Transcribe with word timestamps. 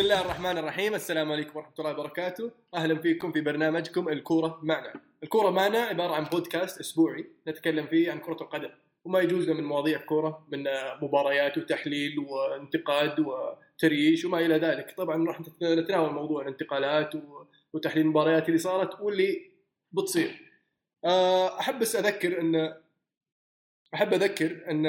بسم 0.00 0.10
الله 0.12 0.20
الرحمن 0.20 0.58
الرحيم. 0.58 0.94
السلام 0.94 1.32
عليكم 1.32 1.58
ورحمة 1.58 1.74
الله 1.78 1.90
وبركاته. 1.90 2.50
أهلا 2.74 2.98
فيكم 2.98 3.32
في 3.32 3.40
برنامجكم 3.40 4.08
الكورة 4.08 4.60
معنا. 4.62 5.00
الكورة 5.22 5.50
معنا 5.50 5.78
عبارة 5.78 6.14
عن 6.14 6.24
بودكاست 6.24 6.80
أسبوعي 6.80 7.26
نتكلم 7.48 7.86
فيه 7.86 8.10
عن 8.12 8.18
كرة 8.18 8.42
القدم. 8.42 8.70
وما 9.04 9.20
يجوزنا 9.20 9.54
من 9.54 9.64
مواضيع 9.64 9.98
كورة 9.98 10.46
من 10.52 10.64
مباريات 11.02 11.58
وتحليل 11.58 12.18
وانتقاد 12.18 13.20
وتريش 13.20 14.24
وما 14.24 14.38
إلى 14.38 14.54
ذلك. 14.54 14.94
طبعا 14.96 15.26
راح 15.28 15.40
نتناول 15.62 16.12
موضوع 16.12 16.42
الانتقالات 16.42 17.12
وتحليل 17.72 18.04
المباريات 18.04 18.48
اللي 18.48 18.58
صارت 18.58 19.00
واللي 19.00 19.50
بتصير. 19.92 20.52
آه، 21.04 21.60
أحب 21.60 21.78
بس 21.78 21.96
أذكر 21.96 22.40
أن 22.40 22.74
أحب 23.94 24.14
أذكر 24.14 24.64
أن 24.70 24.86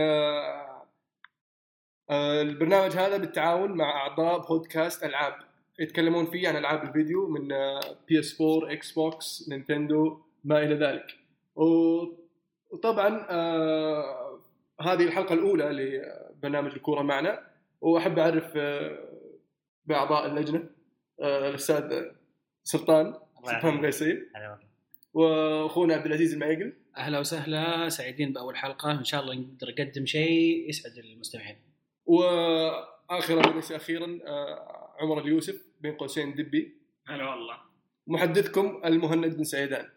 البرنامج 2.12 2.92
هذا 2.92 3.18
بالتعاون 3.18 3.72
مع 3.72 3.92
أعضاء 3.92 4.48
بودكاست 4.48 5.04
ألعاب. 5.04 5.34
يتكلمون 5.80 6.26
فيه 6.26 6.48
عن 6.48 6.58
ألعاب 6.58 6.84
الفيديو 6.84 7.28
من 7.28 7.48
PS 8.08 8.42
4 8.42 8.72
Xbox 8.72 9.50
Nintendo 9.50 10.22
ما 10.44 10.64
إلى 10.64 10.76
ذلك. 10.76 11.06
وطبعا 11.56 13.28
آه 13.30 14.40
هذه 14.82 15.04
الحلقة 15.04 15.34
الأولى 15.34 15.64
لبرنامج 15.64 16.72
الكورة 16.72 17.02
معنا. 17.02 17.48
وأحب 17.82 18.20
أعرف 18.20 18.58
آه 18.58 19.10
بأعضاء 19.86 20.26
اللجنة 20.26 20.70
آه 21.22 21.50
الأستاذ 21.50 22.06
سلطان 22.64 23.14
سلطان 23.44 23.86
غيسين 23.86 24.30
وأخونا 25.14 25.96
عبد 25.96 26.06
العزيز 26.06 26.34
المعيقل. 26.34 26.74
أهلا 26.98 27.20
وسهلا 27.20 27.90
سعيدين 27.90 28.34
بأول 28.34 28.56
حلقة. 28.56 28.92
إن 28.92 29.04
شاء 29.04 29.22
الله 29.22 29.36
نقدر 29.36 29.68
نقدم 29.70 30.06
شيء 30.06 30.70
يسعد 30.70 30.98
المستمعين. 30.98 31.71
واخرا 32.06 33.50
وليس 33.50 33.72
أخيرا 33.72 34.20
آه، 34.26 34.96
عمر 35.00 35.22
اليوسف 35.22 35.66
بين 35.82 35.94
قوسين 35.96 36.36
دبي. 36.36 36.76
هلا 37.08 37.30
والله. 37.30 37.58
محدثكم 38.08 38.82
المهند 38.86 39.38
بن 39.38 39.44
سعيدان. 39.44 39.90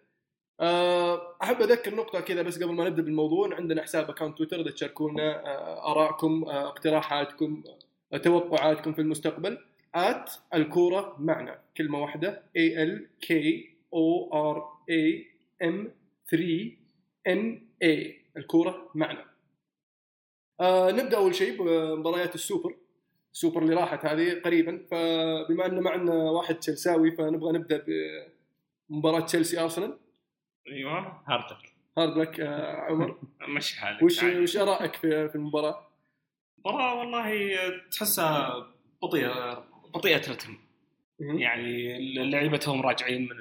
آه، 0.61 1.37
أحب 1.43 1.63
أذكر 1.63 1.95
نقطة 1.95 2.21
كذا 2.21 2.43
بس 2.43 2.63
قبل 2.63 2.75
ما 2.75 2.89
نبدأ 2.89 3.03
بالموضوع. 3.03 3.55
عندنا 3.55 3.83
حساب 3.83 4.11
اكونت 4.11 4.39
تويتر 4.39 4.61
إذا 4.61 4.71
تشاركونا 4.71 5.47
آه، 5.47 5.91
ارائكم 5.93 6.45
اقتراحاتكم 6.45 7.63
توقعاتكم 8.23 8.93
في 8.93 9.01
المستقبل. 9.01 9.59
آت 9.95 10.31
الكورة 10.55 11.17
معنا. 11.19 11.59
كلمة 11.77 12.03
واحدة. 12.03 12.43
A 12.59 12.89
L 12.89 13.27
K 13.27 13.33
O 13.95 14.31
R 14.33 14.59
A 14.91 15.25
M 15.65 15.89
3 16.31 16.77
N 17.29 17.59
A. 17.85 18.25
الكورة 18.37 18.91
معنا. 18.95 19.34
آه 20.61 20.91
نبدأ 20.91 21.17
أول 21.17 21.35
شيء 21.35 21.63
بمباريات 21.63 22.35
السوبر. 22.35 22.77
السوبر 23.33 23.63
اللي 23.63 23.75
راحت 23.75 24.07
هذه 24.07 24.41
قريبا. 24.45 24.87
فبما 24.91 25.67
ان 25.67 25.81
معنا 25.81 26.15
واحد 26.15 26.55
تشيلساوي 26.55 27.11
فنبغى 27.13 27.53
نبدأ 27.53 27.85
بمباراة 28.91 29.21
تشيلسي 29.21 29.61
أرسنال. 29.61 29.99
أيوه. 30.69 31.23
hard 31.29 31.52
luck 31.52 31.75
hard 31.99 32.19
luck 32.19 32.41
آه 32.41 32.77
عمر. 32.77 33.19
مشي 33.57 33.81
حالك. 33.81 34.03
وش 34.03 34.23
وش 34.23 34.57
آرائك 34.57 34.95
في, 34.95 35.29
في 35.29 35.35
المباراة؟ 35.35 35.89
المباراه 36.59 36.99
والله 36.99 37.57
تحسها 37.91 38.67
بطيئه 39.03 39.65
بطيئة 39.95 40.31
رتم. 40.33 40.59
يعني 41.21 41.99
لعيبتهم 42.31 42.83
راجعين 42.83 43.23
من 43.23 43.37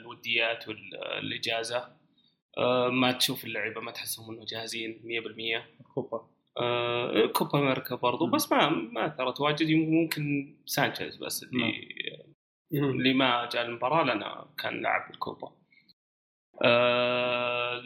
الوديات 0.00 0.68
والإجازة. 0.68 1.96
آه 2.58 2.88
ما 2.88 3.12
تشوف 3.12 3.44
اللعيبة 3.44 3.80
ما 3.80 3.90
تحسهم 3.90 4.34
إنه 4.34 4.44
جاهزين 4.44 5.02
100% 5.84 5.84
كوبا 5.94 6.28
آه 6.58 7.26
كوبا 7.26 7.58
أمريكا 7.58 7.94
برضو. 7.96 8.26
بس 8.26 8.52
ما 8.52 8.68
ما 8.68 9.06
أثرت 9.06 9.40
واجد. 9.40 9.70
ممكن 9.70 10.54
سانشيز 10.66 11.16
بس 11.16 11.42
اللي 11.42 11.88
اللي 12.72 13.14
ما 13.14 13.48
جاء 13.52 13.66
المباراة 13.66 14.02
لأنه 14.04 14.46
كان 14.58 14.82
لاعب 14.82 15.08
بالكوبا 15.10 15.52
آه 16.64 17.82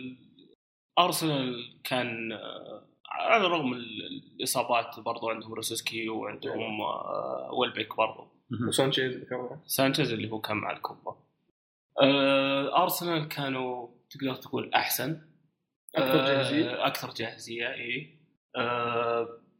أرسنال 0.99 1.81
كان 1.85 2.33
آه 2.33 2.87
على 3.09 3.47
الرغم 3.47 3.73
الإصابات 3.73 5.01
برضو 5.01 5.31
عندهم 5.31 5.55
روسوسكي 5.55 6.09
وعندهم 6.09 6.81
آه 6.81 7.51
ويلبيك 7.53 7.97
برضو. 7.97 8.27
وسانشيز 8.69 9.25
سانشيز 9.67 10.13
اللي 10.13 10.31
هو 10.31 10.41
كان 10.41 10.57
مع 10.57 10.71
الكوبا. 10.71 11.17
آه 12.03 12.83
أرسنال 12.83 13.29
كانوا 13.29 13.89
تقدر 14.11 14.35
تقول 14.35 14.75
أحسن. 14.75 15.23
أكثر 15.95 16.27
جاهزية. 16.27 16.87
أكثر 16.87 17.11
جاهزية 17.15 17.73
اي 17.75 18.03
آه 18.03 18.20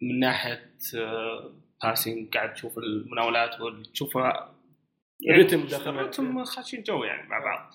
من 0.03 0.19
ناحية 0.21 0.73
آه 0.97 1.53
passing 1.83 2.35
قاعد 2.35 2.55
تشوف 2.55 2.79
المناولات 2.79 3.61
وتشوف 3.61 4.19
الرتم 5.29 5.67
داخل 5.67 5.91
الرتم. 5.91 6.45
خاشين 6.45 6.83
جو 6.83 7.05
يعني 7.05 7.29
مع 7.29 7.39
بعض. 7.39 7.75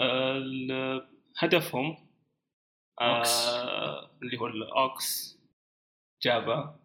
آه 0.00 1.06
هدفهم 1.38 1.96
آه 3.00 4.10
اللي 4.22 4.40
هو 4.40 4.46
الأوكس 4.46 5.38
جابا 6.22 6.76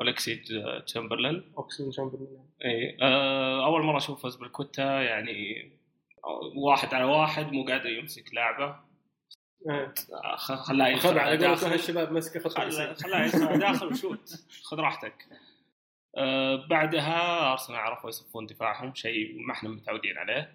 اولكسي 0.00 0.42
تشامبرلين. 0.86 1.52
اوكسي 1.56 1.90
تشامبرلين. 1.90 2.50
إي 2.64 2.98
آه 3.02 3.64
أول 3.66 3.82
مرة 3.82 3.96
أشوف 3.96 4.22
فوز 4.22 4.36
بالكوتا 4.36 5.02
يعني 5.02 5.70
واحد 6.56 6.94
على 6.94 7.04
واحد 7.04 7.52
مو 7.52 7.64
قادر 7.64 7.90
يمسك 7.90 8.34
لعبة. 8.34 8.87
خلاه 10.36 10.88
يدخل 10.88 11.18
على 11.18 11.46
قولتهم 11.46 11.72
الشباب 11.72 12.12
مسكه 12.12 12.40
خط 12.40 12.58
خلاه 13.02 13.24
يدخل 13.24 13.58
داخل 13.58 13.86
وشوت. 13.86 14.30
خذ 14.62 14.76
راحتك. 14.76 15.26
آه 16.16 16.66
بعدها 16.70 17.52
أرسنال 17.52 17.78
عرفوا 17.78 18.08
يصفون 18.08 18.46
دفاعهم 18.46 18.94
شيء 18.94 19.46
ما 19.46 19.52
إحنا 19.52 19.68
متعودين 19.68 20.18
عليه. 20.18 20.52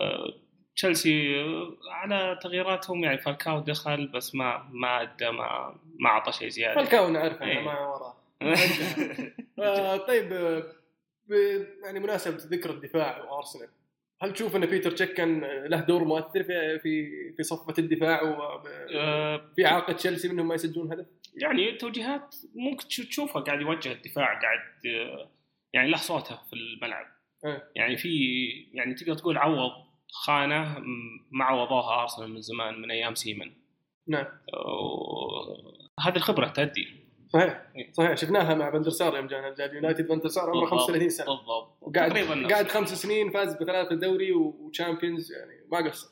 آه 0.00 0.34
تشيلسي 0.76 1.44
على 1.90 2.38
تغييراتهم 2.42 3.04
يعني 3.04 3.18
فالكاو 3.18 3.60
دخل 3.60 4.06
بس 4.06 4.34
ما 4.34 4.68
ما 4.70 5.02
أدى 5.02 5.30
ما 5.30 5.74
ما 6.00 6.08
أعطى 6.08 6.32
شيء 6.32 6.48
زيادة. 6.48 6.74
فالكاو 6.74 7.08
نعرف 7.08 7.42
انه 7.42 7.60
ما 7.60 7.80
وراه. 7.80 8.14
آه 9.58 9.96
طيب 9.96 10.32
يعني 11.84 12.00
مناسبة 12.00 12.36
ذكر 12.36 12.70
الدفاع 12.70 13.24
وأرسنال. 13.24 13.68
هل 14.22 14.32
تشوف 14.32 14.56
إن 14.56 14.66
بيتر 14.66 14.90
تشيك 14.90 15.12
كان 15.12 15.40
له 15.66 15.80
دور 15.80 16.04
مؤثر 16.04 16.42
في 16.44 16.78
في 16.78 17.32
في 17.36 17.42
صفه 17.42 17.74
الدفاع 17.78 18.22
وفي 18.22 19.66
إعاقة 19.66 19.92
تشيلسي 19.92 20.28
منهم 20.28 20.48
ما 20.48 20.54
يسجلون 20.54 20.92
هدف؟ 20.92 21.06
يعني 21.34 21.72
توجيهات 21.72 22.36
ممكن 22.54 22.88
تشوفها 22.88 23.42
قاعد 23.42 23.60
يوجه 23.60 23.92
الدفاع 23.92 24.40
قاعد 24.40 24.60
يعني 25.72 25.90
له 25.90 25.96
صوته 25.96 26.36
في 26.50 26.52
الملعب 26.52 27.06
أه. 27.44 27.62
يعني 27.76 27.96
في 27.96 28.08
يعني 28.72 28.94
تقدر 28.94 29.14
تقول 29.14 29.38
عوض 29.38 29.72
خانه 30.12 30.78
ما 31.30 31.44
عوضوها 31.44 32.02
أرسنال 32.02 32.30
من 32.30 32.40
زمان 32.40 32.80
من 32.80 32.90
أيام 32.90 33.14
سيمن 33.14 33.52
نعم 34.08 34.26
هذه 36.00 36.16
الخبرة 36.16 36.48
تؤدي 36.48 37.03
صحيح. 37.34 37.62
صحيح 37.92 38.14
شفناها 38.14 38.54
مع 38.54 38.68
فان 38.68 38.79
در 38.79 38.90
سار 38.90 39.16
يوم 39.16 39.26
جانا 39.26 39.48
الجاد 39.48 39.74
يونايتد 39.74 40.08
فان 40.08 40.18
در 40.18 40.28
سار 40.28 40.50
عمره 40.50 40.66
35 40.66 41.08
سنة. 41.10 41.26
بالضبط. 41.26 41.76
وقاعد 41.80 42.12
قاعد 42.52 42.68
خمس 42.68 43.02
سنين 43.02 43.30
فاز 43.30 43.54
بثلاثة 43.54 43.94
دوري 43.94 44.32
و 44.32 44.42
Champions 44.42 45.32
يعني 45.32 45.60
ما 45.72 45.90
قصر. 45.90 46.08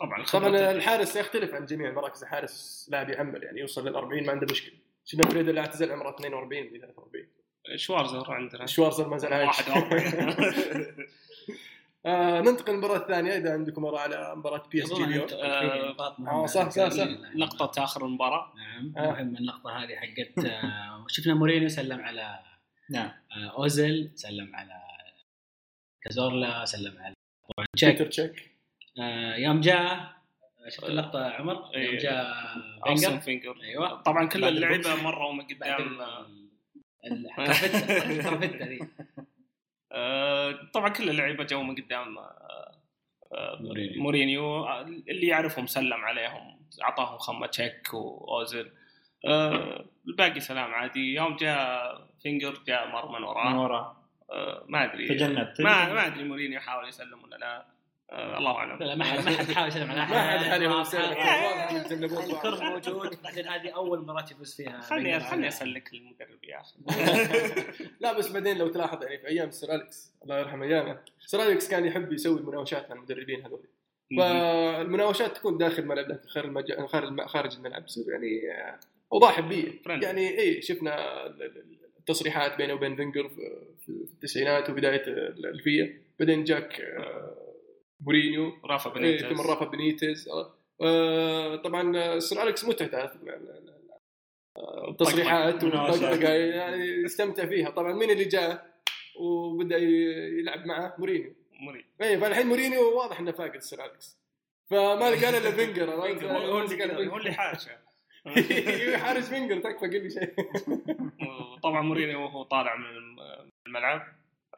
طبعا 0.00 0.24
طبعا 0.24 0.70
الحارس 0.70 1.16
يختلف 1.16 1.54
عن 1.54 1.66
جميع 1.66 1.92
مراكز 1.92 2.22
الحارس 2.22 2.88
لاعب 2.92 3.10
يعمل 3.10 3.42
يعني 3.42 3.60
يوصل 3.60 3.88
لل 3.88 3.94
40 3.94 4.26
ما 4.26 4.32
عنده 4.32 4.46
مشكلة. 4.50 4.74
شفنا 5.04 5.24
فريدل 5.24 5.48
اللي 5.48 5.60
اعتزل 5.60 5.92
عمره 5.92 6.10
42 6.10 6.66
و 6.66 6.70
43 6.70 7.26
شوارزر 7.76 8.32
عندنا. 8.32 8.66
شوارزر 8.66 9.08
ما 9.08 9.18
زال 9.18 9.32
عايش. 9.32 9.68
41 9.68 11.06
آه 12.06 12.40
ننتقل 12.40 12.72
للمباراة 12.72 12.96
الثانية 12.96 13.36
إذا 13.36 13.52
عندكم 13.52 13.84
آراء 13.84 14.00
على 14.00 14.34
مباراة 14.36 14.62
بي 14.72 14.82
اس 14.84 14.92
جي 14.92 15.04
اليوم. 15.04 15.26
آه 16.28 16.46
صح 16.46 16.68
صح 16.70 16.88
صح. 16.88 17.06
لقطة 17.36 17.84
آخر 17.84 18.06
المباراة. 18.06 18.52
نعم. 18.56 18.92
آه. 18.96 19.10
مهم 19.12 19.36
اللقطة 19.36 19.70
هذه 19.70 19.96
حقت 19.96 20.44
آه 20.46 21.04
شفنا 21.08 21.34
مورينيو 21.34 21.68
سلم 21.68 22.00
على 22.00 22.38
نعم. 22.90 23.10
آه 23.36 23.50
أوزيل 23.58 24.10
سلم 24.14 24.56
على 24.56 24.74
كازورلا 26.02 26.64
سلم 26.64 26.98
على 26.98 27.14
طبعا 27.56 27.66
تشيك 27.76 27.88
بيتر 27.92 28.06
تشيك. 28.06 28.50
آه 28.98 29.36
يوم 29.36 29.60
جاء 29.60 30.12
شفت 30.68 30.84
اللقطة 30.84 31.30
عمر؟ 31.30 31.70
يوم 31.76 31.96
جاء 31.96 32.34
فينجر. 32.86 33.20
فينجر. 33.20 33.60
أيوه. 33.62 34.02
طبعا 34.02 34.28
كل 34.28 34.44
اللعيبة 34.44 34.94
مروا 35.02 35.32
من 35.32 35.44
قدام 35.46 35.98
ذي. 38.62 38.78
طبعا 40.72 40.88
كل 40.88 41.10
اللعيبة 41.10 41.44
جو 41.44 41.62
من 41.62 41.74
قدام 41.74 42.18
مورينيو. 43.60 44.02
مورينيو 44.02 44.68
اللي 44.82 45.26
يعرفهم 45.26 45.66
سلم 45.66 46.04
عليهم 46.04 46.60
أعطاهم 46.82 47.18
ضمة 47.18 47.46
تشيك 47.46 47.94
واوزل 47.94 48.72
الباقي 50.08 50.40
سلام 50.40 50.74
عادي. 50.74 51.14
يوم 51.14 51.36
جاء 51.36 52.00
فينجر 52.22 52.58
جاء 52.66 52.88
مر 52.88 53.08
من 53.18 53.24
وراه. 53.24 53.50
من 53.50 53.56
وراه. 53.56 53.96
ما 54.68 54.84
أدري. 54.84 55.08
تجنب 55.08 55.54
ما 55.58 55.92
ما 55.92 56.06
أدري 56.06 56.24
مورينيو 56.24 56.60
حاول 56.60 56.88
يسلم 56.88 57.24
ولا 57.24 57.36
لا. 57.36 57.56
آه 57.58 57.64
الله 58.12 58.50
أعلم. 58.56 58.78
لا 58.82 58.94
ما 58.94 59.04
حد 59.04 59.24
ما 59.24 59.30
حد 59.36 59.52
حاول 59.52 59.68
يسلم 59.68 59.90
على 59.90 60.00
ما 60.00 60.22
حد 60.30 60.38
حد 60.38 60.62
واضحة. 60.62 61.06
واضح 61.48 61.70
إن 61.70 61.76
يتجنبون 61.76 62.18
بعض. 62.18 62.30
الكرة 62.30 62.64
موجود 62.70 63.22
بعدين 63.24 63.48
هذه 63.48 63.68
أول 63.70 64.00
مباراه 64.00 64.24
يفوز 64.32 64.54
فيها 64.54 64.80
خلني 64.80 65.20
خلني 65.20 65.48
أسلك 65.48 65.90
للمدرب 65.94 66.44
يا 66.44 66.60
أخي. 66.60 66.74
لا 68.00 68.12
بس 68.12 68.32
بعدين 68.32 68.58
لو 68.58 68.68
تلاحظ 68.68 69.02
يعني 69.02 69.18
في 69.18 69.26
أيام 69.28 69.50
سير 69.50 69.74
أليكس 69.74 70.12
الله 70.24 70.38
يرحم 70.38 70.62
ايامه 70.62 70.98
سير 71.26 71.42
أليكس 71.42 71.68
كان 71.68 71.84
يحب 71.86 72.12
يسوي 72.12 72.42
مناوشات 72.42 72.90
مع 72.90 72.96
المدربين 72.96 73.44
هذول. 73.46 73.62
فالمناوشات 74.18 75.36
تكون 75.36 75.58
داخل 75.58 75.82
الملعب 75.82 76.08
لكن 76.08 76.28
خارج 76.28 76.46
المج... 76.46 76.72
خارج 76.86 77.06
الم- 77.08 77.26
خارج 77.26 77.56
الملعب 77.56 77.86
تصير 77.86 78.04
يعني 78.08 78.52
آه، 78.52 78.78
اوضاع 79.12 79.30
حبيه. 79.30 79.72
يعني 79.86 80.38
اي 80.38 80.62
شفنا 80.62 81.26
ال- 81.26 81.42
ال- 81.42 81.76
التصريحات 81.98 82.56
بينه 82.56 82.74
وبين 82.74 82.96
فينجر 82.96 83.28
في 83.28 83.36
في 83.86 83.88
التسعينات 83.88 84.70
وبداية 84.70 85.02
الألفية. 85.06 86.02
بعدين 86.20 86.44
جاك 86.44 86.80
آه، 86.80 87.51
مورينيو 88.06 88.52
رافا 88.64 88.90
إيه، 88.90 88.94
بنيتز 88.96 89.26
ثم 89.26 89.40
رافا 89.50 89.64
بنيتز 89.64 90.28
آه، 90.28 90.54
آه، 90.80 91.56
طبعا 91.56 92.18
سير 92.18 92.42
أليكس 92.42 92.64
متعه 92.64 93.12
التصريحات 94.88 95.64
مناوشات. 95.64 96.02
والطقطقه 96.02 96.32
يعني 96.32 96.84
يستمتع 96.84 97.46
فيها. 97.46 97.70
طبعا 97.70 97.92
مين 97.92 98.10
اللي 98.10 98.24
جاء 98.24 98.72
وبدأ 99.20 99.76
يلعب 99.76 100.66
معه؟ 100.66 100.94
مورينيو. 100.98 101.34
مريض 101.60 101.84
اي 102.02 102.18
فالحين 102.18 102.46
مورينيو 102.46 102.98
واضح 102.98 103.20
إنه 103.20 103.32
فاقد 103.32 103.58
سير 103.58 103.84
أليكس. 103.84 104.18
فما 104.70 105.10
لقى 105.10 105.38
إلا 105.38 105.50
فينجر؟ 105.50 105.90
هو 105.90 106.06
اللي 106.06 107.10
هو 107.10 107.18
حاشا 107.32 107.78
حاشا 109.04 109.28
فينجر 109.28 109.60
تكفى 109.60 109.86
قل 109.86 110.02
لي 110.02 110.10
شيء. 110.10 110.34
طبعا 111.64 111.82
مورينيو 111.82 112.22
وهو 112.22 112.42
طالع 112.42 112.76
من 112.76 112.86
الملعب 113.66 114.02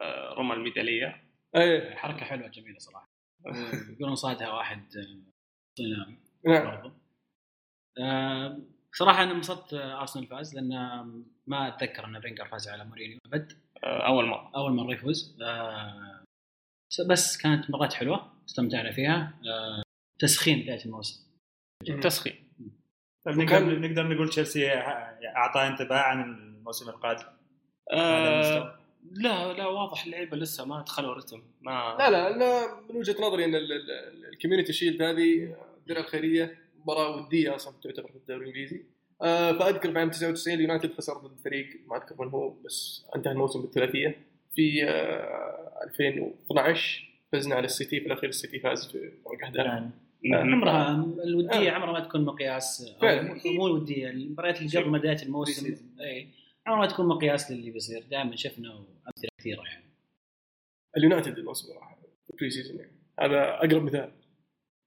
آه، 0.01 0.33
رمى 0.33 0.53
الميدالية. 0.53 1.23
اي 1.55 1.95
حركة 1.95 2.25
حلوة 2.25 2.47
جميلة 2.47 2.79
صراحة. 2.79 3.14
يقولون 3.89 4.15
صادها 4.15 4.51
واحد 4.51 4.79
آه، 4.97 5.21
صيناوي 5.77 6.17
نعم. 6.45 6.65
برضو. 6.65 6.91
آه، 7.99 8.59
صراحة 8.93 9.23
أنا 9.23 9.31
انبسطت 9.31 9.73
آه، 9.73 10.01
أرسنال 10.01 10.27
فاز 10.27 10.55
لأن 10.55 10.69
ما 11.47 11.67
أتذكر 11.67 12.05
أن 12.05 12.21
فينجر 12.21 12.47
فاز 12.47 12.67
على 12.67 12.85
مورينيو 12.85 13.19
أبد. 13.25 13.53
آه، 13.83 14.07
أول 14.07 14.25
مرة. 14.25 14.51
أول 14.55 14.71
مرة 14.71 14.93
يفوز. 14.93 15.37
آه، 15.41 16.23
بس 17.09 17.37
كانت 17.37 17.69
مباراة 17.69 17.89
حلوة 17.93 18.33
استمتعنا 18.49 18.91
فيها. 18.91 19.39
آه، 19.47 19.83
تسخين 20.19 20.59
بداية 20.63 20.85
الموسم. 20.85 21.25
تسخين. 22.01 22.45
طيب 23.25 23.37
نقدر 23.37 23.79
نقدر 23.79 24.07
نقول 24.07 24.29
تشيلسي 24.29 24.71
اعطى 25.35 25.67
انطباع 25.67 26.03
عن 26.09 26.21
الموسم 26.23 26.89
القادم. 26.89 27.25
آه، 27.91 28.35
المستوى. 28.35 28.84
لا 29.11 29.53
لا 29.53 29.67
واضح 29.67 30.05
اللعيبة 30.05 30.37
لسه 30.37 30.65
ما 30.65 30.81
دخلوا 30.81 31.13
رتم 31.13 31.41
ما 31.61 31.95
لا 31.99 32.09
لا 32.09 32.35
أنا 32.35 32.81
من 32.89 32.95
وجهة 32.95 33.15
نظري 33.21 33.45
إن 33.45 33.55
ال 34.33 34.37
Community 34.37 34.73
Shield 34.73 35.01
هذه 35.01 35.55
الدرع 35.77 35.99
الخيرية 35.99 36.57
مباراة 36.79 37.25
ودية 37.25 37.55
أصلا 37.55 37.73
تعتبر 37.83 38.07
في 38.07 38.15
الدوري 38.15 38.41
الإنجليزي. 38.41 38.83
آه، 39.21 39.51
فأذكر 39.51 39.91
بعام 39.91 40.09
99 40.09 40.55
اليونايتد 40.55 40.93
خسر 40.93 41.13
ضد 41.13 41.39
فريق 41.43 41.67
ما 41.87 41.97
أذكر 41.97 42.15
من 42.19 42.29
هو 42.31 42.49
بس 42.65 43.05
انتهى 43.15 43.31
الموسم 43.31 43.61
بالثلاثية. 43.61 44.17
في 44.55 44.83
آه، 44.83 45.83
2012 45.83 47.09
فزنا 47.31 47.55
على 47.55 47.65
السيتي 47.65 47.99
في 47.99 48.07
الأخير 48.07 48.29
السيتي 48.29 48.59
فاز 48.59 48.91
في 48.91 49.11
فرق 49.25 49.45
اهداف 49.47 49.65
يعني 50.23 50.51
عمرها 50.53 51.05
الودية 51.23 51.69
آه. 51.69 51.71
عمرها 51.71 51.91
ما 51.91 51.99
تكون 51.99 52.25
مقياس. 52.25 52.95
مو 53.45 53.67
الودية 53.67 54.09
المباريات 54.09 54.61
اللي 54.61 54.79
قبل 54.79 54.99
بدايه 54.99 55.23
الموسم. 55.23 55.75
اي 56.01 56.27
عمرها 56.67 56.79
ما 56.79 56.87
تكون 56.87 57.07
مقياس 57.07 57.51
للي 57.51 57.71
بيصير. 57.71 58.03
دائما 58.11 58.35
شفنا 58.35 58.77
أمثلة 58.77 59.29
كثيرة 59.39 59.63
يعني. 59.63 59.85
اليونايتد 60.97 61.37
الموسم 61.37 61.73
راح 61.73 61.97
pre-season 62.39 62.79
يعني. 62.79 62.91
هذا 63.19 63.55
أقرب 63.55 63.83
مثال. 63.83 64.11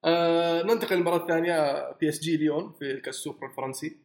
آه 0.04 0.62
ننتقل 0.62 0.96
للمباراه 0.96 1.22
الثانية 1.22 1.90
بي 1.92 2.08
اس 2.08 2.20
جي 2.20 2.36
ليون 2.36 2.72
في 2.72 2.90
الكاس 2.90 3.16
السوبر 3.16 3.46
الفرنسي. 3.46 3.96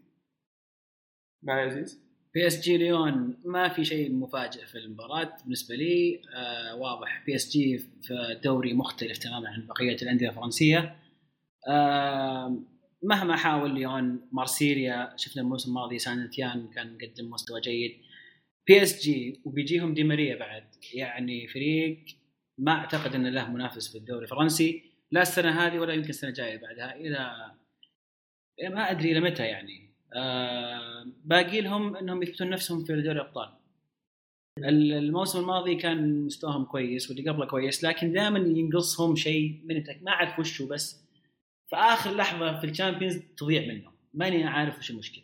معي 1.44 1.62
عزيز؟ 1.62 2.04
بي 2.34 2.48
اس 2.48 2.62
جي 2.62 2.78
ليون 2.78 3.38
ما 3.46 3.70
في 3.70 3.86
شيء 3.86 4.12
مفاجئ 4.12 4.66
في 4.66 4.78
المباراة 4.78 5.38
بالنسبة 5.44 5.76
لي. 5.76 6.22
آه 6.36 6.76
واضح 6.76 7.24
بي 7.26 7.36
اس 7.36 7.50
جي 7.50 7.78
في 7.78 8.40
دوري 8.44 8.74
مختلف 8.74 9.18
تماما 9.18 9.50
عن 9.50 9.68
بقية 9.68 9.96
الأندية 10.02 10.30
الفرنسية. 10.30 11.00
آه 11.68 12.58
مهما 13.04 13.36
حاول 13.36 13.76
ليون 13.76 14.30
مارسيليا 14.32 15.14
شفنا 15.18 15.42
الموسم 15.42 15.70
الماضي 15.70 16.00
سانتيان 16.00 16.68
كان 16.68 16.94
مقدم 16.94 17.30
مستوى 17.32 17.62
جيد. 17.62 17.92
بي 18.68 18.84
إس 18.84 19.04
جي 19.04 19.42
وبيجيهم 19.46 19.94
دي 19.94 20.04
ماريا 20.04 20.36
بعد. 20.40 20.64
يعني 20.94 21.48
فريق 21.48 22.06
ما 22.58 22.72
أعتقد 22.72 23.16
إنه 23.16 23.30
له 23.30 23.52
منافس 23.52 23.92
في 23.92 23.98
الدوري 23.98 24.24
الفرنسي 24.24 24.84
لا 25.12 25.22
السنة 25.22 25.50
هذه 25.50 25.80
ولا 25.80 25.94
يمكن 25.94 26.10
السنة 26.10 26.30
الجاية 26.30 26.58
بعدها 26.58 26.96
إلى 26.96 27.52
ما 28.70 28.92
أدري 28.92 29.12
إلى 29.12 29.20
متى 29.20 29.44
يعني. 29.44 29.94
آه 30.16 31.06
باقي 31.26 31.62
لهم 31.62 31.96
إنهم 31.96 32.24
يثبتون 32.24 32.50
نفسهم 32.50 32.84
في 32.86 32.94
دوري 33.02 33.12
الأبطال. 33.12 33.50
ال- 34.58 34.94
الموسم 34.94 35.40
الماضي 35.40 35.76
كان 35.76 36.26
مستواهم 36.26 36.66
كويس 36.66 37.10
واللي 37.10 37.30
قبله 37.30 37.46
كويس 37.46 37.84
لكن 37.84 38.12
دائما 38.12 38.40
ينقصهم 38.40 39.16
شيء 39.16 39.62
من 39.66 39.76
التك- 39.78 40.04
ما 40.04 40.12
أعرف 40.12 40.40
وشو 40.40 40.68
بس. 40.68 41.03
في 41.74 41.80
اخر 41.80 42.12
لحظة 42.16 42.60
في 42.60 42.66
الشامبيونز 42.68 43.18
تضيع 43.38 43.62
منهم 43.74 43.94
ماني 44.14 44.44
عارف 44.44 44.78
وش 44.78 44.92
المشكلة 44.92 45.24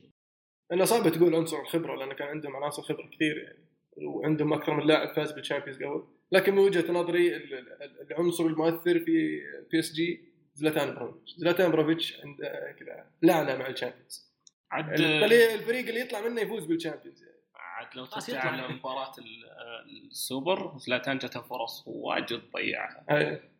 أنا 0.71 0.85
صعب 0.85 1.09
تقول 1.11 1.35
عنصر 1.35 1.59
الخبرة 1.61 1.95
لأن 1.95 2.13
كان 2.13 2.27
عندهم 2.27 2.55
عناصر 2.55 2.81
خبرة 2.81 3.07
كثير 3.07 3.37
يعني 3.37 3.65
وعندهم 4.07 4.53
أكثر 4.53 4.73
من 4.73 4.87
لاعب 4.87 5.15
فاز 5.15 5.31
بالشامبيونز 5.31 5.77
قبل 5.83 6.03
لكن 6.31 6.53
من 6.53 6.59
وجهة 6.59 6.91
نظري 6.91 7.35
ال- 7.35 7.53
ال- 7.53 8.11
العنصر 8.11 8.45
المؤثر 8.45 8.99
في 8.99 9.41
بي 9.71 9.79
إس 9.79 9.93
جي 9.93 10.21
زلاتان 10.55 10.87
إبراهيموفيتش 10.89 11.35
زلاتان 11.37 11.65
إبراهيموفيتش 11.65 12.19
عنده 12.25 12.75
كذا 12.79 13.05
لعنة 13.21 13.55
مع 13.55 13.67
الشامبيونز 13.67 14.29
عاد 14.71 14.99
الفريق 14.99 15.87
اللي 15.87 15.99
يطلع 15.99 16.21
منه 16.21 16.41
يفوز 16.41 16.65
بالشامبيونز 16.65 17.23
يعني. 17.23 17.35
عاد 17.55 17.87
لو 17.95 18.05
ترجع. 18.05 18.39
على 18.41 18.67
مباراة 18.73 19.11
ال- 19.19 20.07
السوبر 20.11 20.77
زلاتان 20.77 21.17
جته 21.17 21.41
فرص 21.41 21.83
واجد 21.87 22.41
ضيعها. 22.53 23.05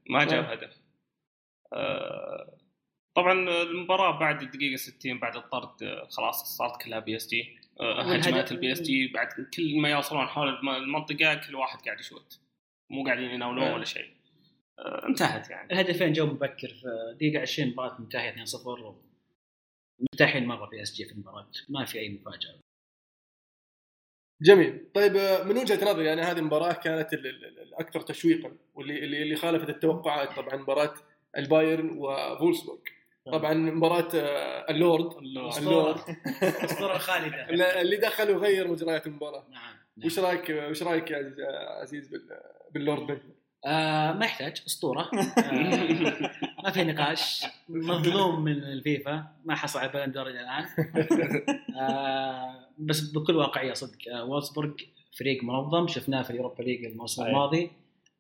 ما 0.09 0.24
جاب. 0.25 0.44
هدف 0.45 0.77
آه، 1.74 2.57
طبعا 3.21 3.33
المباراة 3.63 4.19
بعد 4.19 4.42
الدقيقة 4.42 4.75
60 4.75 5.19
بعد 5.19 5.36
الطرد 5.36 6.07
خلاص 6.10 6.57
صارت 6.57 6.81
كلها 6.83 7.00
بي 7.00 7.15
إس 7.15 7.27
جي. 7.27 7.58
هجمات 7.82 8.51
البي 8.51 8.72
إس 8.72 8.82
جي 8.82 9.08
بعد 9.08 9.27
كل 9.55 9.79
ما 9.82 9.89
يوصلون 9.89 10.27
حول 10.27 10.50
الم- 10.50 10.70
المنطقة 10.70 11.34
كل 11.48 11.55
واحد 11.55 11.79
قاعد 11.86 12.00
يشوت. 12.00 12.39
مو 12.89 13.05
قاعدين 13.05 13.29
يناولون. 13.32 13.63
ولا 13.74 13.86
شيء. 13.86 14.05
آه، 14.79 15.08
انتهت 15.08 15.50
يعني. 15.50 15.74
الهدفين 15.74 16.13
جو 16.13 16.25
مبكر. 16.25 16.67
في 16.67 17.13
دقيقة 17.15 17.41
20 17.41 17.67
المباراه 17.67 18.01
منتهيه 18.01 18.29
2-0 18.32 18.96
مرتاحين 20.13 20.46
مرة 20.46 20.70
بي 20.70 20.82
إس 20.82 20.96
جي 20.96 21.05
في 21.05 21.12
المباراة. 21.12 21.48
ما 21.70 21.86
في 21.86 22.00
أي 22.00 22.10
مفاجأة. 22.10 22.55
جميل. 24.41 24.86
طيب 24.94 25.15
آه، 25.15 25.44
من 25.44 25.58
وجهة 25.58 25.91
نظري 25.91 26.05
يعني 26.05 26.22
هذه 26.22 26.38
المباراة 26.39 26.74
كانت 26.74 27.13
ال- 27.13 27.27
ال- 27.27 27.46
ال- 27.46 27.62
الأكثر 27.62 28.01
تشويقا 28.01 28.58
واللي 28.75 29.03
اللي 29.03 29.24
اللي 29.24 29.36
خالفت 29.36 29.70
التوقعات 29.70 30.36
طبعا 30.36 30.55
مباراة 30.55 30.94
البايرن 31.38 31.89
وفولسبورغ. 31.98 32.79
طبعا 33.26 33.54
مباراة 33.54 34.08
آه، 34.16 34.72
اللورد. 34.72 35.18
اللورد. 35.18 35.58
اللورد. 35.58 35.98
الاسطوره 36.44 36.96
الخالده 36.96 37.50
اللي 37.82 37.98
دخل 37.98 38.32
وغير 38.36 38.68
مجريات 38.68 39.08
المباراة. 39.08 39.46
نعم 39.52 39.76
نعم. 39.98 40.06
وش 40.06 40.20
رأيك 40.20 40.50
وش 40.70 40.84
رأيك 40.84 41.12
يا 41.12 41.18
عزيز- 41.18 41.40
عزيز 41.82 42.08
بال- 42.08 42.40
باللورد 42.74 43.00
بنتلر؟ 43.08 43.34
آه 43.66 44.12
ما 44.12 44.26
يحتاج. 44.26 44.62
أسطورة. 44.68 45.10
آه 45.38 46.62
ما 46.64 46.72
في 46.72 46.84
نقاش. 46.84 47.46
مظلوم 47.70 48.44
من 48.44 48.52
الفيفا. 48.64 49.28
ما 49.46 49.56
حصل 49.56 49.80
على 49.80 49.90
Ballon 49.91 50.13
d'Or 50.13 50.27
إلى 50.28 50.40
الآن. 50.42 50.66
آه 51.80 52.56
بس 52.78 53.02
بكل 53.02 53.36
واقعية 53.36 53.74
صدق 53.74 53.98
آه 54.14 54.24
وولسبورغ 54.26 54.70
فريق 55.20 55.44
منظم. 55.44 55.88
شفناه 55.88 56.22
في 56.24 56.30
ال 56.29 56.34
Europa 56.34 56.63
League 56.63 56.86
الموسم. 56.86 57.24
الماضي. 57.26 57.72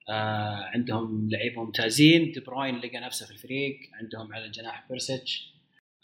آه 0.09 0.69
عندهم 0.73 1.29
لعيبه 1.31 1.63
ممتازين. 1.63 2.31
دي 2.31 2.39
بروين 2.39 2.79
لقى 2.79 2.99
نفسه 2.99 3.25
في 3.25 3.31
الفريق. 3.31 3.79
عندهم 3.93 4.33
على 4.33 4.45
الجناح 4.45 4.85
بيرسيتش. 4.89 5.53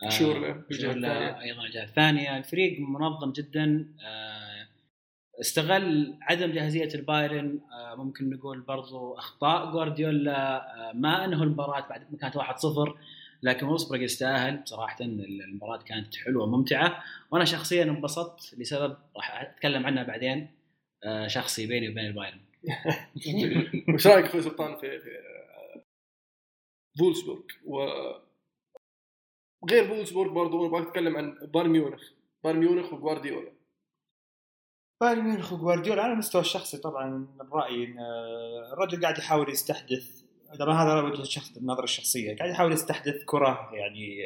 آه 0.03 0.09
شورلا. 0.09 1.41
أيضا 1.41 1.65
الجهة 1.65 1.83
الثانية. 1.83 2.37
الفريق 2.37 2.79
منظم 2.79 3.31
جدا. 3.31 3.95
آه 4.05 4.67
استغل 5.41 6.17
عدم 6.21 6.51
جاهزية 6.51 6.89
البايرن. 6.95 7.59
آه 7.73 7.95
ممكن 7.95 8.29
نقول 8.29 8.61
برضو 8.61 9.13
أخطاء 9.13 9.71
جوارديولا 9.71 10.57
آه 10.89 10.93
ما 10.93 11.25
أنهوا 11.25 11.43
المباراة 11.43 11.87
بعد 11.89 12.11
ما 12.11 12.17
كانت 12.17 12.37
1-0 12.37 12.97
لكن 13.43 13.65
وولسبورغ 13.65 14.01
يستاهل. 14.01 14.57
بصراحه 14.57 14.97
المباراة 15.01 15.83
كانت 15.83 16.15
حلوة 16.15 16.43
وممتعة. 16.43 17.03
وأنا 17.31 17.45
شخصيا 17.45 17.83
انبسطت 17.83 18.55
لسبب 18.57 18.97
راح 19.15 19.41
أتكلم 19.41 19.85
عنها 19.85 20.03
بعدين. 20.03 20.49
آه 21.03 21.27
شخصي 21.27 21.67
بيني 21.67 21.89
وبين 21.89 22.05
البايرن. 22.05 22.39
وش 23.93 24.07
رأيك 24.07 24.25
أخوي 24.25 24.41
سلطان 24.41 24.77
في 24.77 25.01
فولسبورغ؟ 26.99 27.41
و 27.65 27.79
غير 29.69 29.87
فولسبورغ 29.87 30.33
برضو 30.33 30.67
أبغى 30.67 30.81
أتكلم 30.81 31.17
عن 31.17 31.47
بايرن 31.53 31.69
ميونخ. 31.69 32.11
بايرن 32.43 32.59
ميونخ 32.59 32.93
وجوارديولا 32.93 33.51
بايرن 35.01 35.23
ميونخ 35.23 35.53
وجوارديولا 35.53 36.03
على 36.03 36.13
المستوى 36.13 36.41
الشخصي 36.41 36.77
طبعا 36.77 37.09
من 37.39 37.49
رايي 37.51 37.85
إن 37.85 37.99
الرجل 38.73 39.01
قاعد 39.01 39.17
يحاول 39.17 39.49
يستحدث 39.49 40.25
طبعا 40.59 40.83
هذا 40.83 41.01
وجهة 41.01 41.21
الشخص 41.21 41.57
النظره 41.57 41.83
الشخصية 41.83 42.35
قاعد 42.37 42.49
يحاول 42.49 42.73
يستحدث 42.73 43.23
كرة 43.25 43.69
يعني 43.73 44.21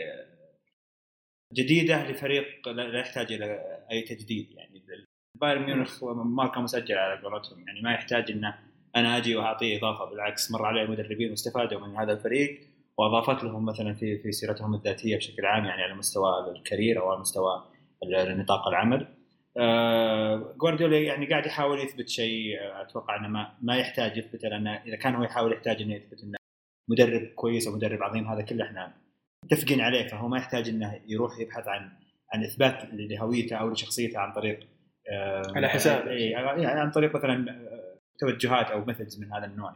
جديدة 1.53 2.12
لفريق 2.12 2.69
لا 2.69 3.00
يحتاج 3.00 3.34
إلى 3.34 3.77
أي 3.91 4.01
تجديد 4.01 4.51
يعني. 4.51 4.84
بايرن 5.41 5.63
ميونخ 5.63 6.03
ماركه 6.03 6.62
مسجله 6.62 7.00
على 7.00 7.22
قولتهم 7.22 7.67
يعني 7.67 7.81
ما 7.81 7.93
يحتاج 7.93 8.31
إنه 8.31 8.55
أنا 8.96 9.17
أجي 9.17 9.36
وأعطيه 9.36 9.77
إضافة 9.77 10.05
بالعكس 10.05 10.51
مر 10.51 10.65
عليه 10.65 10.81
المدربين 10.81 11.29
واستفادوا 11.29 11.88
من 11.88 11.98
هذا 11.98 12.13
الفريق 12.13 12.60
وأضافت 12.98 13.43
لهم 13.43 13.65
مثلا 13.65 13.93
في 13.93 14.17
في 14.17 14.31
سيرتهم 14.31 14.75
الذاتية 14.75 15.17
بشكل 15.17 15.46
عام 15.46 15.65
يعني 15.65 15.84
على 15.84 15.93
مستوى 15.93 16.51
الكارير 16.55 17.01
أو 17.01 17.12
على 17.12 17.19
مستوى 17.19 17.63
نطاق 18.13 18.67
العمل. 18.67 19.08
آه، 19.58 20.55
جوارديولا 20.58 21.00
يعني 21.00 21.25
قاعد 21.25 21.46
يحاول 21.46 21.79
يثبت 21.79 22.10
شيء 22.10 22.60
آه، 22.60 22.81
أتوقع 22.81 23.15
إنه 23.15 23.27
ما, 23.27 23.53
ما 23.62 23.77
يحتاج 23.77 24.17
يثبت 24.17 24.43
لأنه 24.43 24.75
إذا 24.75 24.96
كان 24.96 25.15
هو 25.15 25.24
يحاول 25.24 25.53
يحتاج 25.53 25.81
إنه 25.81 25.96
يثبت 25.96 26.24
إنه 26.24 26.38
مدرب 26.89 27.27
كويس 27.36 27.67
أو 27.67 27.75
مدرب 27.75 28.03
عظيم 28.03 28.27
هذا 28.27 28.41
كله 28.41 28.65
إحنا 28.65 28.93
متفقين 29.43 29.81
عليه 29.81 30.08
فهو 30.08 30.27
ما 30.27 30.38
يحتاج 30.38 30.69
إنه 30.69 31.01
يروح 31.08 31.39
يبحث 31.39 31.67
عن 31.67 31.91
عن 32.34 32.43
إثبات 32.43 32.84
لهويته 32.93 33.55
أو 33.55 33.69
لشخصيته 33.69 34.19
عن 34.19 34.34
طريق 34.34 34.60
على 35.56 35.70
حساب. 35.70 36.08
إيه، 36.08 36.32
يعني 36.32 36.66
عن 36.66 36.92
طريق 36.92 37.16
مثلا 37.16 37.51
آه، 37.51 38.00
توجهات 38.20 38.66
أو 38.66 38.86
methods 38.86 39.20
من 39.20 39.34
هذا 39.34 39.46
النوع 39.46 39.75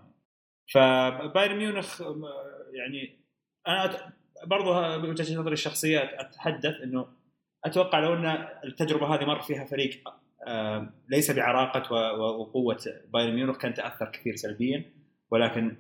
فبايرن 0.74 1.58
ميونخ 1.58 2.02
آه، 2.02 2.16
يعني 2.74 3.20
أنا 3.68 4.14
برضو 4.46 4.74
بوجهه 5.02 5.40
نظري 5.40 5.54
الشخصية 5.54 6.00
أتحدث 6.00 6.82
إنه 6.84 7.08
أتوقع 7.66 8.00
لو 8.00 8.14
إن 8.14 8.48
التجربة 8.64 9.16
هذه 9.16 9.26
مر 9.26 9.42
فيها 9.42 9.66
فريق 9.66 10.04
آه، 10.48 10.94
ليس 11.10 11.32
بعراقة 11.32 11.94
وقوة 12.20 12.80
بايرن 13.14 13.36
ميونخ 13.36 13.58
كان 13.58 13.74
تأثر 13.74 14.06
كثير 14.06 14.36
سلبيا. 14.36 14.86
ولكن 15.32 15.76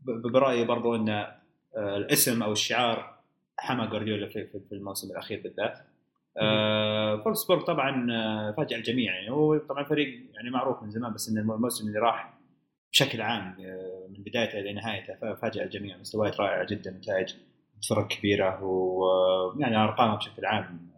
برأيي 0.00 0.64
برضو 0.64 0.96
إن 0.96 1.08
آه، 1.08 1.96
الاسم 1.96 2.42
أو 2.42 2.52
الشعار 2.52 3.18
حمى 3.58 3.86
جوارديولا 3.86 4.28
في 4.28 4.72
الموسم 4.72 5.10
الأخير 5.10 5.40
بالذات. 5.42 5.78
آه، 6.40 7.22
فولسبورغ 7.24 7.64
طبعا 7.64 8.12
آه، 8.12 8.54
فاجأ 8.56 8.76
الجميع 8.76 9.14
يعني. 9.14 9.30
هو 9.30 9.58
طبعا 9.58 9.84
فريق 9.84 10.08
يعني 10.34 10.50
معروف 10.50 10.82
من 10.82 10.90
زمان 10.90 11.12
بس 11.12 11.28
إن 11.28 11.38
الموسم 11.38 11.88
اللي 11.88 11.98
راح 11.98 12.34
بشكل 12.92 13.20
عام 13.22 13.56
آه، 13.60 14.06
من 14.10 14.24
بدايته 14.24 14.58
إلى 14.60 14.72
نهايته 14.72 15.14
ف- 15.14 15.40
فاجأ 15.40 15.64
الجميع. 15.64 15.96
مستويات 15.96 16.40
رائعه 16.40 16.66
جدا 16.66 16.90
نتائج 16.90 17.34
فرق 17.90 18.08
كبيرة 18.08 18.62
ويعني 18.64 19.76
أرقامه 19.76 20.16
بشكل 20.16 20.46
عام 20.46 20.88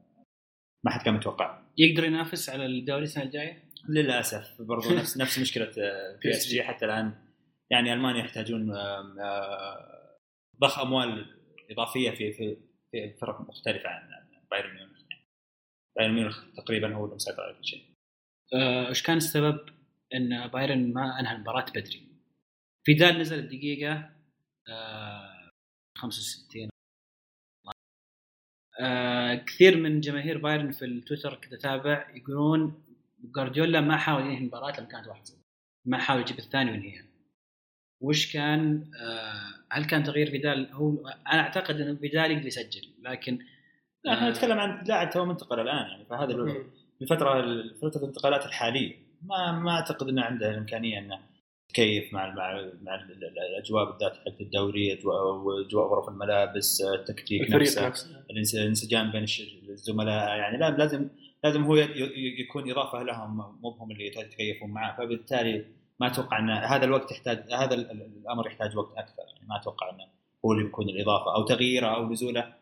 ما 0.85 0.90
حد 0.90 1.02
كان 1.02 1.14
متوقع. 1.14 1.59
يقدر 1.78 2.05
ينافس 2.05 2.50
على 2.50 2.66
الدوري 2.66 3.02
السنة 3.02 3.25
الجاية؟ 3.25 3.62
للأسف 3.88 4.62
برضو 4.62 4.95
نفس 4.95 5.16
نفس 5.23 5.38
مشكلة 5.38 5.71
بي 6.23 6.31
إس 6.31 6.47
جي 6.47 6.62
حتى 6.62 6.85
الآن. 6.85 7.12
يعني 7.71 7.93
ألمانيا 7.93 8.21
يحتاجون 8.21 8.73
ضخ 10.61 10.78
أموال 10.78 11.26
إضافية 11.71 12.11
في 12.11 12.33
في 12.33 12.57
في 12.90 13.12
فرق 13.21 13.40
مختلفة 13.40 13.88
عن 13.88 14.09
بايرن 14.50 14.75
ميونخ. 14.75 14.96
بايرن 15.97 16.15
ميونخ 16.15 16.45
تقريبا 16.57 16.95
هو 16.95 17.05
اللي 17.05 17.17
مسيطر 17.17 17.43
على 17.43 17.55
كل 17.55 17.65
شيء 17.65 17.85
آه، 18.55 18.88
إيش 18.88 19.03
كان 19.03 19.17
السبب 19.17 19.59
إن 20.15 20.47
بايرن 20.47 20.93
ما 20.93 21.21
أنهى 21.21 21.35
المباراة 21.37 21.67
بدري؟ 21.71 22.07
فيدال 22.85 23.19
نزل 23.19 23.38
الدقيقة 23.38 24.11
آه 24.69 25.50
65 25.99 26.69
آه 28.81 29.35
كثير 29.35 29.76
من 29.76 30.00
جماهير 30.00 30.38
بايرن 30.38 30.73
في 30.73 30.85
التويتر 30.85 31.35
كنت 31.35 31.53
أتابع 31.53 32.11
يقولون 32.15 32.83
جوارديولا 33.25 33.81
ما 33.81 33.97
حاول 33.97 34.23
ينهي 34.23 34.38
المباراة 34.38 34.81
لما 34.81 34.88
كانت 34.88 35.07
1-0 35.07 35.33
ما 35.87 35.99
حاول 35.99 36.21
يجيب 36.21 36.38
الثاني 36.38 36.71
وينهيها 36.71 37.07
وش 38.00 38.33
كان؟ 38.33 38.91
آه 39.00 39.65
هل 39.73 39.85
كان 39.85 40.05
تغيير 40.05 40.31
فيدال؟ 40.31 40.73
هو 40.73 41.09
أنا 41.09 41.41
أعتقد 41.41 41.81
إنه 41.81 41.95
فيدال 41.95 42.31
يقدر 42.31 42.47
يسجل 42.47 42.88
لكن 43.03 43.38
لا 44.07 44.13
إحنا 44.15 44.31
نتكلم 44.31 44.59
عن 44.59 44.85
لاعب 44.85 45.11
تو 45.11 45.25
منتقل 45.25 45.61
الآن 45.61 45.77
يعني 45.89 46.05
فهذا 46.05 46.33
ال- 46.33 46.65
الفترة 47.03 47.43
فترة 47.83 48.01
الانتقالات 48.03 48.47
الحالية. 48.47 48.97
ما 49.23 49.53
ما 49.53 49.71
أعتقد 49.71 50.09
إنه 50.09 50.23
عنده 50.23 50.51
الإمكانية 50.51 50.99
إنه 50.99 51.19
يتكيف 51.71 52.13
مع 52.15 52.27
مع 52.35 52.53
مع 52.83 52.95
ال- 52.95 53.13
ال- 53.13 53.39
الأجواء 53.39 53.85
بالذات 53.91 54.13
حق 54.17 54.41
الدوري 54.41 54.93
اجواء 54.93 55.23
واجواء 55.35 55.87
غرف 55.87 56.09
الملابس 56.09 56.81
التكتيك 56.95 57.51
نفسه 57.51 57.87
نفسه. 57.89 58.07
الإنس- 58.33 58.55
الانسجام 58.55 59.11
بين 59.13 59.27
الزملاء 59.69 60.37
يعني 60.37 60.59
لا- 60.59 60.71
لازم 60.71 61.09
لازم 61.45 61.63
هو 61.65 61.77
يكون 62.17 62.71
إضافة 62.71 63.03
لهم 63.03 63.37
مو 63.63 63.71
هم 63.71 63.91
اللي 63.91 64.07
يتكيفون 64.07 64.71
معه 64.71 64.97
فبالتالي 64.97 65.65
ما 66.01 66.07
أتوقع 66.07 66.39
ان 66.39 66.51
هذا 66.51 66.85
الوقت 66.85 67.13
يحتاج 67.13 67.53
هذا 67.53 67.75
ال- 67.75 67.91
ال- 67.91 68.11
الأمر 68.23 68.47
يحتاج 68.47 68.77
وقت 68.77 68.93
أكثر. 68.97 69.23
يعني 69.35 69.49
ما 69.49 69.57
أتوقع 69.61 69.91
إنه 69.91 70.05
هو 70.45 70.53
اللي 70.53 70.65
بيكون 70.65 70.89
الإضافة 70.89 71.35
أو 71.35 71.45
تغييره 71.45 71.87
أو 71.87 72.13
نزوله 72.13 72.55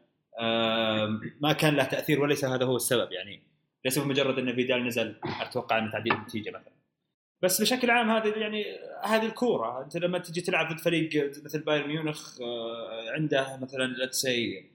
ما 1.41 1.53
كان 1.53 1.75
له 1.75 1.85
تأثير 1.85 2.21
وليس 2.21 2.45
هذا 2.45 2.64
هو 2.64 2.76
السبب 2.76 3.12
يعني 3.12 3.43
ليس 3.85 3.99
بمجرد 3.99 4.38
أن 4.38 4.55
فيدال 4.55 4.87
نزل 4.87 5.17
أتوقع 5.41 5.79
أن 5.79 5.91
تعديل 5.91 6.12
النتيجة 6.12 6.50
مثلا. 6.50 6.75
بس 7.43 7.61
بشكل 7.62 7.91
عام 7.91 8.11
هذه 8.11 8.29
يعني 8.29 8.64
هذه 9.05 9.26
الكورة 9.26 9.85
أنت 9.85 9.97
لما 9.97 10.19
تجي 10.19 10.41
تلعب 10.41 10.73
ضد 10.73 10.81
فريق 10.81 11.31
مثل 11.45 11.62
بايرن 11.62 11.88
ميونخ 11.88 12.41
آه، 12.41 13.11
عنده 13.11 13.59
مثلا 13.62 13.85
let's 13.85 14.16
say 14.16 14.71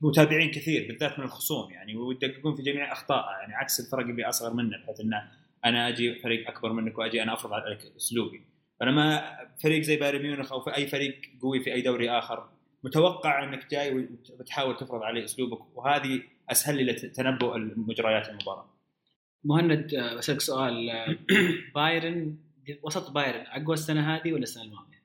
متابعين 0.00 0.50
كثير 0.50 0.88
بالذات 0.88 1.18
من 1.18 1.24
الخصوم 1.24 1.70
يعني 1.70 1.96
ويدققون 1.96 2.56
في 2.56 2.62
جميع 2.62 2.92
أخطائه 2.92 3.40
يعني 3.40 3.54
عكس 3.54 3.80
الفرق 3.80 4.04
اللي 4.04 4.28
أصغر 4.28 4.54
منه 4.54 4.78
بحيث 4.78 5.00
إنه 5.00 5.30
أنا 5.64 5.88
أجي 5.88 6.14
فريق 6.14 6.48
أكبر 6.48 6.72
منك 6.72 6.98
وأجي 6.98 7.22
أنا 7.22 7.34
أفرض 7.34 7.52
عليك 7.52 7.78
أسلوبي. 7.96 8.42
فلما 8.80 9.36
فريق 9.62 9.82
زي 9.82 9.96
بايرن 9.96 10.22
ميونخ 10.22 10.52
أو 10.52 10.60
في 10.60 10.76
أي 10.76 10.86
فريق 10.86 11.20
قوي 11.42 11.60
في 11.60 11.72
أي 11.72 11.82
دوري 11.82 12.10
آخر 12.10 12.48
متوقع 12.82 13.44
انك 13.44 13.70
جاي 13.70 14.08
وتحاول 14.38 14.76
تفرض 14.76 15.02
عليه 15.02 15.24
اسلوبك 15.24 15.76
وهذه 15.76 16.22
اسهل 16.50 16.76
لي 16.76 16.92
لتنبؤ 16.92 17.56
مجريات 17.58 18.28
المباراة. 18.28 18.66
مهند 19.44 19.94
آه، 19.94 20.14
بسالك 20.14 20.40
سؤال 20.40 20.90
آه، 20.90 21.16
بايرن 21.74 22.36
وسط 22.82 23.10
بايرن 23.10 23.44
أقوى 23.46 23.74
السنة 23.74 24.14
هذه 24.16 24.32
ولا 24.32 24.42
السنة 24.42 24.62
الماضية؟ 24.62 25.02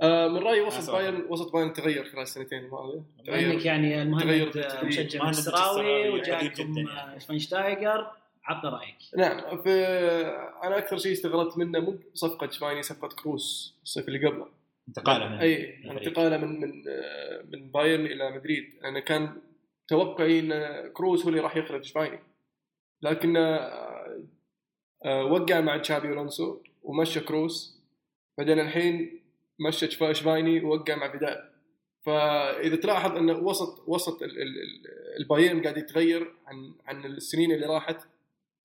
آه 0.00 0.28
من 0.28 0.38
رأيي 0.38 0.60
آه، 0.60 0.66
وسط 0.66 0.80
صراحة. 0.80 1.02
بايرن 1.02 1.24
وسط 1.28 1.52
بايرن 1.52 1.72
تغير 1.72 2.04
خلال 2.04 2.22
السنتين 2.22 2.64
الماضية 2.64 3.02
إنك 3.28 3.64
يعني 3.64 3.90
تغير 3.90 4.02
المهند 4.02 4.56
آه،. 4.56 4.84
مشجع 4.84 5.24
مصراوي 5.24 6.08
وجاكم 6.08 6.78
آه، 6.78 6.92
يعني. 6.92 7.20
شفاينشتايجر 7.20 8.10
عطنا 8.44 8.70
رأيك 8.70 8.96
نعم 9.16 9.62
في 9.62 9.70
أنا 10.64 10.78
أكثر 10.78 10.98
شيء 10.98 11.12
استغربت 11.12 11.58
منه 11.58 11.80
مو 11.80 11.98
صفقه 12.14 12.50
شفايني 12.50 12.82
صفقة 12.82 13.08
كروس 13.08 13.78
الصيف 13.84 14.08
اللي 14.08 14.26
قبله 14.26 14.46
انتقاله 14.90 15.28
من 15.28 15.38
أي 15.38 15.80
من 15.84 15.98
انتقاله 15.98 16.36
من 16.36 16.60
من 16.60 16.84
آه، 16.88 17.42
من 17.52 17.70
بايرن 17.70 18.06
إلى 18.06 18.30
مدريد. 18.30 18.64
أنا 18.84 19.00
كان 19.00 19.36
توقعي 19.88 20.40
إن 20.40 20.52
كروس 20.92 21.22
هو 21.22 21.28
اللي 21.28 21.40
راح 21.40 21.56
يخلف 21.56 21.82
شفايني 21.82 22.18
لكن 23.02 23.36
آه، 23.36 24.24
آه، 25.04 25.24
وقع 25.24 25.60
مع 25.60 25.76
تشابي 25.76 26.08
ألونسو 26.08 26.60
ومشى 26.82 27.20
كروس. 27.20 27.80
بعدين 28.38 28.60
الحين 28.60 29.20
مشى 29.58 29.90
شفا- 29.90 30.12
شفايني 30.12 30.64
ووقع 30.64 30.96
مع 30.96 31.12
فيدال. 31.12 31.50
فإذا 32.06 32.76
تلاحظ 32.76 33.16
أن 33.16 33.30
وسط 33.30 33.88
وسط 33.88 34.22
ال- 34.22 34.42
ال- 34.42 34.62
ال- 34.62 35.16
البايرن 35.20 35.62
قاعد 35.62 35.76
يتغير 35.76 36.32
عن 36.46 36.74
عن 36.86 37.04
السنين 37.04 37.52
اللي 37.52 37.66
راحت 37.66 37.96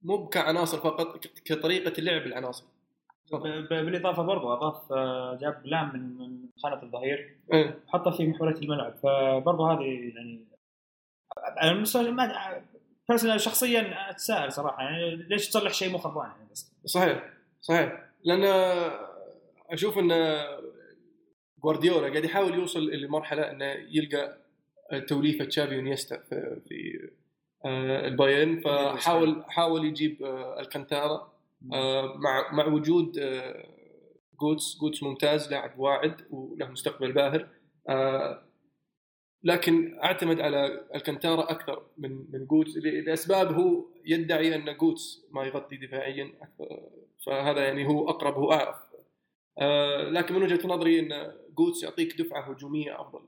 مو 0.02 0.28
كعناصر 0.28 0.78
فقط 0.78 1.28
كطريقة 1.46 1.94
اللعب 2.00 2.22
العناصر. 2.22 2.66
بالإضافة 3.70 4.24
برضو 4.24 4.54
أضاف 4.54 4.92
آه، 4.92 5.38
جاب 5.42 5.62
لام 5.66 5.94
من 5.94 6.18
من 6.18 6.50
خانة 6.64 6.84
الظهير. 6.84 7.38
إيه. 7.54 7.80
حطه 7.88 8.12
في 8.12 8.28
محورية 8.28 8.56
الملعب. 8.56 8.94
فبرضو 9.04 9.66
هذه 9.66 10.12
يعني 10.16 10.46
على 11.38 11.72
المستوى 11.72 12.12
ما 12.12 12.64
personal 13.10 13.42
شخصيا 13.42 14.10
أتساءل 14.10 14.52
صراحة. 14.52 14.84
يعني 14.84 15.16
ليش 15.16 15.50
تصلح 15.50 15.74
شيء 15.74 15.92
مو 15.92 15.98
خربان 15.98 16.30
يعني 16.30 16.50
بس. 16.52 16.72
صحيح 16.86 17.30
صحيح. 17.62 18.06
لأن 18.24 18.44
أشوف 19.70 19.98
إن 19.98 20.12
جوارديولا 21.64 22.10
قاعد 22.10 22.26
يحاول 22.26 22.54
يوصل 22.54 22.92
لمرحله 22.92 23.52
إنه 23.52 23.66
يلقى 23.66 24.38
توليفة 25.08 25.46
تشافي 25.46 25.78
وإنييستا 25.78 26.18
في, 26.70 27.10
آه، 27.66 28.08
البايرن. 28.08 28.60
فحاول 28.60 29.44
حاول 29.48 29.86
يجيب 29.86 30.24
آه، 30.24 30.60
الكانتارا. 30.60 31.35
مع 32.16 32.52
مع 32.54 32.66
وجود 32.68 33.18
آه، 33.18 33.68
جوتس 34.42 34.78
جوتس 34.82 35.04
ممتاز 35.04 35.52
لاعب 35.52 35.80
واعد 35.80 36.22
وله 36.30 36.66
مستقبل 36.68 37.12
باهر. 37.12 37.48
آه، 37.90 38.42
لكن 39.44 40.00
أعتمد 40.04 40.40
على 40.40 40.88
الكانتارا 40.96 41.52
أكثر 41.52 41.86
من 41.98 42.32
من 42.32 42.46
جوتس 42.46 42.78
لأسباب 42.78 43.60
هو 43.60 43.86
يدعي 44.06 44.56
أن 44.56 44.78
جوتس 44.78 45.26
ما 45.32 45.44
يغطي 45.44 45.78
دفاعيا 45.78 46.32
فهذا 47.26 47.64
يعني 47.64 47.88
هو 47.88 48.10
أقرب 48.10 48.34
هو 48.34 48.52
أعرف. 48.52 48.76
آه، 49.60 50.10
لكن 50.10 50.36
من 50.36 50.44
وجهة 50.44 50.68
نظري 50.68 51.00
أن 51.00 51.32
جوتس 51.58 51.84
يعطيك 51.84 52.22
دفعة 52.22 52.42
هجومية 52.52 53.02
أفضل. 53.02 53.22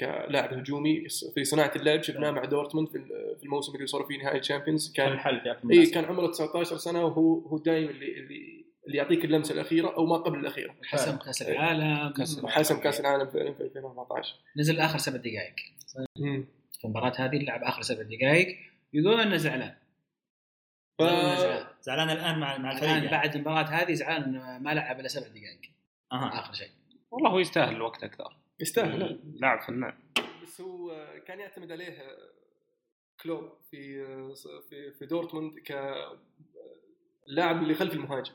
كلاعب 0.00 0.54
هجومي 0.54 1.08
في 1.34 1.44
صناعة 1.44 1.72
اللعب 1.76 2.02
شفناه 2.02 2.30
مع 2.30 2.44
دورتموند 2.44 2.88
في 2.88 3.42
الموسم 3.42 3.72
اللي 3.72 3.84
وصلوا 3.84 4.06
فيه 4.06 4.22
نهائي 4.22 4.38
الشامبيونز 4.38 4.92
كان 4.92 5.06
كان 5.06 5.14
الحل 5.14 5.70
اي. 5.70 5.86
كان 5.86 6.04
عمره 6.04 6.26
19 6.26 6.76
سنة 6.76 7.04
وهو 7.04 7.38
هو 7.38 7.58
دائما 7.58 7.90
اللي 7.90 8.18
اللي 8.18 8.64
اللي 8.86 8.98
يعطيك 8.98 9.24
اللمسة 9.24 9.54
الأخيرة 9.54 9.96
أو 9.96 10.06
ما 10.06 10.16
قبل 10.16 10.38
الأخيرة 10.38 10.74
حسم 10.84 11.16
كأس 11.16 11.42
إيه. 11.42 11.52
العالم 11.52 12.12
حسم 12.46 12.80
كأس 12.80 13.00
العالم 13.00 13.30
في 13.30 13.54
في 13.54 13.62
2014 13.62 14.34
نزل 14.56 14.80
آخر 14.80 14.98
سبع 14.98 15.16
دقائق. 15.16 15.54
في 16.72 16.84
المباراه 16.84 17.12
هذه 17.16 17.38
لعب 17.38 17.62
آخر 17.62 17.82
سبع 17.82 18.02
دقائق 18.02 18.56
يقول 18.92 19.20
أنه 19.20 19.36
زعلان 19.36 19.74
ف... 20.98 21.02
زعلان. 21.82 22.10
الآن 22.10 22.38
مع 22.38 22.58
مع 22.58 22.70
الفريق 22.70 22.90
الآن 22.90 23.04
يعني. 23.04 23.10
بعد 23.10 23.34
المباراه 23.34 23.64
هذه 23.64 23.92
زعلان 23.92 24.58
ما 24.62 24.74
لعب 24.74 25.00
إلا 25.00 25.08
سبع 25.08 25.26
دقائق 25.26 25.60
أها 26.12 26.40
آخر 26.40 26.52
شيء 26.52 26.70
والله 27.10 27.30
هو 27.30 27.38
يستاهل 27.38 27.76
الوقت 27.76 28.04
أكثر 28.04 28.41
يستاهل 28.62 29.20
لاعب 29.40 29.60
فنان. 29.60 29.94
بس 30.42 30.60
هو 30.60 31.06
كان 31.26 31.40
يعتمد 31.40 31.72
عليه 31.72 31.98
كلوب 33.22 33.52
في 33.70 34.04
في 34.70 34.90
في 34.90 35.06
دورتموند 35.06 35.58
كلاعب 35.58 37.62
اللي 37.62 37.74
خلف 37.74 37.92
المهاجم. 37.92 38.32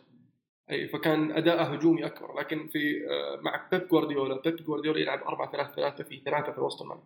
أي 0.72 0.88
فكان 0.88 1.32
أداءه 1.32 1.64
هجومي 1.64 2.06
أكبر. 2.06 2.40
لكن 2.40 2.68
في 2.68 3.06
مع 3.42 3.68
بيب 3.72 3.88
جوارديولا 3.88 4.42
بيب 4.42 4.56
جوارديولا 4.56 5.00
يلعب 5.00 5.24
4 5.24 5.52
3 5.52 5.76
3 5.76 6.04
في 6.04 6.22
ثلاثة 6.26 6.52
في 6.52 6.62
وسط 6.62 6.82
الملعب. 6.82 7.04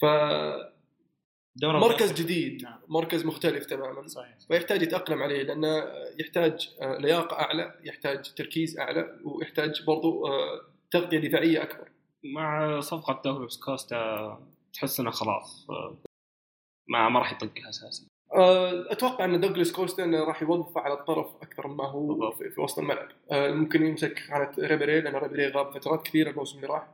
فمركز 0.00 2.10
متأخر. 2.10 2.14
جديد 2.14 2.62
نعم. 2.62 2.80
مركز 2.88 3.24
مختلف 3.24 3.66
تماما. 3.66 4.06
صحيح. 4.06 4.38
فيحتاج 4.48 4.82
يتأقلم 4.82 5.22
عليه 5.22 5.42
لأنه 5.42 5.84
يحتاج 6.20 6.74
آه، 6.80 6.98
لياقة 6.98 7.40
أعلى 7.40 7.74
يحتاج 7.84 8.34
تركيز 8.34 8.78
أعلى 8.78 9.18
ويحتاج 9.24 9.84
برضو 9.86 10.26
آه، 10.26 10.60
تغطية 10.90 11.18
دفاعية 11.18 11.62
أكبر. 11.62 11.88
مع 12.24 12.80
صفقة 12.80 13.20
دوغلاس 13.24 13.58
كوستا 13.58 14.38
تحس 14.72 15.00
إنه 15.00 15.10
خلاص 15.10 15.66
آه، 15.70 15.96
ما 16.88 17.08
ما 17.08 17.18
راح 17.18 17.32
يطقها 17.32 17.68
أساسا 17.68 18.06
آه، 18.34 18.92
أتوقع 18.92 19.24
إن 19.24 19.40
دوغلاس 19.40 19.72
كوستا 19.72 20.04
راح 20.04 20.42
يوظفه 20.42 20.80
على 20.80 20.94
الطرف 20.94 21.26
أكثر 21.42 21.68
مما 21.68 21.84
هو. 21.84 22.30
في, 22.30 22.50
في 22.50 22.60
وسط 22.60 22.78
الملعب 22.78 23.08
آه، 23.30 23.50
ممكن 23.50 23.86
يمسك 23.86 24.22
على 24.30 24.50
ريبيري 24.58 25.00
لأن 25.00 25.16
ريبيري 25.16 25.48
غاب 25.48 25.74
فترات 25.74 26.02
كثيرة 26.06 26.30
الموسم 26.30 26.56
اللي 26.56 26.68
راح. 26.68 26.88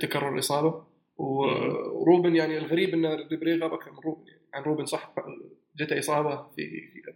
تكرر 0.00 0.34
الإصابة. 0.34 0.84
وروبن 1.16 2.36
يعني 2.36 2.58
الغريب 2.58 2.94
إن 2.94 3.06
ريبيري 3.06 3.58
غاب 3.58 3.72
أكثر 3.72 3.92
من 3.92 3.98
روبن 3.98 4.26
يعني 4.26 4.40
عن 4.54 4.62
روبن 4.62 4.84
صح 4.84 5.14
جته 5.76 5.98
إصابة 5.98 6.48
في 6.56 6.70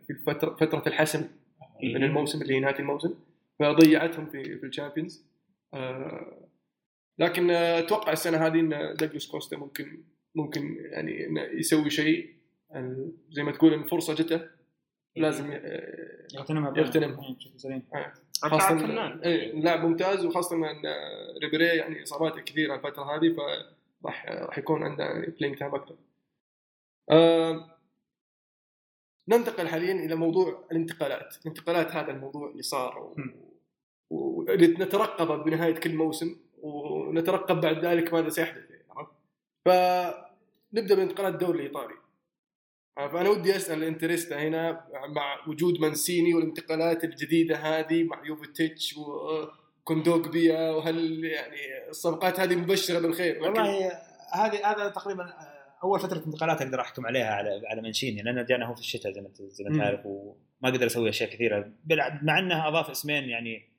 في 0.06 0.14
فتره 0.26 0.56
فترة 0.56 0.82
الحسم 0.87 1.28
من 1.82 2.04
الموسم 2.04 2.42
اللي 2.42 2.61
نهاية 2.61 2.78
الموسم 2.78 3.14
فضيعتهم 3.59 4.26
في 4.26 4.59
في 4.59 4.66
الشامبيونز 4.66 5.26
لكن 7.21 7.50
آه، 7.50 7.79
أتوقع 7.79 8.12
السنة 8.12 8.47
هذه 8.47 8.61
إن 8.61 8.95
دوغلاس 8.95 9.27
كوستا 9.27 9.57
ممكن 9.57 10.05
ممكن 10.35 10.77
يعني 10.91 11.27
إنه 11.27 11.43
يسوي 11.43 11.91
شيء. 11.91 12.35
آه، 12.73 13.09
زي 13.31 13.43
ما 13.43 13.53
تقول 13.53 13.75
إن 13.75 13.85
فرصة 13.85 14.15
جته 14.15 14.41
لازم 15.17 15.50
آه، 15.53 16.27
يغتنمها 16.35 16.79
يغتنمها. 16.79 17.29
إيه، 17.29 17.35
بشكل 17.37 17.61
سليم 17.61 17.83
لاعب 17.93 18.79
فنان. 18.79 19.21
اي 19.21 19.53
لاعب 19.61 19.85
ممتاز 19.85 20.25
وخاصة 20.25 20.57
إن 20.57 20.65
آه، 20.87 21.39
ريبيري 21.43 21.65
يعني 21.65 22.03
اصاباته 22.03 22.41
كثيرة 22.41 22.75
الفترة 22.75 23.17
هذه 23.17 23.37
فراح 24.03 24.27
راح 24.29 24.59
يكون 24.59 24.83
عنده 24.83 25.05
يعني 25.05 25.27
playing 25.26 25.59
time 25.59 25.75
أكثر. 25.75 25.97
آه، 27.11 27.77
ننتقل 29.29 29.69
حاليا 29.69 29.93
إلى 29.93 30.15
موضوع 30.15 30.65
الانتقالات، 30.73 31.37
الانتقالات 31.43 31.93
هذا 31.97 32.11
الموضوع 32.11 32.50
اللي 32.50 32.62
صار 32.62 32.99
و- 34.11 34.45
نترقبه 34.53 35.37
بنهاية 35.37 35.75
كل 35.75 35.95
موسم. 35.95 36.37
ونترقب 36.62 37.61
بعد 37.61 37.85
ذلك 37.85 38.14
ماذا 38.14 38.29
سيحدث 38.29 38.71
يعني، 38.71 38.85
عرفت؟ 38.90 39.12
فنبدأ 39.64 40.95
بانتقالات 40.95 41.35
الدوري 41.35 41.59
الإيطالي. 41.59 41.95
آه، 42.99 43.09
فأنا 43.09 43.29
ودي 43.29 43.57
أسأل 43.57 43.85
انتريستا 43.85 44.42
هنا 44.42 44.87
مع 45.16 45.49
وجود 45.49 45.81
مانسيني 45.81 46.35
والانتقالات 46.35 47.05
الجديدة 47.05 47.57
هذه 47.57 48.05
مع 48.05 48.27
يوفيتيتش 48.27 48.94
وكوندوجبيا 48.96 50.70
وهل 50.70 51.25
يعني 51.25 51.88
الصفقات 51.88 52.40
هذه 52.40 52.57
مبشرة 52.57 52.99
بالخير 52.99 53.42
والله 53.42 53.92
هذه 54.35 54.70
هذا 54.70 54.88
تقريبا 54.88 55.35
أول 55.85 56.01
فترة 56.01 56.23
انتقالات 56.27 56.62
أقدر 56.62 56.81
أحكم 56.81 57.07
عليها 57.07 57.35
على 57.35 57.62
على 57.66 57.83
مانشيني 57.83 58.23
لأنه 58.23 58.42
جانا 58.42 58.66
هو 58.66 58.75
في 58.75 58.81
الشتاء 58.81 59.12
زي 59.12 59.20
ما 59.20 59.29
انت 59.29 59.42
زي 59.42 59.64
ما. 59.64 59.85
عارف 59.85 60.07
وما 60.07 60.70
قدر 60.70 60.87
يسوي 60.87 61.09
أشياء 61.09 61.31
كثيرة 61.31 61.73
مع 62.23 62.38
انه 62.38 62.68
أضاف 62.68 62.90
اسمين 62.90 63.25
يعني 63.29 63.70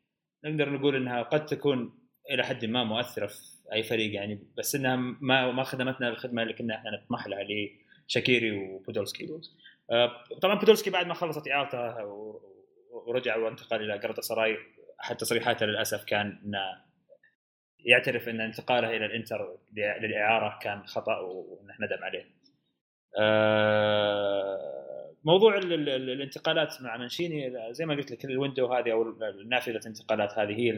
نقدر 0.46 0.70
نقول 0.70 0.96
إنها 0.96 1.24
قد 1.24 1.46
تكون 1.46 2.01
إلى 2.34 2.44
حد 2.44 2.66
ما 2.66 2.84
مؤثرة 2.84 3.28
في 3.28 3.40
أي 3.74 3.84
فريق 3.84 4.14
يعني 4.14 4.48
بس 4.58 4.76
إنها 4.76 4.96
ما 4.96 5.52
ما 5.52 5.64
خدمتنا 5.64 6.10
الخدمه 6.10 6.42
اللي 6.44 6.54
كنا 6.54 6.76
إحنا 6.76 6.92
نطمح 6.92 7.28
لها 7.28 7.46
لشاكيري 8.08 8.52
وبودولسكي 8.52 9.28
آه، 9.92 10.12
طبعا 10.42 10.56
بودولسكي 10.60 10.90
بعد 10.90 11.08
ما 11.08 11.14
خلصت 11.14 11.48
اعارته 11.48 12.06
ورجع 13.08 13.38
وانتقل 13.38 13.82
إلى 13.82 13.94
قرطة 13.94 14.22
سراي 14.22 14.58
أحد 15.02 15.18
تصريحاته 15.18 15.66
للأسف 15.66 16.04
كان 16.04 16.42
إنه 16.46 16.92
يعترف 17.86 18.30
إن 18.30 18.42
انتقاله 18.42 18.90
إلى 18.90 19.06
الإنتر 19.06 19.58
للإعارة 19.74 20.60
كان 20.62 20.86
خطأ 20.86 21.20
ونحن 21.20 21.84
ندم 21.84 22.04
عليه. 22.04 22.26
آه، 23.20 24.72
موضوع 25.24 25.58
ال- 25.58 25.74
ال- 25.74 25.90
ال- 25.90 26.10
الانتقالات 26.10 26.82
مع 26.82 26.98
منشيني 26.98 27.54
زي 27.74 27.86
ما 27.86 27.96
قلت 27.96 28.12
لك 28.12 28.26
الويندو 28.26 28.74
هذه 28.74 28.92
أو 28.92 29.02
النافذه 29.42 29.78
الانتقالات 29.78 30.40
هذه 30.40 30.52
هي 30.60 30.70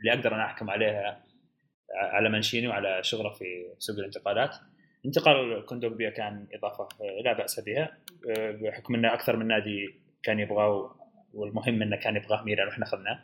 اللي 0.00 0.12
أقدر 0.12 0.34
أنا 0.34 0.44
أحكم 0.44 0.70
عليها 0.70 1.24
على 1.94 2.28
منشيني 2.28 2.68
وعلى 2.68 2.98
شغله 3.02 3.30
في 3.30 3.44
سوق 3.78 3.98
الانتقالات. 3.98 4.56
انتقال 5.06 5.64
كوندوبيا 5.66 6.10
كان 6.10 6.46
إضافة 6.54 6.88
لا 7.24 7.32
بأس 7.32 7.60
بها 7.60 7.98
بحكم 8.62 8.94
إنه 8.94 9.14
أكثر 9.14 9.36
من 9.36 9.46
نادي 9.46 9.94
كان 10.22 10.38
يبغاه 10.40 10.96
والمهم 11.34 11.82
إنه 11.82 11.96
كان 11.96 12.16
يبغاه 12.16 12.42
ميلان 12.44 12.66
وإحنا 12.66 12.84
اخذناه. 12.84 13.22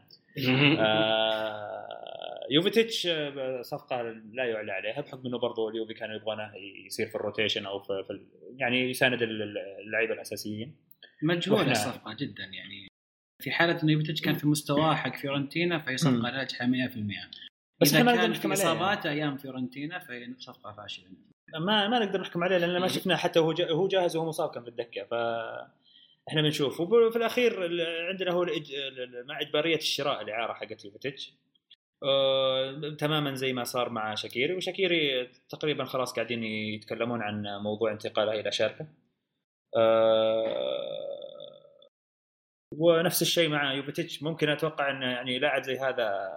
آه، 0.81 2.47
يوفيتش 2.51 3.07
آه، 3.07 3.63
صفقة 3.63 4.03
لا 4.33 4.45
يعلى 4.45 4.73
عليها 4.73 5.01
بحكم 5.01 5.27
إنه 5.27 5.39
برضو 5.39 5.69
اليوفي 5.69 5.95
كانوا 5.95 6.17
يبغونه 6.17 6.53
يصير 6.87 7.07
في 7.07 7.15
ال 7.15 7.20
rotation 7.20 7.67
أو 7.67 7.79
في, 7.81 8.05
في 8.07 8.11
ال- 8.13 8.27
يعني 8.57 8.91
يساند 8.91 9.23
ال- 9.23 9.59
اللعيبة 9.87 10.15
الأساسيين 10.15 10.77
مجهولة 11.23 11.71
الصفقة 11.71 12.15
جدا 12.21 12.45
يعني 12.45 12.89
في 13.43 13.51
حالة 13.51 13.83
إنه 13.83 13.93
يوفيتش 13.93 14.21
كان 14.23 14.35
في 14.35 14.47
مستواه 14.47 14.95
حق 14.95 15.17
فيورنتينا 15.17 15.79
فهي 15.79 15.97
صفقه 15.97 16.31
ناجحه 16.31 16.67
100% 16.67 16.69
بس 17.81 17.89
إذا 17.95 17.99
إحنا 17.99 18.13
ما 18.13 18.17
نقدر 18.19 18.33
في 18.35 18.39
نحكم 18.39 18.53
عليه 18.53 18.63
يعني. 18.63 18.73
اصابات 18.79 19.07
أيام 19.07 19.37
فيورنتينا 19.37 19.99
فهي 19.99 20.35
صفقه 20.39 20.73
فاشله 20.73 21.05
ما 21.61 21.89
ما 21.89 21.99
نقدر 21.99 22.21
نحكم 22.21 22.45
عليه 22.45 22.57
لأن 22.59 22.81
ما 22.81 22.89
شفناه 22.89 23.17
حتى 23.17 23.41
جا- 23.55 23.71
هو 23.73 23.89
جاهز 23.89 24.17
وهو 24.17 24.29
مصاب 24.29 24.51
كان 24.51 24.63
في 24.63 24.69
الدكه 24.69 25.05
ف 25.05 25.15
إحنا 26.29 26.43
بنشوف. 26.43 26.81
وفي 26.81 27.17
الأخير 27.17 27.65
ال- 27.67 28.07
عندنا 28.09 28.31
هو 28.33 28.43
الإج... 28.43 28.73
ال- 28.75 29.27
مع 29.27 29.41
إجبارية 29.41 29.77
الشراء 29.77 30.23
الإعارة 30.23 30.53
حقت 30.53 30.85
يوفيتش 30.85 31.33
آه، 32.03 32.95
تماما 32.99 33.35
زي 33.35 33.53
ما 33.53 33.65
صار 33.65 33.91
مع 33.91 34.15
شاكيري 34.15 34.55
وشاكيري 34.55 35.29
تقريبا 35.49 35.85
خلاص 35.85 36.13
قاعدين 36.13 36.45
يتكلمون 36.45 37.23
عن 37.23 37.47
موضوع 37.63 37.93
انتقاله 37.93 38.41
إلى 38.41 38.53
شاركه 38.53 38.87
آه، 39.77 41.16
ونفس 42.77 43.23
الشيء 43.23 43.49
مع 43.49 43.73
يوفيتش 43.75 44.23
ممكن 44.23 44.49
أتوقع 44.49 44.91
انه 44.91 45.07
يعني 45.07 45.39
لاعب 45.39 45.63
زي 45.63 45.79
هذا 45.79 46.29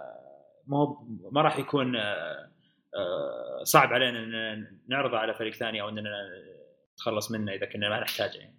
مو 0.66 1.06
ما 1.32 1.42
راح 1.42 1.58
يكون 1.58 1.96
آه، 1.96 2.50
آه، 2.96 3.64
صعب 3.64 3.92
علينا 3.92 4.18
إن 4.52 4.66
نعرضه 4.88 5.18
على 5.18 5.34
فريق 5.34 5.54
ثاني 5.54 5.80
أو 5.82 5.88
إننا 5.88 6.10
نتخلص 6.94 7.30
منه 7.30 7.52
إذا 7.52 7.66
كنا 7.66 7.88
ما 7.88 8.00
نحتاجه 8.00 8.38
يعني. 8.38 8.56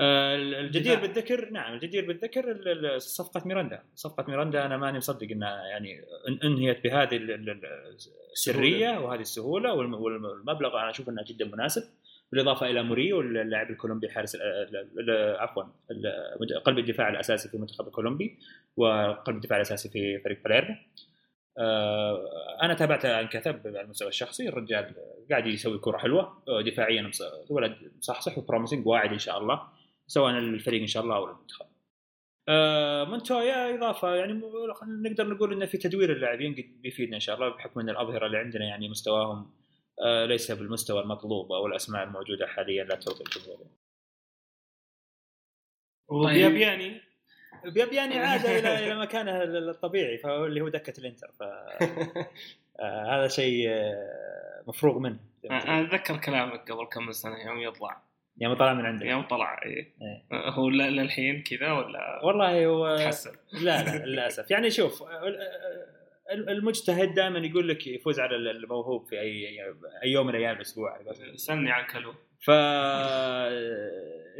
آه، 0.00 0.36
الجدير 0.36 0.94
دفاع. 0.94 1.06
بالذكر 1.06 1.50
نعم 1.50 1.74
الجدير 1.74 2.06
بالذكر 2.06 2.50
ال- 2.50 2.86
ال- 2.86 3.02
صفقة 3.02 3.42
ميراندا 3.46 3.82
صفقة 3.94 4.24
ميراندا 4.28 4.66
أنا 4.66 4.76
ماني 4.76 4.98
مصدق 4.98 5.26
إنها 5.30 5.66
يعني 5.66 6.00
إن- 6.02 6.44
انهيت 6.44 6.84
بهذه 6.84 7.16
ال- 7.16 7.30
ال- 7.30 7.50
ال- 7.50 7.96
السرية 8.32 8.98
وهذه 9.00 9.20
السهولة 9.20 9.72
والم- 9.74 9.94
والمبلغ 9.94 10.80
أنا 10.80 10.90
أشوف 10.90 11.08
إنه 11.08 11.24
جدا 11.26 11.44
مناسب 11.44 11.82
بالإضافة 12.32 12.66
إلى 12.66 12.82
موريو 12.82 13.20
اللاعب 13.20 13.70
الكولومبي 13.70 14.08
حارس 14.08 14.36
عفوا 15.38 15.62
قلب 16.64 16.78
الدفاع 16.78 17.08
الأساسي 17.08 17.48
في 17.48 17.54
المنتخب 17.54 17.86
الكولومبي 17.86 18.38
وقلب 18.76 19.36
الدفاع 19.36 19.56
الأساسي 19.56 19.88
في 19.88 20.18
فريق 20.18 20.42
باليرمو 20.44 20.76
آه، 21.58 22.58
أنا 22.62 22.74
تابعته 22.74 23.22
كثب 23.22 23.66
على 23.66 23.80
المستوى 23.80 24.08
الشخصي 24.08 24.48
الرجال 24.48 24.94
قاعد 25.30 25.46
يسوي 25.46 25.78
كرة 25.78 25.98
حلوة 25.98 26.42
آه، 26.48 26.62
دفاعيا 26.62 27.10
ولد 27.50 27.76
صحصح 28.00 28.38
و 28.38 28.43
promising 28.43 28.86
واعد 28.86 29.12
إن 29.12 29.18
شاء 29.18 29.38
الله 29.38 29.62
سواء 30.06 30.32
للفريق 30.32 30.80
إن 30.80 30.86
شاء 30.86 31.02
الله 31.02 31.16
أو 31.16 31.26
للمنتخب. 31.26 31.66
آه، 32.48 33.04
مونتويا 33.04 33.74
إضافة 33.74 34.14
يعني 34.14 34.42
نقدر 34.82 35.28
نقول 35.28 35.52
انه 35.52 35.66
في 35.66 35.78
تدوير 35.78 36.12
اللاعبين 36.12 36.52
قد 36.52 36.82
بيفيدنا 36.82 37.14
إن 37.14 37.20
شاء 37.20 37.36
الله 37.36 37.48
بحكم 37.48 37.80
إن 37.80 37.90
الأظهرة 37.90 38.26
اللي 38.26 38.38
عندنا 38.38 38.64
يعني 38.64 38.88
مستواهم 38.88 39.50
ليس 40.26 40.50
بالمستوى 40.52 41.00
المطلوب 41.02 41.52
أو 41.52 41.66
الأسماء 41.66 42.02
الموجودة 42.04 42.46
حاليا 42.46 42.84
لا 42.84 42.94
ترضي 42.94 43.24
الجمهور. 43.24 43.66
وبيابياني 46.08 47.00
بيبياني 47.64 48.18
عاد 48.18 48.46
إلى 48.46 48.78
إلى 48.86 49.00
مكانه 49.00 49.42
الطبيعي 49.42 50.18
فهو 50.18 50.46
اللي 50.46 50.60
هو 50.60 50.68
دكة 50.68 51.00
الإنتر 51.00 51.30
ف 51.38 51.42
آه، 52.80 53.16
هذا 53.16 53.28
شيء 53.28 53.68
آه، 53.70 54.62
مفروغ 54.66 54.98
منه. 54.98 55.18
أنا 55.50 55.80
أتذكر 55.80 56.16
كلامك 56.16 56.72
قبل 56.72 56.84
كم 56.86 57.12
سنة 57.12 57.38
يوم 57.46 57.58
يطلع. 57.60 58.02
يوم 58.40 58.54
طلع 58.54 58.74
من 58.74 58.86
عندك. 58.86 59.06
يوم 59.06 59.22
طلع 59.22 59.60
إيه. 59.64 59.94
إيه. 60.02 60.48
هو 60.50 60.68
ل- 60.68 60.96
للحين 60.96 61.42
كذا 61.42 61.72
ولا 61.72 62.24
والله 62.24 62.66
هو 62.66 62.96
تحسن؟ 62.96 63.36
لا 63.52 63.82
لا 63.84 64.06
للأسف. 64.06 64.50
يعني 64.50 64.70
شوف 64.70 65.02
المجتهد 66.32 67.14
دائما 67.14 67.38
يقول 67.38 67.68
لك 67.68 67.86
يفوز 67.86 68.20
على 68.20 68.36
الموهوب 68.36 69.06
في 69.06 69.20
اي 69.20 69.60
أي 70.02 70.12
يوم 70.12 70.26
من 70.26 70.34
أيام 70.34 70.56
الأسبوع 70.56 70.98
سني 71.34 71.70
عن 71.70 71.84
كلو 71.86 72.14
ف 72.40 72.50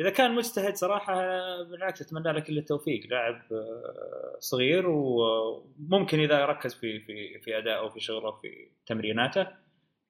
إذا 0.00 0.10
كان 0.10 0.34
مجتهد 0.34 0.76
صراحة 0.76 1.14
بالعكس 1.62 2.02
أتمنى 2.02 2.32
له 2.32 2.40
كل 2.40 2.58
التوفيق 2.58 3.06
لاعب 3.10 3.42
آه، 3.52 4.36
صغير 4.38 4.88
وممكن 4.88 6.20
إذا 6.20 6.46
ركز 6.46 6.74
في 6.74 7.00
في 7.00 7.38
في 7.38 7.58
ادائه 7.58 7.80
وفي 7.80 8.00
شغله 8.00 8.30
في 8.30 8.68
تمريناته 8.86 9.46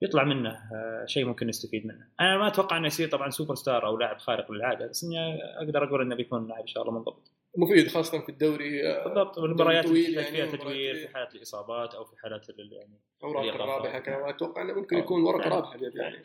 يطلع 0.02 0.24
منه 0.24 0.50
آه، 0.50 1.04
شيء 1.06 1.24
ممكن 1.24 1.46
نستفيد 1.46 1.86
منه. 1.86 2.06
أنا 2.20 2.38
ما 2.38 2.48
أتوقع 2.48 2.76
إنه 2.76 2.86
يصير 2.86 3.08
طبعا 3.08 3.30
سوبر 3.30 3.54
ستار 3.54 3.86
أو 3.86 3.98
لاعب 3.98 4.18
خارق 4.18 4.52
للعادة 4.52 4.86
بس 4.86 5.04
إني 5.04 5.42
أقدر 5.58 5.84
أقول 5.84 6.02
إنه 6.02 6.14
بيكون 6.14 6.48
لاعب 6.48 6.60
إن 6.60 6.66
شاء 6.66 6.82
الله 6.82 6.94
منضبط. 6.94 7.32
مفيد 7.58 7.88
خاصة 7.88 8.18
في 8.20 8.28
الدوري 8.28 8.88
آه، 8.88 9.04
بالضبط 9.04 9.38
والمباريات 9.38 9.84
اللي 9.86 10.12
يعني 10.12 10.26
فيها 10.26 10.46
تدوير 10.46 10.94
إيه. 10.94 11.06
في 11.06 11.14
حالات 11.14 11.34
الإصابات 11.34 11.94
أو 11.94 12.04
في 12.04 12.16
حالات 12.22 12.50
ال- 12.50 12.72
يعني 12.72 13.00
أوراق. 13.24 13.54
الرابحة 13.54 13.98
كمان 13.98 14.28
أتوقع 14.28 14.62
إنه 14.62 14.72
ممكن. 14.74 14.98
يكون 14.98 15.22
ورقه 15.22 15.42
فعلا. 15.42 15.54
رابحة 15.56 15.78
يعني 16.04 16.24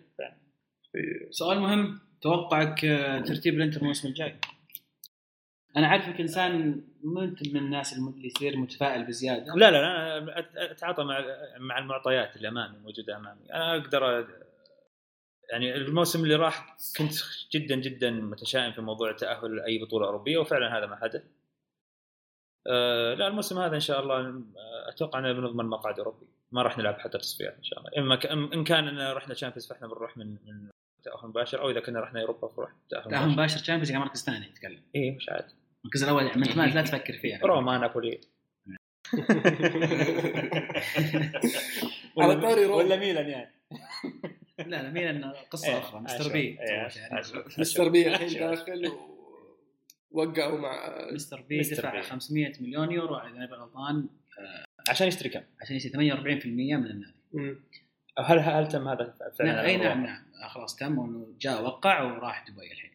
سؤال 1.30 1.60
مهم 1.60 2.00
توقعك 2.22 2.86
آه، 2.86 3.20
ترتيب 3.20 3.54
الإنتر 3.54 3.82
الموسم 3.82 4.08
الجاي 4.08 4.36
أنا 5.78 5.88
عارفك 5.88 6.20
إنسان 6.22 6.84
ما 7.04 7.24
انت 7.24 7.48
من 7.48 7.58
الناس 7.58 7.94
اللي 7.94 8.28
يصير 8.28 8.58
متفائل 8.58 9.06
بزيادة 9.06 9.56
لا 9.56 9.72
لا 9.72 10.26
أت- 10.42 10.72
أتعاطى 10.72 11.04
مع 11.04 11.26
مع 11.60 11.78
المعطيات 11.80 12.36
اللي 12.36 12.48
أمامي 12.48 12.78
موجودة 12.78 13.18
أمامي 13.18 13.54
أنا 13.54 13.72
أقدر 13.78 14.28
يعني 15.52 15.76
الموسم 15.76 16.24
اللي 16.24 16.36
راح 16.36 16.78
كنت 16.98 17.14
جدا 17.52 17.76
جدا 17.76 18.12
متشائم 18.12 18.72
في 18.74 18.82
موضوع 18.82 19.10
التاهل 19.10 19.56
لاي 19.56 19.80
بطولة 19.80 20.06
أوروبية 20.08 20.38
وفعلا 20.38 20.78
هذا 20.78 20.86
ما 20.86 20.96
حدث. 20.96 21.24
أه 22.68 23.14
لا 23.14 23.28
الموسم 23.28 23.60
هذا 23.60 23.76
إن 23.76 23.80
شاء 23.80 24.00
الله 24.00 24.20
أه، 24.20 24.44
أتوقع 24.90 25.20
اننا 25.20 25.34
بنضمن 25.34 25.66
مقعد 25.66 26.00
أوروبي. 26.00 26.26
ما 26.52 26.62
راح 26.62 26.78
نلعب 26.78 27.00
حتى 27.00 27.18
تصفيات 27.18 27.56
إن 27.58 27.64
شاء 27.64 27.80
الله. 27.80 27.92
إما 27.98 28.16
ك- 28.16 28.26
إن 28.26 28.64
كان 28.64 28.88
إن 28.88 29.12
رحنا 29.14 29.34
Champions 29.34 29.68
فإحنا 29.68 29.88
بنروح 29.88 30.18
من 30.18 30.28
من 30.28 30.70
تأهل 31.04 31.28
مباشر 31.30 31.62
أو 31.62 31.70
إذا 31.70 31.80
كنا 31.80 32.00
رحنا 32.00 32.22
أوروبا 32.22 32.48
فنروح 32.48 32.72
تأهل 32.90 33.04
تأهل 33.04 33.14
مباشر. 33.16 33.28
مباشر 33.34 33.60
Champions 33.60 33.92
يعني 33.92 34.04
مركز 34.04 34.24
ثاني 34.24 34.46
تتكلم 34.46 34.82
اي 34.96 35.12
مش 35.12 35.30
عاد. 35.30 35.46
المركز 35.86 36.04
الأول 36.04 36.24
يعني 36.26 36.42
من 36.42 36.70
لا 36.76 36.82
تفكر 36.82 37.14
فيها. 37.14 37.40
روما 37.46 37.78
نابولي. 37.78 38.22
على 42.20 42.42
طاري 42.42 42.66
روما. 42.66 42.76
ولا 42.84 42.96
ميلان 42.96 43.30
يعني. 43.30 43.52
لا 44.60 44.66
لا 44.66 44.90
مين 44.90 45.32
قصة 45.52 45.68
إيه، 45.68 45.78
أخرى 45.78 46.00
Mr. 46.00 46.34
Bee 46.34 46.60
إيه، 46.62 46.88
شعري. 46.88 47.44
Mr. 47.60 47.90
Bee 47.90 48.08
الحين 48.08 48.40
داخل 48.40 48.92
ووقعوا 50.12 50.60
مع 50.60 50.98
Mr. 51.12 51.42
Bee 51.42 51.62
دفع 51.62 51.92
بي. 51.92 52.02
500 52.02 52.54
مليون 52.62 52.92
يورو 52.92 53.16
إذا 53.18 53.28
أنا 53.28 53.56
غلطان 53.56 54.10
عشان 54.90 55.08
يشتري 55.08 55.30
كم؟ 55.30 55.42
عشان 55.62 55.76
يصير 55.76 55.92
48% 55.92 55.98
من 56.46 56.86
النادي. 56.86 57.60
هل 58.20 58.40
هل 58.40 58.68
تم 58.68 58.88
هذا 58.88 59.16
فعلا؟ 59.40 59.52
نعم 59.54 59.66
أي 59.66 59.78
نعم 59.78 60.04
نعم 60.04 60.26
آه، 60.44 60.48
خلاص 60.48 60.76
تم 60.76 60.98
وأنه 60.98 61.34
جاء 61.40 61.64
وقع 61.64 62.02
وراح 62.02 62.46
دبي 62.50 62.72
الحين 62.72 62.92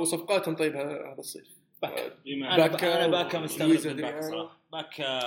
وصفقاتهم 0.00 0.56
طيب 0.56 0.76
هذا 0.76 1.16
الصيف 1.18 1.60
بما 2.24 2.54
أنا 2.54 2.66
باكا 2.66 3.04
أنا 3.04 3.06
باكا 3.06 3.38
مستغرب 3.38 3.70
باكا 3.70 3.90
أدريانو. 3.90 4.20
صراحة 4.20 4.60
باكا 4.72 5.20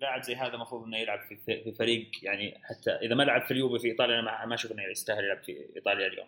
لاعب 0.00 0.22
زي 0.22 0.34
هذا 0.34 0.54
المفروض 0.54 0.84
إنه 0.84 0.98
يلعب 0.98 1.20
في 1.20 1.36
في 1.36 1.72
فريق 1.72 2.10
يعني 2.22 2.60
حتى 2.64 2.90
إذا 2.90 3.14
ما 3.14 3.22
لعب 3.22 3.42
في 3.42 3.50
اليوفي 3.50 3.78
في 3.78 3.86
إيطاليا 3.88 4.20
أنا 4.20 4.46
ما- 4.46 4.54
أشوف 4.54 4.72
إنه 4.72 4.82
يستاهل 4.82 5.24
يلعب 5.24 5.42
في 5.42 5.66
إيطاليا 5.76 6.06
اليوم. 6.06 6.26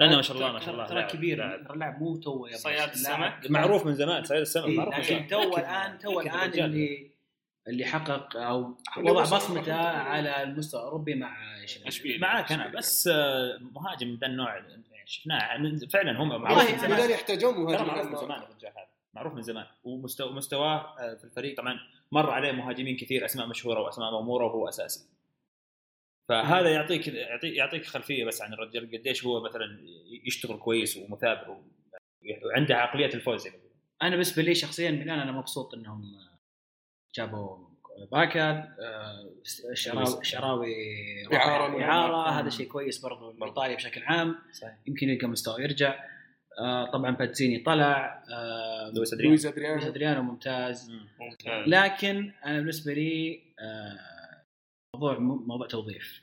لأنه 0.00 0.16
ما 0.16 0.22
شاء 0.22 0.36
الله 0.36 0.52
ما 0.52 0.60
شاء 0.60 0.74
الله 0.74 0.86
ترى 0.86 0.98
لاعب- 0.98 1.10
كبير 1.10 1.38
لاعب. 1.38 1.64
ترى 1.64 1.74
اللاعب 1.74 2.02
مو 2.02 2.16
تو 2.16 2.46
يبغى 2.46 2.58
صياد 2.58 2.76
لاعب- 2.76 2.90
السمك. 2.90 3.50
معروف 3.50 3.86
من 3.86 3.94
زمان 3.94 4.24
صيد 4.24 4.40
السمك 4.40 4.64
إيه، 4.64 4.76
معروف. 4.76 4.94
من 4.94 5.00
لكن 5.00 5.14
زمان. 5.14 5.28
تو 5.28 5.56
الآن 5.56 5.98
تو 5.98 6.20
الآن 6.20 6.52
اللي 6.64 7.10
اللي 7.68 7.84
حقق 7.84 8.36
أو 8.36 8.76
وضع 8.98 9.22
بصمته 9.22 9.74
على 9.84 10.42
المستوى 10.42 10.80
الأوروبي 10.80 11.14
مع 11.14 11.36
اشبيليا 11.86 12.18
معاك 12.18 12.52
أنا 12.52 12.68
بس 12.68 13.08
آه، 13.12 13.58
مهاجم 13.60 14.08
من 14.08 14.16
ذا 14.16 14.26
النوع 14.26 14.62
شفناه. 15.04 15.56
من- 15.56 15.78
فعلا 15.78 16.22
هم 16.22 16.28
معروف 16.28 16.58
والله 16.58 16.76
زمان. 16.78 16.90
ميلان 16.90 17.10
يحتاجون 17.10 17.54
مهاجم 17.64 17.86
معروف 17.86 18.06
من 18.06 18.16
زمان 18.16 18.42
الرجال 18.42 18.70
هذا 18.76 18.86
معروف 19.14 19.34
من 19.34 19.42
زمان. 19.42 19.66
ومستواه 19.84 20.98
آه، 20.98 21.14
في 21.14 21.24
الفريق 21.24 21.56
طبعا 21.56 21.78
مر 22.12 22.30
عليه 22.30 22.52
مهاجمين 22.52 22.96
كثير 22.96 23.24
أسماء 23.24 23.46
مشهورة 23.46 23.80
وأسماء 23.80 24.10
مأمورة 24.12 24.44
وهو 24.46 24.68
أساسي. 24.68 25.08
فهذا 26.28 26.68
يعطيك 26.70 27.08
يعطيك 27.08 27.54
يعطيك 27.56 27.86
خلفية 27.86 28.24
بس 28.24 28.42
عن 28.42 28.52
الرجال 28.52 28.90
قديش 28.98 29.24
هو 29.24 29.40
مثلا 29.44 29.78
يشتغل 30.26 30.58
كويس 30.58 30.96
ومثابر 30.96 31.50
و- 31.50 31.62
وعنده 32.46 32.76
عقلية 32.76 33.06
الفوز 33.14 33.46
يقولون. 33.46 33.70
أنا 34.02 34.10
بالنسبة 34.10 34.42
لي 34.42 34.54
شخصيا 34.54 34.90
ميلان 34.90 35.18
أنا 35.18 35.32
مبسوط 35.32 35.74
إنهم 35.74 36.02
جابوا 37.14 37.58
باكا 38.12 38.50
آه، 38.50 39.32
الشراوي 39.72 40.20
الشراوي 40.20 40.74
إعارة. 41.36 41.82
إعارة 41.82 42.30
هذا 42.40 42.50
شيء 42.50 42.66
كويس 42.68 42.98
برضو 42.98 43.30
لإيطاليا 43.32 43.76
بشكل 43.76 44.02
عام. 44.02 44.38
صحيح. 44.52 44.76
يمكن 44.86 45.08
يلقى 45.08 45.26
مستوى 45.26 45.62
يرجع. 45.62 46.04
آه، 46.58 46.90
طبعا 46.90 47.10
باتزيني 47.10 47.58
طلع 47.58 48.22
آه، 48.32 48.90
لويس 48.94 49.12
ادريان 49.12 49.28
لويس 49.30 49.44
لويس 49.44 49.54
أدريانو 49.56 49.86
ادريانو 49.86 50.22
ممتاز. 50.22 50.90
مم. 50.90 51.06
ممتاز. 51.20 51.68
لكن 51.68 52.32
أنا 52.46 52.58
بالنسبة 52.58 52.92
لي 52.92 53.40
آه، 53.60 53.98
موضوع 54.96 55.18
موضوع 55.18 55.66
توظيف. 55.66 56.22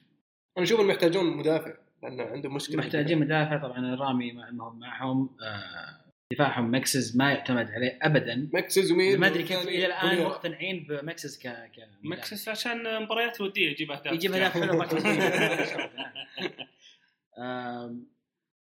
أنا 0.58 0.66
أشوف 0.66 0.80
إنهم 0.80 0.92
يحتاجون 0.92 1.38
مدافع 1.38 1.74
لأن 2.04 2.22
عندهم 2.22 2.56
مشكلة 2.56 2.78
محتاجين 2.78 3.20
مدافع. 3.20 3.58
طبعا 3.58 3.96
رامي 3.96 4.32
معهم 4.32 5.30
آه، 5.42 6.08
دفاعهم 6.34 6.76
مكسز 6.76 7.18
ما 7.18 7.32
يعتمد 7.32 7.72
عليه 7.72 8.00
ابدا. 8.02 8.50
مكسز 8.54 8.92
ومين 8.92 9.20
ما 9.20 9.28
أدري 9.28 9.44
كيف 9.44 9.68
إلى 9.68 9.86
الآن. 9.86 10.24
مقتنعين 10.24 10.88
بمكسز 10.90 11.40
ك 11.40 11.48
ك 11.48 11.90
مكسس 12.04 12.50
عشان 12.50 13.04
مباريات 13.04 13.42
ودية 13.42 13.70
يجيب 13.70 13.92
أهداف. 13.92 14.14
يجيب 14.14 14.34
أهداف. 14.34 14.54
حلوة 14.64 14.76
مكسز 14.78 15.06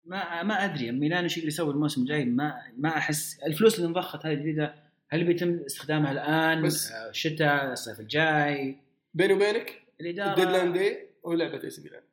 ما 0.06 0.44
ما 0.44 0.66
أدري 0.66 0.92
ميلان 0.92 1.24
إيش 1.24 1.38
يقدر 1.38 1.48
يسوي 1.48 1.72
الموسم 1.74 2.02
الجاي؟ 2.02 2.26
ما 2.26 2.62
ما 2.78 2.98
أحس. 2.98 3.40
الفلوس 3.44 3.76
اللي 3.76 3.88
انضخت 3.88 4.26
هذه 4.26 4.34
الجديدة 4.34 4.76
هل 5.10 5.24
بيتم 5.24 5.60
استخدامها 5.66 6.12
الآن؟ 6.12 6.62
بس- 6.66 6.92
الشتاء 6.92 7.72
الصيف 7.72 8.00
الجاي؟ 8.00 8.78
بيني 9.14 9.34
وبينك 9.34 9.82
الإدارة؟ 10.02 10.30
ال 10.30 10.35
deadline 10.35 10.74
day 10.74 10.98
هو 11.26 11.34
لعبة 11.34 11.64
إي 11.64 11.70
سي 11.70 11.82
ميلان. 11.84 12.04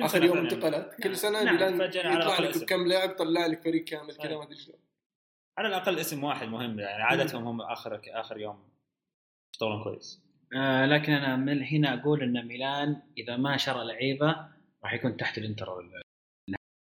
آخر 0.00 0.24
يوم. 0.24 0.38
انتقالات 0.38 0.94
كل 1.02 1.16
سنة 1.16 1.42
نعم، 1.42 1.54
ميلان 1.54 1.74
يطلع 1.74 2.38
لك. 2.38 2.58
بكم 2.58 2.86
لاعب 2.86 3.08
طلع 3.16 3.46
لك 3.46 3.62
فريق 3.62 3.84
كامل 3.84 4.14
كذا. 4.16 4.36
ما 4.36 4.42
أدري 4.42 4.56
شلون. 4.56 4.78
على 5.58 5.68
الأقل 5.68 5.98
اسم 5.98 6.24
واحد 6.24 6.48
مهم 6.48 6.78
يعني 6.80 7.02
عادتهم 7.02 7.44
هم 7.46 7.60
آخر 7.60 8.00
آخر 8.08 8.38
يوم 8.38 8.58
يشتغلون 9.54 9.84
كويس. 9.84 10.20
آه 10.56 10.86
لكن 10.86 11.12
أنا 11.12 11.36
من 11.36 11.62
هنا 11.62 11.94
أقول 12.00 12.22
إن 12.22 12.46
ميلان 12.46 13.02
إذا 13.18 13.36
ما 13.36 13.56
شرى 13.56 13.84
لعيبة 13.84 14.36
راح 14.84 14.94
يكون 14.94 15.16
تحت 15.16 15.38
الإنتر 15.38 15.70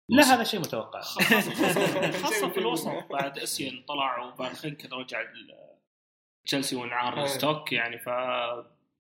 لا 0.10 0.24
هذا 0.24 0.44
شيء 0.44 0.60
متوقع. 0.60 1.02
خاصة 1.02 2.12
خاصة 2.12 2.50
في 2.54 2.58
الوسط. 2.58 2.88
بعد 3.10 3.40
اسيان 3.40 3.84
طلع 3.88 4.24
وبعد 4.26 4.56
كذا 4.56 4.94
رجع 4.98 5.22
ال- 5.22 5.56
تشيلسي 6.46 6.76
وانعار. 6.76 7.26
ستوك 7.28 7.72
يعني 7.74 8.00
ف 8.00 8.10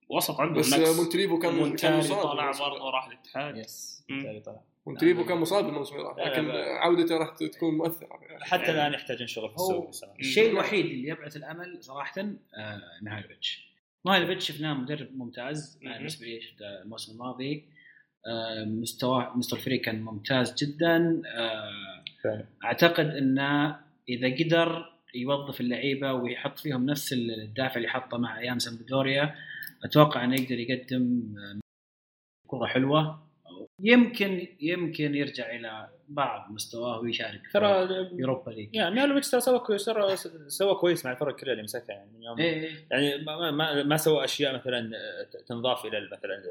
وسط 0.09 0.39
عنده 0.39 0.59
بس 0.59 0.73
مونتوليفو 0.73 1.39
كان 1.39 1.53
مصاب 1.97 2.23
طلع 2.23 2.51
برضه 2.51 2.77
اللي 2.77 2.89
راح 2.89 3.07
الاتحاد 3.07 3.57
يس 3.57 4.05
طلع 4.45 4.61
مونتوليفو 4.87 5.25
كان 5.25 5.37
مصاب 5.37 5.67
الموسم 5.69 5.95
اللي 5.95 6.07
راح 6.07 6.17
لكن. 6.27 6.51
عودته 6.51 7.17
راح 7.17 7.29
تكون 7.37 7.77
مؤثرة. 7.77 8.09
حتى 8.41 8.71
الآن 8.71 8.93
يحتاجون 8.93 9.27
شغل 9.27 9.49
في 9.49 9.55
السوق. 9.55 9.91
الشيء 10.19 10.49
الوحيد 10.51 10.85
اللي 10.85 11.07
يبعث 11.09 11.35
الأمل 11.37 11.83
صراحة 11.83 12.21
آه 12.21 12.81
ميهايلوفيتش 13.01 13.69
ميهايلوفيتش 14.05 14.47
شفناه 14.51 14.73
مدرب 14.73 15.17
ممتاز 15.17 15.79
مهم. 15.81 15.93
بالنسبة 15.93 16.25
لي 16.25 16.41
شفته 16.41 16.81
الموسم 16.81 17.11
الماضي. 17.11 17.55
آه 17.55 17.78
مستوى 18.65 19.31
مستوى 19.35 19.59
الفريق 19.59 19.81
كان 19.81 20.01
ممتاز 20.01 20.55
جدا. 20.63 21.21
آه. 21.35 22.43
أعتقد 22.63 23.05
انه 23.05 23.79
إذا 24.09 24.35
قدر 24.43 24.93
يوظف 25.15 25.61
اللعيبة 25.61 26.13
ويحط 26.13 26.59
فيهم 26.59 26.85
نفس 26.85 27.13
الدافع 27.13 27.75
اللي 27.75 27.87
حطه 27.87 28.17
مع 28.17 28.39
أيام 28.39 28.59
سامبدوريا 28.59 29.35
أتوقع 29.85 30.23
إنه 30.23 30.41
يقدر 30.41 30.59
يقدم 30.59 31.35
آه، 31.37 31.59
كرة 32.47 32.65
حلوة. 32.65 33.29
يمكن 33.83 34.47
يمكن 34.61 35.15
يرجع 35.15 35.55
إلى 35.55 35.89
بعض 36.09 36.51
مستواه 36.51 36.99
ويشارك 36.99 37.41
ترى 37.53 37.87
Europa 38.13 38.51
League. 38.51 38.75
يعني 38.75 38.95
ميهايلوفيتش 38.95 39.31
ترى 39.31 39.41
سوى 39.41 39.59
كويس 39.59 39.85
ترى 39.85 40.15
سوى 40.47 40.75
كويس 40.75 41.05
مع 41.05 41.11
الفرق 41.11 41.35
كلها 41.35 41.51
اللي 41.51 41.63
مسكها. 41.63 41.93
يعني 41.93 42.11
من 42.17 42.23
يوم 42.23 42.39
إيه 42.39 42.69
يعني 42.91 43.23
ما- 43.23 43.51
ما, 43.51 43.83
ما 43.83 43.97
سوى 43.97 44.23
أشياء 44.25 44.55
مثلا 44.55 44.91
تنضاف 45.47 45.85
إلى 45.85 46.09
مثلا 46.11 46.43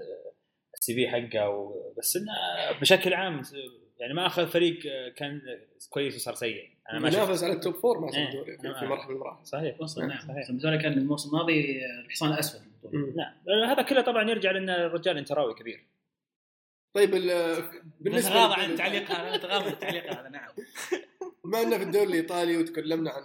ال 0.80 0.94
CV 0.94 1.08
حقه 1.08 1.48
و- 1.48 1.92
بس 1.98 2.16
إنه 2.16 2.32
بشكل 2.80 3.14
عام 3.14 3.42
يعني 3.98 4.14
ما 4.14 4.26
أخذ 4.26 4.46
فريق 4.46 4.78
كان 5.16 5.40
كويس 5.90 6.16
وصار 6.16 6.34
سيء 6.34 6.68
أنا 6.92 6.98
ما 7.00 7.08
ينافس 7.08 7.42
على 7.44 7.52
ال 7.52 7.58
top 7.58 7.74
four 7.74 8.00
مع 8.00 8.08
إيه. 8.08 8.12
سامبدوريا 8.14 8.56
في-. 8.58 8.68
مرحلة 8.68 9.08
من 9.08 9.14
المراحل 9.14 9.46
صحيح 9.46 9.80
وصل 9.80 10.06
نعم 10.06 10.18
صحيح. 10.20 10.82
كان 10.82 10.92
الموسم 10.92 11.28
الماضي 11.30 11.80
الحصان 12.04 12.32
الأسود. 12.32 12.62
نعم 13.16 13.34
هذا 13.70 13.82
كله 13.82 14.00
طبعا 14.00 14.30
يرجع 14.30 14.50
لأن 14.50 14.70
الرجال 14.70 15.18
انتراوي 15.18 15.54
كبير 15.54 15.86
طيب 16.94 17.14
ال- 17.14 17.62
بالنسبة 18.00 18.30
نتغاضى 18.30 18.62
عن 18.62 18.74
تعليق 18.76 19.10
هذا 19.10 19.36
نتغاضى 19.36 19.64
عن 19.64 19.72
التعليق 19.72 20.10
هذا 20.20 20.28
نعم 20.28 20.48
بما 21.44 21.62
إنه 21.62 21.76
في 21.78 21.82
الدوري 21.84 22.06
الإيطالي 22.08 22.56
وتكلمنا 22.56 23.10
عن 23.10 23.22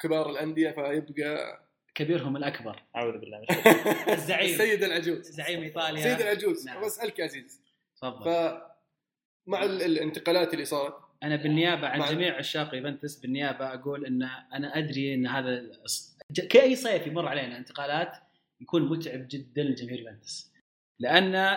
كبار 0.00 0.30
الأندية 0.30 0.70
فيبقى 0.70 1.62
كبيرهم 1.94 2.36
الأكبر. 2.36 2.82
أعوذ 2.96 3.18
بالله 3.18 3.38
من. 3.38 3.46
الزعيم. 4.14 4.54
السيد 4.54 4.82
العجوز. 4.84 5.30
زعيم 5.30 5.62
إيطاليا. 5.62 6.02
سيد 6.02 6.20
العجوز. 6.20 6.66
نعم. 6.66 6.84
بسالك 6.84 7.18
يا 7.18 7.24
عزيز. 7.24 7.60
تفضل. 7.96 8.24
فمع 8.24 9.62
ال- 9.64 9.82
الانتقالات 9.82 10.54
اللي 10.54 10.64
صارت 10.64 10.94
أنا 11.22 11.36
بالنيابة 11.36 11.88
عن 11.88 11.98
مع- 11.98 12.10
جميع 12.10 12.36
عشاق 12.36 12.74
يوفنتوس 12.74 13.16
بالنيابة 13.16 13.74
أقول 13.74 14.06
إن 14.06 14.22
أنا 14.54 14.78
أدري 14.78 15.14
إن 15.14 15.26
هذا 15.26 15.62
كأي 16.50 16.76
صيف 16.76 17.06
يمر 17.06 17.28
علينا 17.28 17.56
انتقالات 17.58 18.16
يكون 18.60 18.82
متعب 18.88 19.26
جدا 19.30 19.62
لجماهير 19.62 20.00
يوفنتوس. 20.00 20.52
لأن 20.98 21.56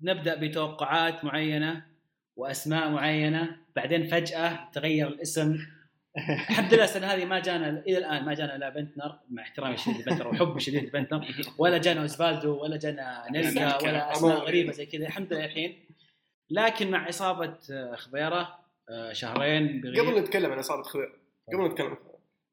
نبدأ 0.00 0.34
بتوقعات 0.34 1.24
معينة 1.24 1.86
وأسماء 2.36 2.88
معينة 2.90 3.56
بعدين 3.76 4.06
فجأة 4.06 4.70
تغير 4.72 5.08
الاسم 5.08 5.58
الحمد 6.16 6.74
لله 6.74 6.84
السنة 6.84 7.06
هذه 7.06 7.24
ما 7.24 7.40
جانا 7.40 7.82
إلى 7.86 7.98
الآن 7.98 8.24
ما 8.24 8.34
جانا 8.34 8.58
لا 8.58 8.68
بنتنر 8.68 9.18
مع 9.30 9.42
احترامي 9.42 9.74
الشديد 9.74 10.00
لبنتنر 10.00 10.28
وحبي 10.28 10.56
الشديد 10.56 10.84
لبنتنر. 10.84 11.26
ولا 11.58 11.78
جانا 11.78 12.00
أوزفالدو 12.00 12.62
ولا 12.62 12.76
جانا 12.76 13.24
أنيلكا 13.30 13.82
ولا 13.82 14.12
أسماء. 14.12 14.38
غريبة 14.38 14.72
زي 14.72 14.86
كذا. 14.86 15.06
الحمد 15.06 15.32
لله 15.32 15.44
الحين. 15.44 15.84
لكن 16.50 16.90
مع 16.90 17.08
إصابة 17.08 17.56
آه، 17.72 17.94
خضيره 17.94 18.58
آه، 18.90 19.12
شهرين 19.12 19.80
بغياب 19.80 20.06
قبل 20.06 20.18
نتكلم 20.18 20.52
عن 20.52 20.58
إصابة 20.58 20.82
خضير 20.82 21.12
قبل 21.52 21.64
نتكلم 21.64 21.96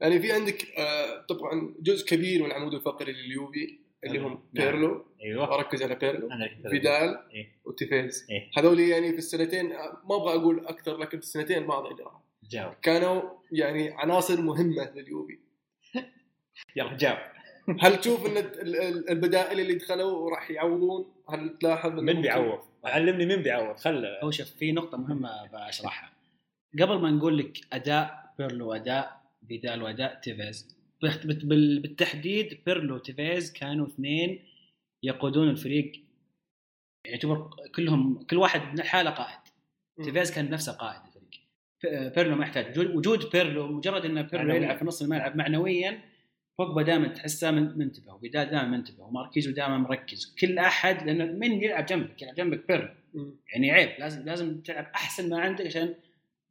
يعني 0.02 0.20
في 0.20 0.32
عندك 0.32 0.68
آه، 0.78 1.26
طبعا 1.30 1.76
جزء 1.80 2.08
كبير 2.08 2.44
من 2.44 2.52
العمود 2.52 2.74
الفقري 2.74 3.12
لليوفي 3.12 3.80
اللي 4.04 4.20
هم 4.20 4.32
نعم. 4.32 4.40
بيرلو. 4.54 5.06
أيوه. 5.24 5.50
بركز 5.50 5.84
على 5.84 5.96
بيرلو. 5.96 6.30
فيدال. 6.70 7.20
إيه. 7.34 7.62
وتيفيز. 7.66 8.28
إيه. 8.30 8.50
هذول 8.58 8.80
يعني 8.80 9.12
في 9.12 9.18
السنتين 9.18 9.70
ما 10.10 10.16
أبغى 10.16 10.36
أقول 10.36 10.68
أكثر 10.68 10.98
لكن 10.98 11.18
في 11.18 11.24
السنتين 11.24 11.58
الماضيه 11.58 11.92
اللي 11.92 12.04
راحوا 12.04 12.25
جاوب. 12.50 12.74
كانوا 12.82 13.22
يعني 13.52 13.90
عناصر 13.92 14.42
مهمة 14.42 14.92
لليوفي. 14.96 15.40
يلا 16.76 16.98
جاوب. 16.98 17.18
هل 17.82 17.98
تشوف 18.02 18.26
إن 18.26 18.38
ال- 18.38 18.76
ال- 18.82 19.10
البدائل 19.10 19.60
اللي 19.60 19.76
دخلوا 19.76 20.30
راح 20.30 20.52
يعوضون؟ 20.52 21.14
هل 21.30 21.58
تلاحظ 21.62 21.92
من 21.92 22.22
بيعوض؟ 22.22 22.60
علمني 22.84 23.26
من 23.26 23.36
بيعوض. 23.44 23.76
خلونا 23.78 24.06
نشوف 24.24 24.48
في 24.50 24.72
نقطة 24.72 24.98
مهمة 24.98 25.30
بشرحها 25.54 26.12
قبل 26.82 26.98
ما 27.00 27.12
نقول 27.12 27.38
لك 27.38 27.58
أداء 27.74 28.34
بيرلو 28.40 28.70
وأداء 28.70 29.22
فيدال 29.48 29.84
وأداء 29.84 30.20
تيفيز 30.24 30.76
بالتحديد 31.44 32.62
بيرلو 32.66 32.96
وتيفيز 32.96 33.52
كانوا 33.54 33.88
اثنين 33.88 34.46
يقودون 35.04 35.50
الفريق. 35.50 35.92
يعتبر 37.06 37.50
كلهم 37.76 38.24
كل 38.24 38.38
واحد 38.38 38.74
من 38.74 38.84
حالة 38.84 39.10
قائد. 39.10 39.40
تيفيز 40.04 40.32
كان 40.32 40.50
نفسه 40.50 40.72
قائد. 40.72 41.02
بيرلو 42.16 42.36
ما 42.36 42.44
يحتاج. 42.44 42.80
وجود- 42.80 43.30
بيرلو 43.34 43.68
مجرد 43.68 44.06
إن 44.06 44.22
بيرلو. 44.22 44.56
يلعب 44.56 44.78
في 44.78 44.86
نص 44.86 45.02
الملعب 45.02 45.36
معنويا 45.36 46.00
بوجبا 46.60 46.82
دائما 46.82 47.08
تحسه 47.08 47.52
من- 47.52 47.78
منتبه 47.78 48.14
وفيدال 48.14 48.46
دائما 48.50 48.68
منتبه 48.68 49.04
وماركيزو 49.04 49.52
دائما 49.52 49.78
مركز. 49.78 50.36
كل 50.42 50.58
أحد 50.60 51.04
لأن 51.04 51.40
من 51.40 51.64
يلعب 51.64 51.86
جنبك؟ 51.86 52.22
يلعب 52.22 52.36
جنبك 52.36 52.68
بيرلو. 52.68 52.90
يعني 53.54 53.72
عيب 53.72 53.90
لازم 54.00 54.26
لازم 54.26 54.62
تلعب 54.62 54.86
أحسن 54.96 55.30
ما 55.30 55.40
عندك 55.40 55.66
عشان 55.66 55.94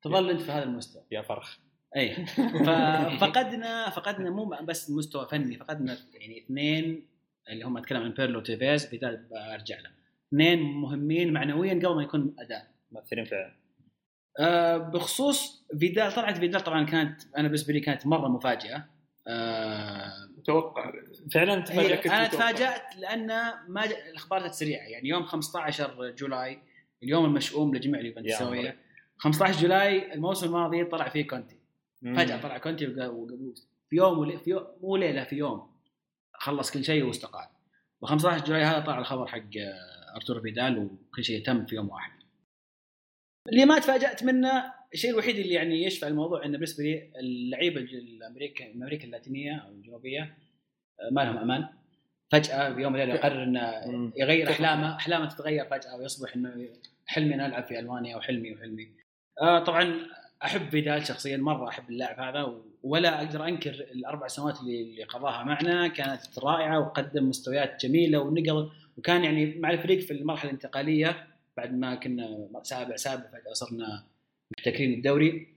تظل 0.02 0.30
انت 0.30 0.40
في 0.40 0.50
هذا 0.52 0.64
المستوى. 0.64 1.02
يا 1.10 1.22
فرخ. 1.22 1.58
أي. 1.96 2.14
ففقدنا 3.16 3.90
فقدنا 3.96 4.30
مو 4.30 4.44
بس 4.64 4.90
مستوى 4.90 5.26
فني 5.30 5.56
فقدنا 5.56 5.96
يعني 6.14 6.38
اثنين 6.38 7.06
اللي 7.50 7.64
هم 7.64 7.76
أتكلم 7.76 8.02
عن 8.02 8.10
بيرلو 8.10 8.40
تيفيز 8.40 8.94
بدال 8.94 9.26
برجع 9.30 9.80
له 9.80 9.90
اثنين 10.28 10.62
مهمين 10.62 11.32
معنويا 11.32 11.74
قبل 11.74 11.94
ما 11.96 12.02
يكون 12.02 12.34
أداء. 12.38 12.66
مؤثرين 12.92 13.24
فعلا. 13.24 13.54
آه 14.40 14.76
بخصوص 14.78 15.66
فيدال 15.78 16.12
طلعت 16.12 16.38
فيدال 16.38 16.60
طبعا 16.60 16.84
كانت 16.84 17.20
أنا 17.38 17.48
بالنسبة 17.48 17.72
لي 17.72 17.80
كانت 17.80 18.06
مرة 18.06 18.28
مفاجأة. 18.28 18.84
آه 19.28 20.12
متوقع. 20.38 20.92
فعلا 21.34 21.54
هي 21.58 21.62
تفاجأ 21.62 21.96
كنت 21.96 22.06
أنا. 22.12 22.26
تفاجأت 22.28 22.96
لأن 22.98 23.26
ما 23.68 23.86
ج- 23.86 23.92
الأخبار 24.10 24.40
كانت 24.40 24.54
سريعة. 24.54 24.82
يعني 24.86 25.08
يوم 25.08 25.24
15 25.24 26.10
July 26.10 26.58
اليوم 27.02 27.24
المشؤوم 27.24 27.74
لجميع 27.74 27.96
يا 27.96 28.04
اليوفنتوساويه 28.04 28.76
15 29.18 29.60
July 29.60 30.14
الموسم 30.14 30.46
الماضي 30.46 30.84
طلع 30.84 31.08
فيه 31.08 31.26
كونتي. 31.26 31.56
فجأة 32.16 32.40
طلع 32.42 32.58
كونتي 32.58 32.86
في 32.86 33.10
يوم 33.92 34.18
ولي 34.18 34.38
في 34.38 34.50
يوم 34.50 34.66
مو 34.82 34.96
ليلة 34.96 35.24
في 35.24 35.36
يوم 35.36 35.74
خلص 36.32 36.70
كل 36.70 36.84
شيء 36.84 37.04
واستقال. 37.04 37.46
و15 38.06 38.44
جولاي 38.46 38.62
هذا 38.64 38.80
طلع 38.80 38.98
الخبر 38.98 39.26
حق 39.26 39.38
آه، 39.38 40.16
ارتور 40.16 40.40
فيدال 40.40 40.78
وكل 40.78 41.24
شيء 41.24 41.46
تم 41.46 41.66
في 41.66 41.74
يوم 41.74 41.88
واحد. 41.90 42.12
اللي 43.52 43.64
ما 43.64 43.78
تفاجأت 43.78 44.24
منه 44.24 44.72
الشيء 44.94 45.11
الوحيد 45.11 45.37
اللي 45.37 45.54
يعني 45.54 45.85
يشفع 45.85 46.07
الموضوع 46.07 46.44
إنه 46.44 46.52
بالنسبة 46.52 46.85
لي 46.85 47.11
اللعيبة 47.16 47.80
الأمريكا 47.80 48.72
أمريكا 48.72 49.04
اللاتينية 49.04 49.57
أو 49.57 49.72
الجنوبية 49.72 50.22
آه، 51.00 51.11
ما 51.12 51.20
لهم 51.20 51.37
أمان 51.37 51.66
فجأة 52.33 52.68
بيوم 52.68 52.94
وليله 52.94 53.14
يقرر 53.14 53.42
إنه. 53.42 54.12
يغير 54.16 54.50
أحلامه 54.50 54.96
أحلامه 54.96 55.28
تتغير 55.28 55.64
فجأة 55.64 55.96
ويصبح 55.96 56.35
إنه 56.37 56.68
حلمي 57.07 57.35
ان 57.35 57.40
ألعب 57.40 57.64
في 57.64 57.78
ألمانيا 57.78 58.16
وحلمي 58.16 58.54
وحلمي 58.54 58.88
آه 59.40 59.64
طبعا 59.64 59.94
أحب 60.44 60.68
فيدال 60.68 61.07
شخصيا 61.07 61.37
مرة 61.37 61.68
أحب 61.68 61.90
اللاعب 61.90 62.20
هذا 62.20 62.62
ولا 62.83 63.18
أقدر 63.18 63.48
أنكر 63.48 63.70
الأربع 63.70 64.26
سنوات 64.26 64.61
اللي 64.61 64.83
اللي 64.83 65.04
قضاها 65.04 65.44
معنا 65.44 65.88
كانت 65.88 66.38
رائعة 66.38 66.80
وقدم 66.80 67.28
مستويات 67.28 67.87
جميلة 67.87 68.18
ونقل 68.18 68.70
وكان 68.96 69.24
يعني 69.24 69.54
مع 69.59 69.70
الفريق 69.70 70.00
في 70.00 70.12
المرحلة 70.12 70.50
الانتقالية 70.50 71.33
بعد 71.56 71.74
ما 71.74 71.94
كنا 71.94 72.50
سابع 72.62 72.96
سابع 72.96 73.22
فجأة 73.22 73.52
صرنا 73.52 74.06
محتكرين 74.58 74.92
الدوري 74.92 75.54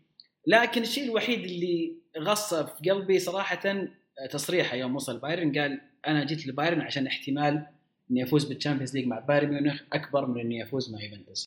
لكن 0.47 0.81
الشيء 0.81 1.03
الوحيد 1.03 1.39
اللي 1.39 1.95
غص 2.17 2.53
في 2.53 2.89
قلبي 2.89 3.19
صراحة 3.19 3.87
تصريحه 4.31 4.75
يوم 4.75 4.95
وصل 4.95 5.19
بايرن 5.19 5.59
قال 5.59 5.81
أنا 6.07 6.25
جيت 6.25 6.47
لبايرن 6.47 6.81
عشان 6.81 7.07
احتمال 7.07 7.67
إني 8.11 8.23
أفوز 8.23 8.45
بال 8.45 8.54
Champions 8.54 8.95
League 8.97 9.07
مع 9.07 9.19
بايرن 9.19 9.49
ميونخ 9.49 9.81
أكبر 9.93 10.25
من 10.25 10.41
إني 10.41 10.63
أفوز 10.63 10.93
مع 10.93 11.01
يوفنتوس. 11.01 11.45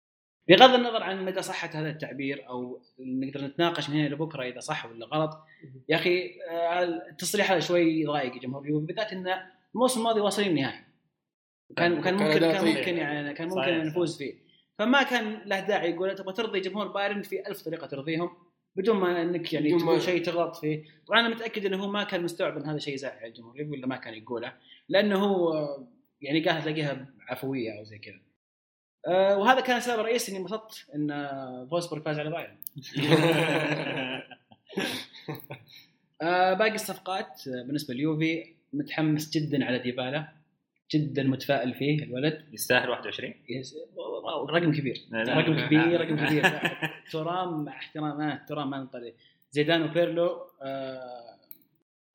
بغض 0.49 0.75
النظر 0.75 1.03
عن 1.03 1.25
مدى 1.25 1.43
صحه 1.43 1.71
هذا 1.75 1.91
التعبير 1.91 2.49
أو 2.49 2.83
نقدر 2.99 3.47
نتناقش 3.47 3.91
من 3.91 3.97
هنا 3.97 4.09
لبكرة 4.09 4.43
إذا 4.43 4.61
صح 4.61 4.87
ولا 4.87 5.07
غلط 5.07 5.39
يا 5.89 5.97
أخي 5.97 6.31
آه، 6.51 6.83
التصريح 6.83 7.51
هذا 7.51 7.61
شوي 7.61 8.01
يضايق 8.01 8.43
جمهور 8.43 8.65
اليوفي 8.65 8.87
بالذات 8.87 9.13
إن 9.13 9.35
الموسم 9.75 10.01
الماضي 10.01 10.21
واصلين 10.21 10.49
النهائي 10.49 10.85
كان 11.77 12.03
كان 12.03 12.15
ممكن 12.15 12.39
كان. 12.39 12.65
ممكن 12.65 12.97
يعني 12.97 13.35
كان 13.35 13.49
ممكن. 13.49 13.87
نفوز 13.87 14.19
فيه 14.19 14.35
فما 14.81 15.03
كان 15.03 15.43
له 15.47 15.61
داعي 15.61 15.91
يقول 15.91 16.15
تبغى 16.15 16.33
ترضي 16.33 16.61
جمهور 16.61 16.89
بايرن 16.89 17.23
في 17.23 17.49
ألف 17.49 17.63
طريقة 17.63 17.87
ترضيهم 17.87 18.31
بدون 18.77 18.97
ما 18.97 19.23
إنك 19.23 19.53
يعني 19.53 19.79
تقول 19.79 20.03
شيء 20.03 20.25
تغلط 20.25 20.57
فيه. 20.57 20.85
طبعا 21.07 21.21
أنا 21.21 21.29
متأكد 21.29 21.67
إنه 21.67 21.85
هو 21.85 21.91
ما 21.91 22.05
كان 22.05 22.23
مستوعب 22.23 22.57
إن 22.57 22.67
هذا 22.67 22.79
شيء 22.79 22.95
يزعل 22.95 23.27
الجمهور 23.27 23.63
ولا 23.63 23.87
ما 23.87 23.97
كان 23.97 24.15
يقوله 24.15 24.53
لأنه 24.89 25.25
هو 25.25 25.69
يعني 26.21 26.45
قاعد 26.45 26.63
تلاقيها 26.63 27.07
بعفويه 27.19 27.79
أو 27.79 27.85
زي 27.85 27.99
كذا. 27.99 28.21
آه، 29.07 29.39
وهذا 29.39 29.61
كان 29.61 29.77
السبب 29.77 30.01
الرئيسي 30.01 30.33
إني 30.33 30.41
انبسطت 30.41 30.87
إن 30.95 31.09
فولسبورغ 31.71 32.03
فاز 32.03 32.19
على 32.19 32.31
بايرن. 32.31 32.57
آه، 36.23 36.53
باقي 36.55 36.75
الصفقات 36.75 37.49
آه، 37.49 37.63
بالنسبة 37.63 37.95
لليوفي 37.95 38.55
متحمس 38.73 39.31
جدا 39.31 39.65
على 39.65 39.79
ديبالا. 39.79 40.40
جدا 40.95 41.23
متفائل 41.23 41.75
فيه. 41.75 42.03
الولد 42.03 42.45
يستاهل 42.53 42.91
21 42.91 43.35
يس- 43.49 43.75
رقم 44.51 44.73
كبير. 44.73 44.97
رقم 45.13 45.67
كبير 45.67 46.01
رقم 46.01 46.27
كبير. 46.27 46.43
ترام 47.13 47.65
مع 47.65 47.73
احترامات 47.73 48.49
ترام 48.49 48.71
ما 48.71 48.79
نطلع 48.79 49.11
زيدان 49.51 49.83
وبيرلو 49.83 50.47
آه، 50.63 51.37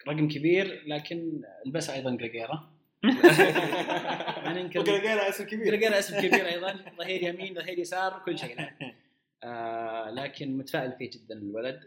رقم 0.07 0.27
كبير 0.27 0.83
لكن 0.87 1.41
البس 1.65 1.89
أيضا 1.89 2.15
جريجيرا 2.15 2.69
ما 3.03 4.53
ننكر 4.61 4.79
وقرقيرة 4.79 5.29
اسم 5.29 5.45
كبير. 5.45 5.65
جريجيرا 5.65 5.99
اسم 5.99 6.17
كبير 6.27 6.47
أيضا. 6.47 6.75
ظهير 6.97 7.23
يمين 7.23 7.53
ظهير 7.55 7.79
يسار 7.79 8.21
كل 8.25 8.37
شيء. 8.39 8.55
آه 9.43 10.09
لكن 10.09 10.57
متفائل 10.57 10.91
فيه 10.91 11.09
جدا 11.09 11.35
الولد. 11.35 11.79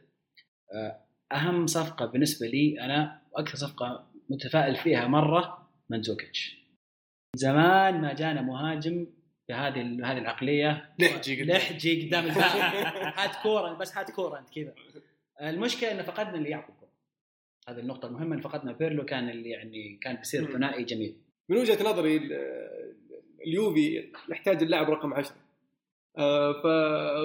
آه 0.74 0.96
أهم 1.33 1.66
صفقة 1.66 2.07
بالنسبة 2.07 2.46
لي 2.46 2.81
أنا 2.81 3.20
وأكثر 3.33 3.57
صفقة 3.57 4.07
متفائل 4.31 4.77
فيها 4.77 5.07
مرة 5.07 5.68
منزوكيتش 5.90 6.58
زمان 7.36 8.00
ما 8.00 8.12
جانا 8.12 8.42
مهاجم 8.42 9.06
بهذه 9.48 9.80
هذه 9.82 10.18
العقلية. 10.18 10.94
لحجي 10.98 11.42
قدام. 11.42 11.56
لحجي 11.56 12.06
قدام 12.06 12.24
هات 12.28 13.36
كورة 13.42 13.72
بس 13.74 13.96
هات 13.96 14.10
كورة 14.10 14.38
أنت 14.38 14.48
كذا. 14.50 14.74
المشكلة 15.42 15.90
ان 15.92 16.02
فقدنا 16.02 16.34
اللي 16.34 16.48
يعطي 16.50 16.72
الكوره 16.72 16.90
هذه 17.68 17.78
النقطة 17.78 18.06
المهمة 18.06 18.36
ان 18.36 18.40
فقدنا 18.40 18.72
بيرلو 18.72 19.04
كان 19.04 19.28
اللي 19.30 19.50
يعني 19.50 19.98
كان 20.02 20.16
بيصير. 20.16 20.52
ثنائي 20.52 20.84
جميل. 20.84 21.16
من 21.48 21.56
وجهة 21.56 21.90
نظري 21.90 22.16
ال- 22.16 22.94
اليوفي 23.46 24.12
يحتاج 24.28 24.62
اللاعب 24.62 24.90
رقم 24.90 25.14
10 25.14 25.36
آه، 26.18 26.52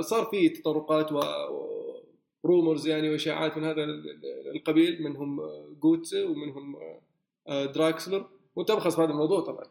فصار 0.02 0.26
في 0.26 0.50
تطرقات 0.50 1.10
و 2.44 2.50
rumors 2.50 2.88
يعني 2.88 3.10
وإشاعات 3.10 3.58
من 3.58 3.64
هذا 3.64 3.84
ال- 3.84 4.10
ال- 4.10 4.56
القبيل 4.56 5.04
منهم 5.04 5.40
جوتسه 5.80 6.26
ومنهم 6.26 6.76
آه، 7.48 7.66
دراكسلر. 7.66 8.30
وانت 8.56 8.72
ابخص 8.72 8.96
في 8.96 9.02
هذا 9.02 9.12
الموضوع 9.12 9.42
طبعا. 9.42 9.66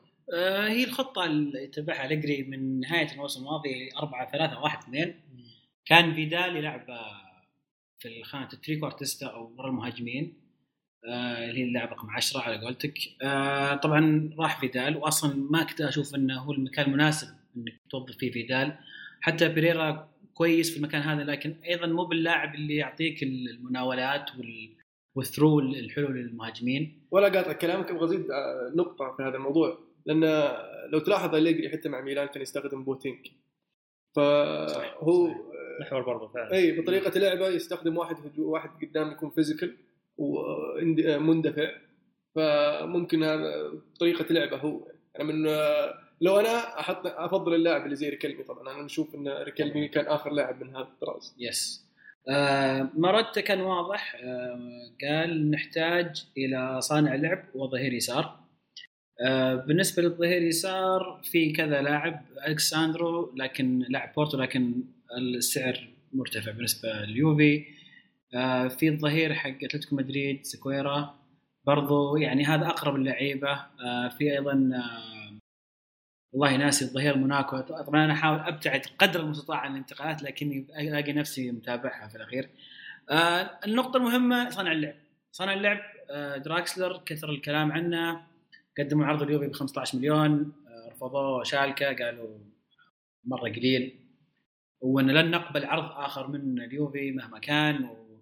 هي 0.69 0.85
الخطة 0.85 1.25
اللي 1.25 1.65
اتبعها 1.65 2.11
أليجري 2.11 2.43
من 2.43 2.81
نهاية 2.81 3.13
الموسم 3.13 3.41
الماضي 3.41 3.89
4 3.97 4.31
3 4.33 4.61
1 4.61 4.79
2 4.79 5.15
كان 5.87 6.15
فيدال 6.15 6.57
يلعب 6.57 6.91
آه، 6.91 7.33
في 7.99 8.23
خانه 8.25 8.49
ال 8.53 8.77
trequartista 8.77 9.27
أو 9.27 9.55
ورا 9.59 9.69
المهاجمين 9.69 10.43
آه، 11.09 11.51
اللي 11.51 11.61
هي 11.61 11.65
اللاعب 11.65 11.89
رقم 11.89 12.11
10 12.11 12.41
على 12.41 12.65
قولتك. 12.65 12.99
آه، 13.23 13.75
طبعا 13.75 14.31
راح 14.39 14.61
فيدال 14.61 14.97
واصلا 14.97 15.35
ما 15.51 15.63
كنت 15.63 15.81
أشوف 15.81 16.15
إنه 16.15 16.41
هو 16.41 16.53
المكان 16.53 16.87
المناسب 16.87 17.29
إنك 17.57 17.81
توظف 17.91 18.17
فيه 18.17 18.33
فيدال. 18.33 18.79
حتى 19.21 19.49
بيريرا 19.49 20.09
كويس 20.35 20.71
في 20.71 20.77
المكان 20.77 21.03
هذا 21.03 21.25
لكن 21.25 21.55
أيضا 21.69 21.87
مو 21.87 22.05
باللاعب 22.05 22.55
اللي 22.55 22.77
يعطيك 22.77 23.23
المناولات 23.23 24.31
وال 24.37 24.77
وال 25.15 25.25
through 25.25 25.61
الحلو 25.61 26.09
للمهاجمين. 26.09 27.09
ولا 27.11 27.29
قاطع 27.29 27.53
كلامك 27.53 27.91
أبغى 27.91 28.05
أزيد 28.05 28.31
آه، 28.31 28.73
نقطة 28.77 29.17
في 29.17 29.23
هذا 29.23 29.37
الموضوع. 29.37 29.79
لأن 30.07 30.53
لو 30.93 30.99
تلاحظ 30.99 31.35
أليجري 31.35 31.71
حتى 31.71 31.89
مع 31.89 32.01
ميلان 32.01 32.27
كان 32.27 32.43
يستخدم 32.43 32.85
بواتينج. 32.85 33.27
فهو 34.17 35.29
محور 35.81 36.03
برضه 36.03 36.29
فعلا. 36.29 36.53
إي 36.53 36.81
بطريقة 36.81 37.21
لعبة 37.21 37.49
يستخدم 37.49 37.97
واحد 37.97 38.39
واحد 38.39 38.71
قدام 38.83 39.11
يكون 39.13 39.31
physical 39.31 39.77
ومندفع 40.19 41.71
فممكن 42.35 43.23
هذا 43.23 43.73
طريقة 44.01 44.33
لعبة 44.33 44.57
هو. 44.57 44.93
يعني 45.15 45.33
من 45.33 45.45
لو 46.21 46.41
أنا 46.41 46.81
أحط 46.81 47.07
أفضل 47.07 47.55
اللاعب 47.55 47.85
اللي 47.85 47.97
زي 47.97 48.09
ريكلمي 48.09 48.43
طبعا. 48.43 48.75
أنا 48.75 48.83
نشوف 48.83 49.15
إن 49.15 49.29
ريكلمي 49.29 49.89
كان 49.89 50.07
آخر 50.07 50.31
لاعب 50.31 50.63
من 50.63 50.77
هذا 50.77 50.83
الطراز. 50.83 51.35
yes 51.39 51.87
آه 52.29 52.91
ماروتا 52.95 53.41
كان 53.41 53.61
واضح. 53.61 54.17
آه 54.25 54.59
قال 55.03 55.51
نحتاج 55.51 56.27
إلى 56.37 56.81
صانع 56.81 57.15
لعب 57.15 57.45
وظهير 57.55 57.93
يسار. 57.93 58.42
بالنسبة 59.67 60.03
للظهير 60.03 60.43
يسار 60.43 61.21
في 61.25 61.53
كذا 61.53 61.83
لاعب 61.83 62.25
ألكساندرو 62.47 63.35
لكن 63.37 63.85
لاعب 63.89 64.13
بورتو 64.15 64.39
لكن 64.39 64.85
السعر 65.19 65.89
مرتفع 66.13 66.53
بالنسبة 66.53 66.89
لليوفي 66.93 67.65
آه 68.35 68.69
في 68.69 68.89
الظهير 68.89 69.35
حق 69.35 69.65
أتلتيكو 69.65 69.97
مدريد 69.97 70.45
سيكويرا. 70.45 71.15
برضو 71.67 72.17
يعني 72.17 72.45
هذا 72.45 72.67
أقرب 72.67 72.97
اللعيبة. 72.97 73.53
آه 73.53 74.09
في 74.19 74.33
أيضا 74.33 74.71
آه 74.75 75.39
والله 76.33 76.57
ناسي 76.57 76.85
الظهير 76.85 77.17
موناكو. 77.19 77.61
طبعا 77.61 78.05
أنا 78.05 78.13
أحاول 78.13 78.39
أبتعد 78.39 78.83
قدر 78.99 79.21
المستطاع 79.21 79.59
عن 79.59 79.73
الانتقالات 79.73 80.23
لكني 80.23 80.67
ألاقي 80.79 81.13
نفسي 81.13 81.51
متابعها 81.51 82.09
في 82.09 82.17
الأخير. 82.17 82.49
آه 83.11 83.51
النقطة 83.67 83.97
المهمة 83.97 84.51
صانع 84.51 84.73
اللعب. 84.73 84.95
صانع 85.33 85.53
اللعب 85.53 85.81
آه 86.11 86.37
دراكسلر 86.37 87.03
كثر 87.07 87.31
الكلام 87.31 87.73
عنه. 87.73 88.32
قدموا 88.79 89.07
عرض 89.07 89.23
اليوفي 89.23 89.47
ب 89.47 89.53
15 89.53 89.99
مليون 89.99 90.53
آه 90.67 90.93
رفضوه 90.93 91.43
شالكه 91.43 92.05
قالوا 92.05 92.39
مرة 93.25 93.49
قليل 93.49 93.99
وإن 94.81 95.11
لن 95.11 95.31
نقبل 95.31 95.65
عرض 95.65 95.85
آخر 95.85 96.29
من 96.29 96.61
اليوفي 96.61 97.11
مهما 97.11 97.39
كان 97.39 97.85
و... 97.85 98.21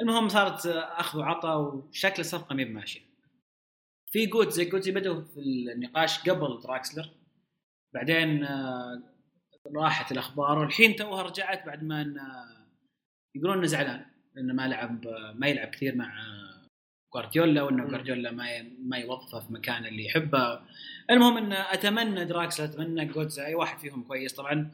المهم 0.00 0.28
صارت 0.28 0.66
أخذ 0.66 1.18
وعطاء 1.18 1.60
وشكل 1.60 2.20
الصفقة 2.20 2.54
ما 2.54 2.64
ماشيه. 2.64 3.00
في 4.06 4.26
جوتزي 4.26 4.64
جوتزي 4.64 4.92
بدأوا 4.92 5.22
في 5.22 5.40
النقاش 5.40 6.28
قبل 6.28 6.60
دراكسلر 6.60 7.10
بعدين 7.94 8.44
آه، 8.44 9.02
راحت 9.76 10.12
الأخبار 10.12 10.58
والحين 10.58 10.96
توها 10.96 11.22
رجعت 11.22 11.66
بعد 11.66 11.84
ما 11.84 12.02
آه، 12.02 12.66
يقولون 13.34 13.58
إنه 13.58 13.66
زعلان 13.66 14.04
لأنه 14.34 14.54
ما 14.54 14.68
لعب 14.68 15.06
آه، 15.06 15.32
ما 15.32 15.46
يلعب 15.46 15.68
كثير 15.68 15.94
مع 15.96 16.12
جوارديولا 17.14 17.62
وانه 17.62 17.84
جوارديولا 17.84 18.30
ما 18.30 18.62
ما 18.62 18.96
يوظفه 18.96 19.40
في 19.40 19.52
مكان 19.52 19.86
اللي 19.86 20.04
يحبه. 20.04 20.60
المهم 21.10 21.36
انه 21.36 21.56
أتمنى 21.56 22.24
دراكسلر 22.24 22.66
أتمنى 22.66 23.04
جوتزا 23.04 23.46
أي 23.46 23.54
واحد 23.54 23.78
فيهم 23.78 24.02
كويس. 24.04 24.34
طبعا 24.34 24.70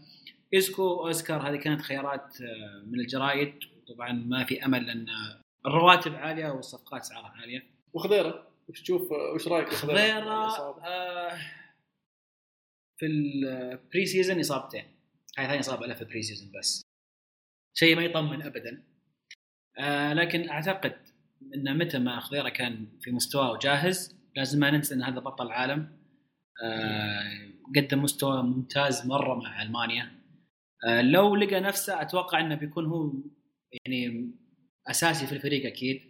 إيسكو 0.55 1.07
أوسكار 1.07 1.51
هذه 1.51 1.57
كانت 1.57 1.83
خيارات 1.83 2.40
من 2.87 3.01
الجرايد. 3.01 3.55
طبعا 3.88 4.12
ما 4.12 4.44
في 4.44 4.64
أمل 4.64 4.87
لأن 4.87 5.07
الرواتب 5.66 6.14
عالية 6.14 6.51
والصفقات 6.51 7.01
اسعارها 7.01 7.29
عالية. 7.29 7.66
وخضيرة 7.92 8.48
وش 8.68 8.83
تشوف 8.83 9.12
وش 9.35 9.48
رأيك 9.48 9.68
خضيرة؟ 9.68 10.57
آه 10.87 11.38
في 12.96 13.07
ال 13.07 14.07
pre-season 14.07 14.41
إصابتين. 14.40 14.85
هاي 15.38 15.46
ثاني 15.46 15.61
إصابة 15.61 15.87
له 15.87 15.94
في 15.94 16.03
ال 16.03 16.23
pre-season 16.23 16.53
بس. 16.59 16.83
شيء 17.74 17.96
ما 17.96 18.05
يطمن 18.05 18.42
ابدا. 18.42 18.83
آه 19.79 20.12
لكن 20.12 20.48
أعتقد 20.48 21.08
إن 21.55 21.79
متى 21.79 21.99
ما 21.99 22.21
خضيره 22.21 22.49
كان 22.49 22.87
في 23.01 23.11
مستواه 23.11 23.53
وجاهز 23.53 24.19
لازم 24.37 24.61
ما 24.61 24.71
ننسى 24.71 24.95
إن 24.95 25.03
هذا 25.03 25.19
بطل 25.21 25.51
عالم 25.51 25.99
آه 26.65 27.23
قدم 27.77 28.03
مستوى 28.03 28.43
ممتاز 28.43 29.07
مرة 29.07 29.35
مع 29.35 29.63
ألمانيا. 29.63 30.11
آه 30.89 31.03
لو 31.03 31.37
لقى 31.37 31.61
نفسه 31.61 32.03
أتوقع 32.03 32.41
إنه 32.41 32.55
بيكون 32.55 32.87
هو 32.87 33.13
يعني 33.73 34.31
أساسي 34.91 35.27
في 35.27 35.33
الفريق 35.33 35.67
أكيد. 35.67 36.09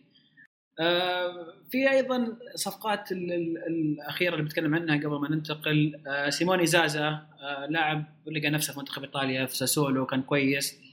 آه، 0.80 1.54
في 1.70 1.90
أيضا 1.90 2.38
صفقات 2.54 3.12
الأخيرة 3.12 4.34
اللي 4.34 4.44
بتكلم 4.44 4.74
عنها 4.74 4.96
قبل 4.96 5.20
ما 5.20 5.30
ننتقل. 5.30 6.02
آه، 6.06 6.30
سيموني 6.30 6.66
زازا 6.66 7.08
آه، 7.08 7.66
لاعب 7.70 8.04
لقى 8.26 8.50
نفسه 8.50 8.72
في 8.72 8.78
منتخب 8.78 9.02
إيطاليا 9.02 9.46
في 9.46 9.56
ساسولو 9.56 10.06
كان 10.06 10.22
كويس. 10.22 10.88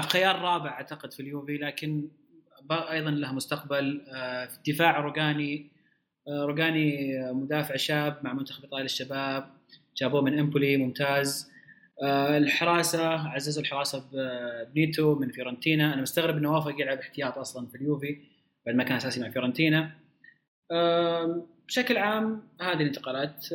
خيار 0.00 0.40
رابع 0.40 0.70
أعتقد 0.70 1.12
في 1.12 1.20
اليوفي 1.20 1.56
لكن 1.56 2.10
أيضا 2.72 3.10
له 3.10 3.32
مستقبل 3.32 4.02
في 4.48 4.56
الدفاع 4.56 5.00
روجاني 5.00 5.70
روجاني 6.28 7.18
مدافع 7.32 7.76
شاب 7.76 8.18
مع 8.22 8.32
منتخب 8.32 8.62
إيطاليا 8.62 8.82
للشباب 8.82 9.50
جابوه 9.96 10.22
من 10.22 10.38
إمبولي 10.38 10.76
ممتاز. 10.76 11.52
الحراسة 12.02 13.28
عززوا 13.28 13.62
الحراسة 13.62 14.04
بنيتو 14.74 15.14
من 15.14 15.30
فيورنتينا. 15.30 15.94
أنا 15.94 16.02
مستغرب 16.02 16.36
إنه 16.36 16.52
وافق 16.54 16.80
يلعب 16.80 16.98
احتياط 16.98 17.38
أصلا 17.38 17.66
في 17.66 17.74
اليوفي 17.74 18.18
بعد 18.66 18.74
ما 18.74 18.84
كان 18.84 18.96
أساسي 18.96 19.20
مع 19.20 19.30
فيورنتينا. 19.30 19.90
بشكل 21.68 21.96
عام 21.96 22.48
هذه 22.60 22.72
الانتقالات. 22.72 23.46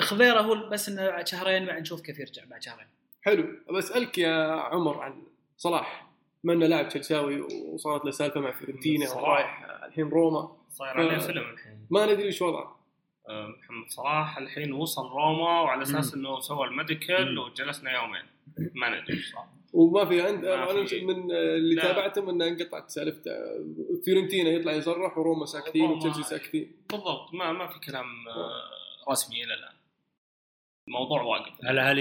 خضيرة 0.00 0.40
هو 0.40 0.68
بس 0.68 0.88
إنه 0.88 1.24
شهرين 1.24 1.66
بعد 1.66 1.80
نشوف 1.80 2.00
كيف 2.00 2.18
يرجع 2.18 2.44
بعد 2.44 2.62
شهرين. 2.62 2.86
حلو. 3.22 3.46
بسالك 3.76 4.18
يا 4.18 4.52
عمر 4.52 5.00
عن 5.00 5.22
صلاح. 5.56 6.11
بما 6.44 6.52
إنه 6.52 6.66
لاعب 6.66 6.88
تشيلساوي 6.88 7.40
وصارت 7.40 8.04
له 8.04 8.10
سالفة 8.10 8.40
مع 8.40 8.50
فيورنتينا 8.50 9.12
ورايح 9.12 9.64
الحين 9.84 10.08
روما. 10.08 10.56
صاير 10.70 10.90
عليه 10.90 11.18
فيلم 11.18 11.50
الحين. 11.50 11.86
ما 11.90 12.06
ندري 12.06 12.24
إيش 12.26 12.42
وضعه. 12.42 12.78
محمد 13.28 13.88
صلاح 13.88 14.38
الحين 14.38 14.72
وصل 14.72 15.02
روما 15.02 15.60
وعلى 15.60 15.82
أساس 15.82 16.14
إنه 16.14 16.40
سوى 16.40 16.66
ال 16.66 16.75
medical 16.75 17.38
وجلسنا 17.38 17.92
يومين. 18.02 18.22
ما 18.74 18.88
ندري 18.88 19.16
إيش 19.16 19.32
صار. 19.32 19.44
وما 19.72 20.04
في 20.04 20.20
عند 20.22 20.44
أنا 20.44 20.72
من 21.02 21.30
اللي 21.32 21.74
لا. 21.74 21.82
تابعتهم 21.82 22.28
إنه 22.28 22.48
انقطعت 22.48 22.90
سالفته. 22.90 23.30
فيورنتينا 24.04 24.50
يطلع 24.50 24.72
يصرح 24.72 25.18
وروما 25.18 25.46
ساكتين 25.46 25.90
وتشيلسي 25.90 26.22
ساكتين. 26.22 26.72
بالضبط. 26.90 27.34
ما 27.34 27.52
ما 27.52 27.66
في 27.66 27.80
كلام 27.80 28.28
آه، 28.28 29.10
رسمي 29.10 29.44
إلى 29.44 29.54
الآن. 29.54 29.74
الموضوع 30.88 31.22
واقف. 31.22 31.52
هل 31.64 31.78
هل 31.78 31.98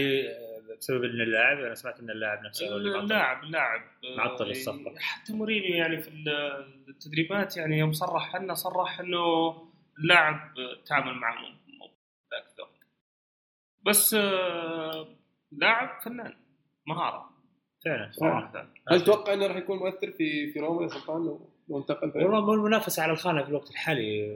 بسبب 0.81 1.03
إن 1.03 1.21
اللاعب 1.21 1.59
أنا 1.59 1.75
سمعت 1.75 1.99
إن 1.99 2.09
اللاعب 2.09 2.43
نفسه 2.43 2.69
هو 2.69 2.77
اللي 2.77 2.99
اللاعب 2.99 3.43
اللاعب 3.43 3.81
معطل 4.17 4.49
الصفقة. 4.49 4.95
حتى 4.99 5.33
مورينيو 5.33 5.75
يعني 5.75 5.97
في 6.01 6.09
التدريبات 6.89 7.57
يعني 7.57 7.77
يوم 7.77 7.91
صرح 7.91 8.35
لنا 8.35 8.53
صرح 8.53 8.99
إنه 8.99 9.17
اللاعب 9.99 10.53
تعامل 10.85 11.13
معه 11.13 11.35
ذاك 12.31 12.69
بس 13.85 14.13
آه، 14.13 15.07
لاعب 15.51 16.01
فنان 16.01 16.33
مهارة. 16.87 17.29
فعلا 17.85 18.11
صراحة 18.11 18.67
هل 18.91 19.01
تتوقع 19.01 19.33
إنه 19.33 19.47
راح 19.47 19.55
يكون 19.55 19.77
مؤثر 19.77 20.11
في 20.11 20.51
في 20.53 20.59
روما 20.59 20.83
يا 20.83 20.87
سلطان 20.87 21.39
لو 21.69 21.77
انتقل 21.77 22.11
والله 22.15 22.53
المنافسه 22.53 23.03
على 23.03 23.11
الخانة 23.11 23.43
في 23.43 23.49
الوقت 23.49 23.69
الحالي 23.69 24.27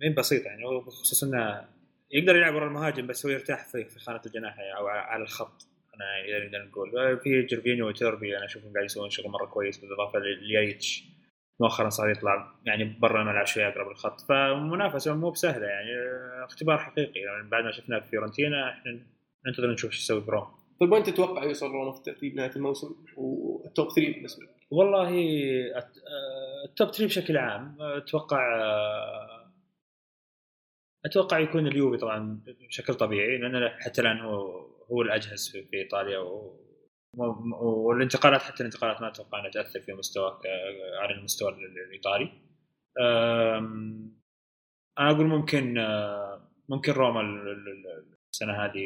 مين 0.00 0.14
بسيطة 0.14 0.44
يعني 0.46 0.62
بخصوص 0.86 1.24
إنه 1.24 1.68
يقدر 2.10 2.36
يلعب 2.36 2.54
ورا 2.54 2.66
المهاجم 2.66 3.06
بس 3.06 3.26
هو 3.26 3.32
يرتاح 3.32 3.64
في 3.64 3.84
في 3.84 3.98
خانة 3.98 4.20
الجناح 4.26 4.56
أو 4.78 4.86
على 4.86 5.22
الخط. 5.22 5.71
أنا 6.02 6.44
نقدر 6.44 6.64
نقول 6.68 7.18
في 7.18 7.42
جيرفينيو 7.42 7.88
وإيتوربي 7.88 8.36
أنا 8.36 8.44
أشوفهم 8.44 8.72
قاعد 8.72 8.84
يسوون 8.84 9.10
شغل 9.10 9.30
مرة 9.30 9.46
كويس 9.46 9.78
بالإضافة 9.78 10.18
ليايتش. 10.18 11.04
مؤخرا 11.60 11.88
صار 11.88 12.10
يطلع 12.10 12.54
يعني 12.66 12.84
برا 12.84 13.22
الملعب 13.22 13.46
شوي 13.46 13.68
أقرب 13.68 13.90
الخط 13.90 14.20
فمنافسة 14.20 15.14
مو 15.14 15.30
بسهلة 15.30 15.66
يعني 15.66 15.90
اختبار 16.44 16.78
حقيقي. 16.78 17.20
يعني 17.20 17.48
بعد 17.48 17.64
ما 17.64 17.70
شفناه 17.70 17.98
في 17.98 18.08
فيورنتينا 18.08 18.70
إحنا 18.70 19.00
ننتظر 19.46 19.72
نشوف 19.72 19.90
إيش 19.90 19.98
يسوي 19.98 20.20
بروما. 20.20 20.46
طيب 20.80 20.92
وين 20.92 21.02
تتوقع 21.02 21.44
يوصل 21.44 21.66
روما 21.66 21.92
في 21.92 21.98
الترتيب 21.98 22.34
نهاية 22.34 22.56
الموسم؟ 22.56 22.94
وال 23.16 23.45
top 23.45 23.88
3 23.88 24.12
بالنسبة 24.12 24.44
لك؟ 24.44 24.50
والله 24.70 25.10
ال 26.64 26.70
top 26.70 26.88
3 26.88 27.06
بشكل 27.06 27.36
عام 27.36 27.76
أتوقع 27.80 28.62
أتوقع 31.04 31.38
يكون 31.38 31.66
اليوفي 31.66 31.96
طبعا 31.96 32.40
بشكل 32.68 32.94
طبيعي 32.94 33.38
لأن 33.38 33.68
حتى 33.68 34.00
الآن 34.00 34.20
هو 34.20 34.66
هو 34.90 35.02
الاجهز 35.02 35.50
في, 35.52 35.64
في 35.64 35.76
إيطاليا 35.76 36.18
و 36.18 36.58
والانتقالات 37.60 38.42
حتى 38.42 38.60
الانتقالات 38.60 39.00
ما 39.00 39.08
أتوقع 39.08 39.40
إنها 39.40 39.50
تأثر 39.50 39.80
في 39.80 39.92
مستوى 39.92 40.38
على 41.00 41.14
المستوى 41.14 41.52
الإيطالي. 41.86 42.32
أنا 44.98 45.10
أقول 45.10 45.26
ممكن 45.26 45.74
ممكن 46.68 46.92
روما 46.92 47.20
ال- 47.20 47.48
ال- 47.48 47.68
ال- 47.68 48.14
السنة 48.34 48.64
هذه 48.64 48.84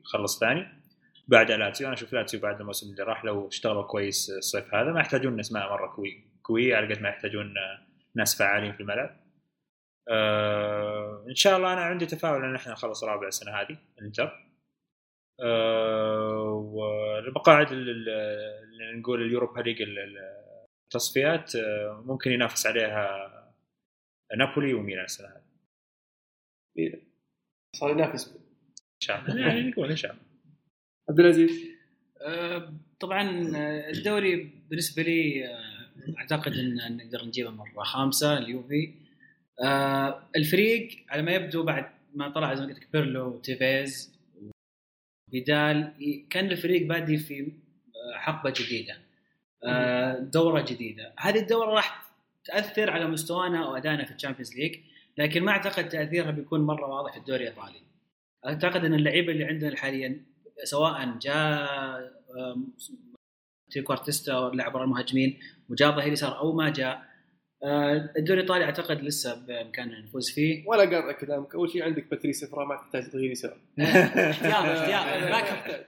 يخلص 0.00 0.40
ثاني. 0.40 0.84
بعد 1.28 1.50
لاتسيو 1.50 1.86
أنا 1.86 1.94
أشوف 1.94 2.12
لاتسيو 2.12 2.40
بعد 2.40 2.60
الموسم 2.60 2.90
اللي 2.90 3.02
راح 3.02 3.24
لو 3.24 3.48
اشتغلوا 3.48 3.82
كويس 3.82 4.30
الصيف 4.30 4.74
هذا 4.74 4.92
ما 4.92 5.00
يحتاجون 5.00 5.40
اسماء 5.40 5.70
مرة 5.72 5.94
قوي 5.96 6.24
قويه 6.44 6.76
على 6.76 6.94
قد 6.94 7.02
ما 7.02 7.08
يحتاجون 7.08 7.54
ناس 8.16 8.38
فعالين 8.38 8.72
في 8.72 8.80
الملعب. 8.80 9.20
آه 10.08 11.24
إن 11.28 11.34
شاء 11.34 11.56
الله 11.56 11.72
أنا 11.72 11.80
عندي 11.80 12.06
تفاؤل 12.06 12.44
إن 12.44 12.54
إحنا 12.54 12.72
نخلص 12.72 13.04
رابع 13.04 13.28
السنة 13.28 13.52
هذه 13.52 13.78
الإنتر. 13.98 14.24
آه 14.24 14.53
والمقاعد 16.54 17.72
ال- 17.72 18.08
اللي 18.08 18.98
نقول 19.00 19.22
اليوروبا 19.22 19.60
ليج 19.60 19.82
ال- 19.82 19.98
ال- 19.98 20.44
التصفيات 20.84 21.56
آه 21.56 22.02
ممكن 22.06 22.30
ينافس 22.32 22.66
عليها 22.66 23.30
نابولي 24.38 24.74
وميلان 24.74 25.04
السنة 25.04 25.28
هذه. 25.28 27.00
صار 27.76 27.90
ينافس. 27.90 28.28
إن 28.76 29.00
شاء 29.00 29.20
الله. 29.20 29.40
يعني 29.46 29.70
نقول 29.70 29.90
إن 29.90 29.96
شاء 29.96 30.10
الله. 30.12 30.22
عبد 31.08 31.20
العزيز. 31.20 31.50
آه، 32.22 32.72
طبعا 33.00 33.52
آه، 33.56 33.90
الدوري 33.90 34.50
بالنسبة 34.70 35.02
لي 35.02 35.46
آه، 35.46 36.18
أعتقد 36.18 36.52
إن 36.52 36.96
نقدر 36.96 37.24
نجيبه 37.24 37.50
مرة 37.50 37.82
خامسة 37.82 38.38
اليوفي. 38.38 38.94
آه، 39.64 40.28
الفريق 40.36 41.04
على 41.08 41.22
ما 41.22 41.32
يبدو 41.32 41.62
بعد 41.62 41.90
ما 42.14 42.28
طلع 42.28 42.54
زي 42.54 42.62
ما 42.62 42.68
قلت 42.68 42.78
لك 42.78 42.88
بيرلو 42.92 43.28
وتيفيز 43.28 44.13
ي- 46.00 46.26
كأن 46.30 46.50
الفريق 46.50 46.86
بادي 46.86 47.16
في 47.18 47.40
آه، 47.42 48.18
حقبة 48.18 48.50
جديدة 48.56 48.96
آه، 49.64 50.18
دورة 50.18 50.60
جديدة. 50.60 51.12
هذه 51.18 51.38
الدورة 51.38 51.70
راح 51.74 52.10
تأثر 52.44 52.90
على 52.90 53.06
مستوانا 53.06 53.68
وأدائنا 53.68 54.04
في 54.04 54.14
ال 54.14 54.18
Champions 54.18 54.56
League 54.56 54.76
لكن 55.18 55.42
ما 55.42 55.50
أعتقد 55.52 55.88
تأثيرها 55.88 56.30
بيكون 56.30 56.60
مرة 56.60 56.86
واضح 56.86 57.12
في 57.12 57.18
الدوري 57.18 57.42
الإيطالي. 57.48 57.80
أعتقد 58.46 58.84
أن 58.84 58.94
اللعيبة 58.94 59.32
اللي 59.32 59.44
عندنا 59.44 59.76
حاليا 59.76 60.20
سواء 60.64 61.18
جاء 61.18 61.68
تريكوارتيستا 63.70 64.50
لاعب 64.54 64.76
المهاجمين 64.76 65.38
وجاء 65.68 65.90
ظهير 65.96 66.12
يسار 66.12 66.38
أو 66.38 66.52
ما 66.52 66.70
جاء 66.70 67.13
الدوري 67.64 68.40
الإيطالي 68.40 68.64
أعتقد 68.64 69.00
لسه 69.02 69.34
بإمكاننا 69.46 70.00
نفوز 70.00 70.30
فيه. 70.30 70.64
ولا 70.68 70.80
قاطع 70.82 71.12
كلامك 71.12 71.54
أول 71.54 71.70
شيء 71.70 71.82
عندك 71.82 72.10
باتريس 72.10 72.44
ايفرا 72.44 72.64
ما 72.64 72.76
تحتاج 72.76 73.10
تغيير 73.10 73.30
يسار. 73.30 73.56
احتياط 73.80 74.54
احتياط. 74.54 75.22
back 75.32 75.44
تحتاج. 75.44 75.84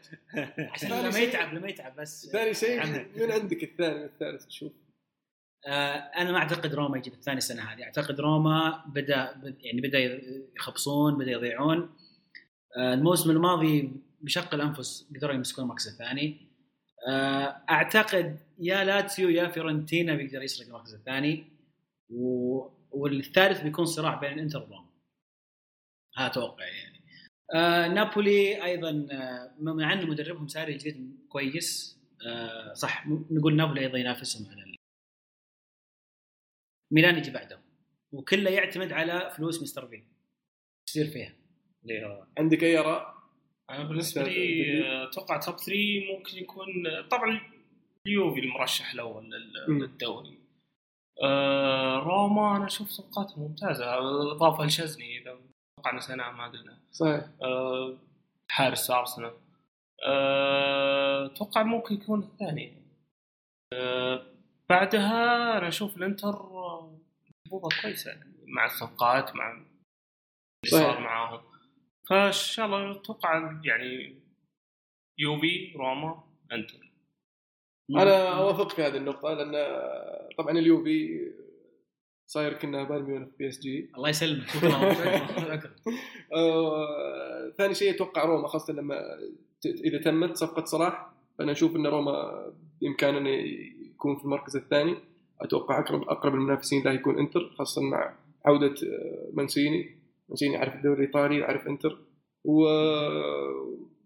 عشان 0.70 0.88
لما 0.90 1.18
يتعب 1.18 1.54
لما 1.54 1.68
يتعب 1.68 1.96
بس. 1.96 2.26
ثاني 2.32 2.54
شيء 2.54 2.86
من 3.16 3.30
عندك 3.32 3.62
الثاني 3.62 4.02
والثالث 4.02 4.48
شوف. 4.50 4.72
آه، 5.68 5.70
أنا 5.96 6.32
ما 6.32 6.38
أعتقد 6.38 6.74
روما 6.74 6.98
يجيب 6.98 7.12
الثاني 7.12 7.38
السنة 7.38 7.62
هذه. 7.62 7.82
أعتقد 7.84 8.20
روما 8.20 8.84
بدأ 8.94 9.32
بد- 9.32 9.56
يعني 9.64 9.80
بدأ 9.80 10.20
يخبصون 10.56 11.18
بدأ 11.18 11.30
يضيعون. 11.30 11.90
آه، 12.78 12.94
الموسم 12.94 13.30
الماضي 13.30 13.92
بشق 14.20 14.54
الأنفس 14.54 15.08
قدروا 15.16 15.34
يمسكون 15.34 15.64
المركز 15.64 15.88
الثاني. 15.88 16.46
آه، 17.08 17.56
أعتقد 17.70 18.38
يا 18.58 18.84
لاتسيو 18.84 19.28
يا 19.28 19.48
فيورنتينا 19.48 20.14
بيقدر 20.14 20.42
يسرق 20.42 20.66
المركز 20.66 20.94
الثاني. 20.94 21.55
و... 22.10 22.58
والثالث 22.90 23.62
بيكون 23.62 23.84
صراع 23.86 24.14
بين 24.14 24.32
الانتر 24.32 24.62
وروما. 24.62 24.86
هذا 26.16 26.28
توقعي 26.28 26.76
يعني. 26.76 26.96
آه 27.54 27.88
نابولي 27.88 28.64
أيضا 28.64 29.08
آه، 29.12 29.54
مع 29.60 29.92
ان 29.92 30.06
مدربهم 30.08 30.48
ساري 30.48 30.72
الجديد 30.72 31.26
كويس 31.28 31.98
آه 32.26 32.72
صح 32.72 33.06
نقول 33.08 33.56
نابولي 33.56 33.80
أيضا 33.80 33.98
ينافسهم 33.98 34.50
على 34.50 34.62
ال- 34.62 34.76
ميلان 36.92 37.18
يجي 37.18 37.30
بعدهم 37.30 37.60
وكله 38.12 38.50
يعتمد 38.50 38.92
على 38.92 39.30
فلوس 39.36 39.62
Mr. 39.62 39.84
B. 39.84 40.04
يصير 40.88 41.06
فيها؟ 41.06 41.34
عندك 42.38 42.62
أي 42.64 42.78
آراء؟ 42.78 43.16
أنا 43.70 43.84
بالنسبة 43.84 44.22
لي 44.22 44.64
آه، 44.86 45.08
أتوقع 45.08 45.40
توب 45.40 45.56
3 45.56 45.72
ممكن 46.16 46.36
يكون 46.38 46.66
طبعا 47.10 47.40
اليوفي 48.06 48.40
المرشح 48.40 48.92
الأول. 48.92 49.30
للدوري. 49.68 50.38
آه، 51.24 51.98
روما 51.98 52.56
أنا 52.56 52.66
أشوف 52.66 52.88
صفقاتهم 52.88 53.42
ممتازة. 53.42 53.98
اضافه 54.32 54.64
لشزني 54.64 55.18
إذا 55.18 55.38
أتوقع 55.78 55.96
نسيناه 55.96 56.30
ما 56.30 56.46
أدري. 56.46 56.76
صحيح. 56.92 57.24
آه، 57.42 57.96
حارس 58.50 58.90
أرسنال. 58.90 59.32
آه، 60.06 61.26
أتوقع 61.26 61.62
ممكن 61.62 61.94
يكون 61.94 62.20
الثاني. 62.20 62.82
آه، 63.72 64.26
بعدها 64.68 65.58
أنا 65.58 65.68
أشوف 65.68 65.96
الإنتر 65.96 66.28
آه، 66.34 66.98
محظوظه 67.46 67.82
كويسة 67.82 68.10
يعني 68.10 68.34
مع 68.46 68.64
الصفقات 68.64 69.36
مع 69.36 69.52
اللي. 69.52 69.66
صار 70.66 71.00
معاهم. 71.00 71.40
فإن 72.08 72.32
شاء 72.32 72.66
الله 72.66 72.92
أتوقع 72.92 73.60
يعني 73.64 74.20
يوفي 75.18 75.72
روما 75.76 76.24
إنتر. 76.52 76.85
أنا 77.90 78.38
اوافق 78.38 78.70
في 78.70 78.82
هذه 78.82 78.96
النقطة 78.96 79.32
لأن 79.32 79.52
طبعا 80.38 80.58
اليوفي 80.58 81.20
صاير 82.26 82.52
كنا 82.52 82.84
بايرن 82.84 83.04
ميونخ 83.04 83.28
بي 83.38 83.48
إس 83.48 83.60
جي. 83.60 83.90
الله 83.96 84.08
يسلمك. 84.08 84.46
ثاني 87.58 87.74
شيء 87.74 87.94
أتوقع 87.94 88.24
روما 88.24 88.48
خاصة 88.48 88.72
لما 88.72 89.00
إذا 89.84 89.98
تمت 89.98 90.36
صفقة 90.36 90.64
صلاح 90.64 91.10
فأنا 91.38 91.52
أشوف 91.52 91.76
إن 91.76 91.86
روما 91.86 92.46
بإمكانه 92.80 93.18
انه 93.18 93.30
يكون 93.94 94.16
في 94.16 94.24
المركز 94.24 94.56
الثاني. 94.56 94.96
أتوقع 95.40 95.80
أقرب 95.80 96.02
أقرب 96.02 96.34
المنافسين 96.34 96.84
له 96.84 96.92
يكون 96.92 97.18
إنتر 97.18 97.50
خاصة 97.58 97.82
مع 97.82 98.14
عودة 98.44 98.66
آه، 98.66 99.30
مانسيني. 99.32 99.98
مانسيني 100.28 100.54
يعرف 100.54 100.74
الدوري 100.74 100.94
الإيطالي 100.94 101.38
يعرف 101.38 101.66
إنتر. 101.66 101.98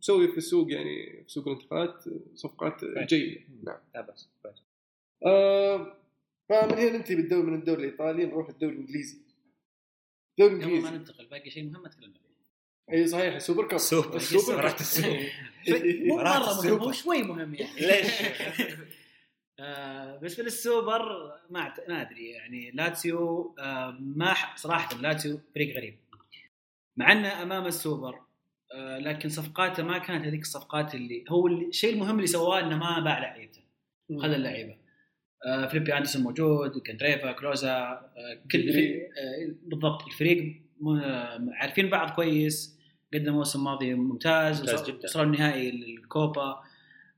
وسوي 0.01 0.29
في 0.29 0.39
السوق 0.39 0.73
يعني 0.73 1.23
في 1.25 1.33
سوق 1.33 1.49
الانتقالات 1.49 2.05
صفقات 2.35 2.85
جيدة. 2.85 3.41
نعم. 3.65 3.79
لا 3.95 4.01
بس 4.01 4.29
كويس. 4.43 4.63
آه، 5.27 5.97
فمن 6.49 6.79
هنا 6.79 6.91
ننتهي 6.97 7.17
بالدوري 7.17 7.43
من 7.47 7.59
الدوري 7.59 7.85
الإيطالي 7.85 8.27
نروح 8.27 8.49
الدوري 8.49 8.75
الإنجليزي. 8.75 9.19
الدوري 10.39 10.55
قبل 10.55 10.65
ما 10.65 10.67
الإنجليزي. 10.69 10.97
ننتقل 10.99 11.27
باقي 11.27 11.51
شيء 11.51 11.65
مهم 11.65 11.83
ما 11.83 11.89
تكلمنا 11.89 12.15
فيه 12.19 12.31
إي 12.97 13.07
صحيح 13.07 13.35
ال 13.35 13.41
Super 13.41 13.69
Cup. 13.69 13.79
Super. 13.79 14.17
ال 14.17 14.26
Super 14.26 14.71
Cup. 14.71 14.77
مو 16.07 16.17
مرة 16.17 16.63
مهم. 16.65 16.79
هو 16.79 16.93
شوي 16.93 17.23
مهم 17.23 17.55
يعني. 17.55 17.81
ليش؟ 17.81 18.07
آه، 19.61 20.17
بالنسبة 20.17 20.43
للسوبر 20.45 21.03
ما 21.51 21.75
ما 21.89 22.03
أدري 22.03 22.31
يعني. 22.31 22.71
لاتسيو 22.71 23.55
آه، 23.59 23.91
ما 24.01 24.35
صراحة 24.57 24.97
لاتسيو 25.01 25.41
فريق 25.55 25.77
غريب. 25.77 25.99
مع 26.97 27.13
إنه 27.13 27.43
أمام 27.43 27.67
السوبر 27.67 28.21
لكن 28.99 29.29
صفقاته 29.29 29.83
ما 29.83 29.99
كانت 29.99 30.27
هذيك 30.27 30.41
الصفقات 30.41 30.95
اللي 30.95 31.25
هو 31.29 31.47
الشيء 31.47 31.95
المهم 31.95 32.17
اللي 32.17 32.27
سواه 32.27 32.61
إنه 32.61 32.77
ما 32.77 33.01
باع 33.01 33.19
لعيبته 33.19 33.61
خذ 34.23 34.31
اللعيبة 34.31 34.77
آه، 35.47 35.67
فيليبي 35.67 35.95
أندرسون 35.95 36.23
موجود 36.23 36.79
كندريفا 36.87 37.33
كلوزه 37.33 37.73
آه، 37.73 38.11
كل. 38.53 38.71
آه، 38.71 39.55
بالضبط 39.63 40.07
الفريق 40.07 40.63
آه، 40.87 41.47
عارفين 41.53 41.91
بعض 41.91 42.11
كويس 42.11 42.81
قدم 43.15 43.27
الموسم 43.29 43.59
الماضي 43.59 43.95
ممتاز 43.95 44.61
ممتاز 44.61 44.91
جدا. 44.91 45.05
وصلوا 45.05 45.25
النهائي 45.25 45.71
الكوبا 45.71 46.61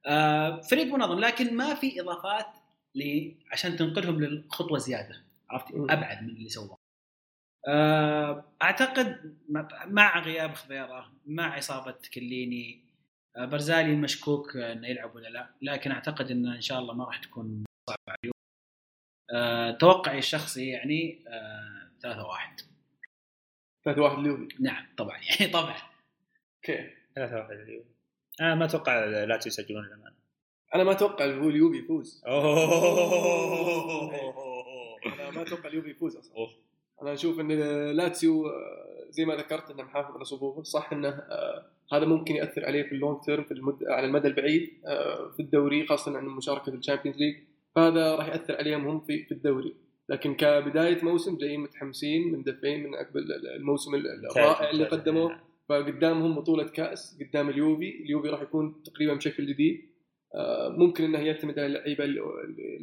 آه، 0.06 0.60
فريق 0.60 0.86
منظم 0.86 1.18
لكن 1.18 1.56
ما 1.56 1.74
في 1.74 2.00
إضافات 2.00 2.46
عشان 3.52 3.76
تنقلهم 3.76 4.20
للخطوة 4.20 4.78
زيادة 4.78 5.22
عرفت. 5.50 5.66
أبعد 5.74 6.22
من 6.22 6.28
اللي 6.28 6.48
سواه 6.48 6.70
آه، 6.70 6.81
أعتقد 8.62 9.36
م- 9.48 9.66
مع 9.94 10.20
غياب 10.20 10.54
خضيره 10.54 11.12
مع 11.26 11.58
إصابة 11.58 11.94
كليني 12.14 12.84
آه، 13.36 13.44
برزالي 13.44 13.96
مشكوك 13.96 14.56
آه، 14.56 14.72
إنه 14.72 14.88
يلعب 14.88 15.14
ولا 15.14 15.28
لا. 15.28 15.50
لكن 15.62 15.90
أعتقد 15.90 16.30
إنه 16.30 16.54
إن 16.56 16.60
شاء 16.60 16.78
الله 16.78 16.94
ما 16.94 17.04
راح 17.04 17.18
تكون 17.18 17.64
صعبة 17.90 17.98
عليه. 18.08 18.32
آه، 19.34 19.70
توقعي 19.70 20.18
الشخصي 20.18 20.68
يعني 20.68 21.24
آه، 21.28 21.90
3 22.02 22.26
1 22.26 22.60
3 23.84 24.02
1 24.02 24.18
اليوفي 24.18 24.48
نعم 24.60 24.86
طبعا. 24.96 25.18
يعني 25.40 25.52
طبعا. 25.52 25.76
okay. 26.56 26.90
ثلاثة 27.14 27.36
واحد 27.36 27.50
اليوم 27.50 27.84
أنا 28.40 28.54
ما 28.54 28.64
أتوقع 28.64 29.04
لاتسيو 29.04 29.50
يسجلون 29.52 29.84
الأمانة. 29.84 30.16
أنا 30.74 30.84
ما 30.84 30.92
أتوقع 30.92 31.24
هو 31.24 31.48
اليوفي 31.48 31.78
يفوز. 31.78 32.22
أوه. 32.26 34.12
أنا 35.06 35.30
ما 35.30 35.42
أتوقع 35.42 35.68
اليوفي 35.68 35.90
يفوز 35.90 36.16
أصلا. 36.16 36.48
أنا 37.02 37.12
أشوف 37.12 37.40
إن 37.40 37.52
لاتسيو 37.90 38.46
آه، 38.46 39.06
زي 39.10 39.24
ما 39.24 39.34
ذكرت 39.34 39.70
إنه 39.70 39.82
محافظ 39.82 40.14
على 40.14 40.24
صفوفه. 40.24 40.62
صح 40.62 40.92
إنه 40.92 41.08
آه، 41.08 41.66
هذا 41.92 42.04
ممكن 42.04 42.34
يأثر 42.34 42.64
عليه 42.64 42.82
في 42.82 42.92
ال 42.92 42.98
long 42.98 43.20
term 43.20 43.44
في 43.44 43.54
المد... 43.54 43.84
على 43.84 44.06
المدى 44.06 44.28
البعيد 44.28 44.70
آه، 44.86 45.30
في 45.36 45.40
الدوري 45.40 45.86
خاصة 45.86 46.16
عن 46.16 46.24
المشاركه 46.26 46.72
في 46.72 46.78
ال 46.78 46.82
Champions 46.82 47.18
League. 47.18 47.36
فهذا 47.76 48.14
راح 48.14 48.28
يأثر 48.28 48.56
عليهم 48.56 48.88
هم 48.88 49.00
في 49.00 49.24
في 49.24 49.32
الدوري. 49.32 49.74
لكن 50.08 50.34
كبداية 50.34 51.04
موسم 51.04 51.36
جايين 51.36 51.60
متحمسين 51.60 52.32
مندفعين 52.32 52.82
من 52.82 52.94
عقب 52.94 53.16
الموسم 53.56 53.94
الرائع 53.94 54.70
اللي 54.70 54.84
قدموه. 54.84 55.40
فقدامهم 55.68 56.34
بطولة 56.34 56.64
كأس 56.64 57.18
قدام 57.20 57.48
اليوفي. 57.48 58.02
اليوفي 58.02 58.28
راح 58.28 58.42
يكون 58.42 58.82
تقريبا 58.82 59.14
بشكل 59.14 59.46
جديد. 59.46 59.80
ممكن 60.68 61.04
إنه 61.04 61.18
يعتمد 61.18 61.58
على 61.58 61.66
اللعيبة 61.66 62.04
اللي 62.04 62.20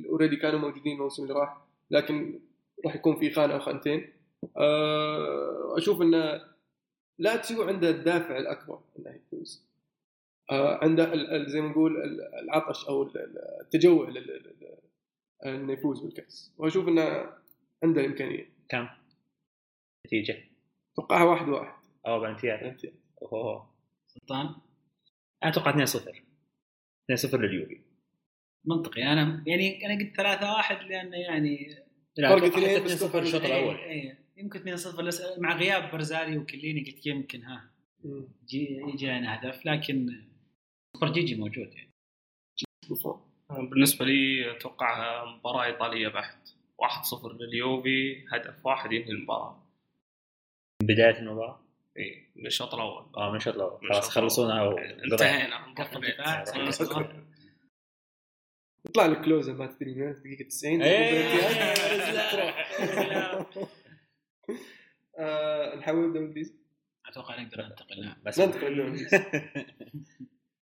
already 0.10 0.36
كانوا 0.36 0.60
موجودين 0.60 0.94
الموسم 0.94 1.24
اللي 1.24 1.34
راح. 1.34 1.58
لكن 1.92 2.40
راح 2.86 2.96
يكون 2.96 3.20
في 3.20 3.32
خانة 3.32 3.54
أو 3.54 3.60
خانتين. 3.60 4.14
آه، 4.58 5.78
أشوف 5.78 6.02
انه 6.02 6.42
لاتسيو 7.20 7.64
عنده 7.64 7.90
الدافع 7.90 8.38
الأكبر 8.38 8.82
إنه 9.00 9.16
يفوز. 9.16 9.70
آه، 10.52 10.80
عنده 10.84 11.14
ال- 11.14 11.32
ال- 11.36 11.50
زي 11.50 11.62
ما 11.62 11.70
نقول 11.70 12.04
ال- 12.04 12.36
العطش 12.44 12.86
أو 12.86 13.04
ال- 13.04 13.18
ال- 13.18 13.62
الجوع 13.62 14.10
لل- 14.10 14.28
لل- 14.28 14.78
انه 15.46 15.74
يفوز 15.74 16.02
بالكأس. 16.02 16.54
وأشوف 16.58 16.88
إنه 16.88 17.02
عنده 17.84 18.02
الامكانيه 18.02 18.50
كم؟ 18.70 18.88
نتيجة. 20.08 20.38
أتوقعها 20.94 21.24
واحد 21.24 21.50
واحد. 21.50 21.80
أو 22.08 22.26
أنت. 22.26 22.86
اوه 23.22 23.70
سلطان؟ 24.08 24.46
أنا 25.44 25.52
أتوقع 25.52 25.70
2 25.72 25.86
0 25.86 26.24
2 27.06 27.18
0 27.18 27.42
لليوفي. 27.42 27.82
منطقي. 28.66 29.04
أنا 29.04 29.44
يعني 29.48 29.86
أنا 29.86 29.94
قلت 30.06 30.16
3 30.18 30.54
1 30.54 30.84
لأنه 30.88 31.18
يعني 31.18 31.78
لا 32.20 32.30
فرق 32.30 32.44
أتوقع 32.44 32.58
اثنين 32.58 32.76
حتى 32.76 32.84
بس 32.84 33.04
2 33.04 33.10
0 33.12 33.22
الشوط 33.22 33.42
الأول. 33.42 33.76
إيه،. 33.76 34.18
يمكن 34.38 34.60
2 34.60 34.78
0 34.78 35.04
بس 35.04 35.22
مع 35.38 35.56
غياب 35.58 35.92
برزالي 35.92 36.38
وكليني 36.38 36.92
قلت 36.92 37.06
يمكن 37.06 37.44
ها. 37.44 37.70
يجي 38.54 39.08
لنا 39.08 39.36
هدف 39.36 39.66
لكن 39.66 40.24
سوبر 40.96 41.12
جيجي 41.12 41.36
موجود 41.36 41.74
يعني. 41.74 41.90
بالنسبة 43.50 44.06
لي 44.06 44.52
اتوقعها 44.52 45.26
مباراة 45.26 45.66
إيطالية 45.66 46.08
بحت 46.08 46.50
1-0 46.78 47.42
لليوفي 47.42 48.26
هدف 48.32 48.66
واحد 48.66 48.92
ينهي 48.92 49.10
المباراة. 49.10 49.64
من 50.82 50.88
بداية 50.88 51.20
المباراة؟ 51.20 51.60
إي 51.98 52.26
من 52.36 52.46
الشوط 52.46 52.74
الأول. 52.74 53.06
آه 53.18 53.30
من 53.30 53.36
الشوط 53.36 53.56
الأول. 53.56 53.80
خلاص 53.90 54.10
خلصونا 54.10 54.76
انتهينا 55.04 55.58
قفل 55.78 56.02
دفاع 56.14 56.44
صحيح. 56.44 56.70
سجل 56.70 56.88
صوت. 56.88 57.10
يطلع 58.86 59.06
لك 59.06 59.22
كلوزه 59.26 59.54
ما 59.54 59.68
تدري 59.68 59.94
من 60.02 60.14
دقيقة 60.14 60.48
90 60.50 60.82
آه، 65.20 65.76
نحول 65.76 66.06
الدوري 66.06 66.20
الانجليزي 66.20 66.54
أتوقع 67.06 67.42
نقدر 67.42 67.62
ننتقل 67.62 68.16
بس 68.26 68.40
ننتقل 68.40 68.68
للدوري 68.68 68.82
الانجليزي 68.82 69.18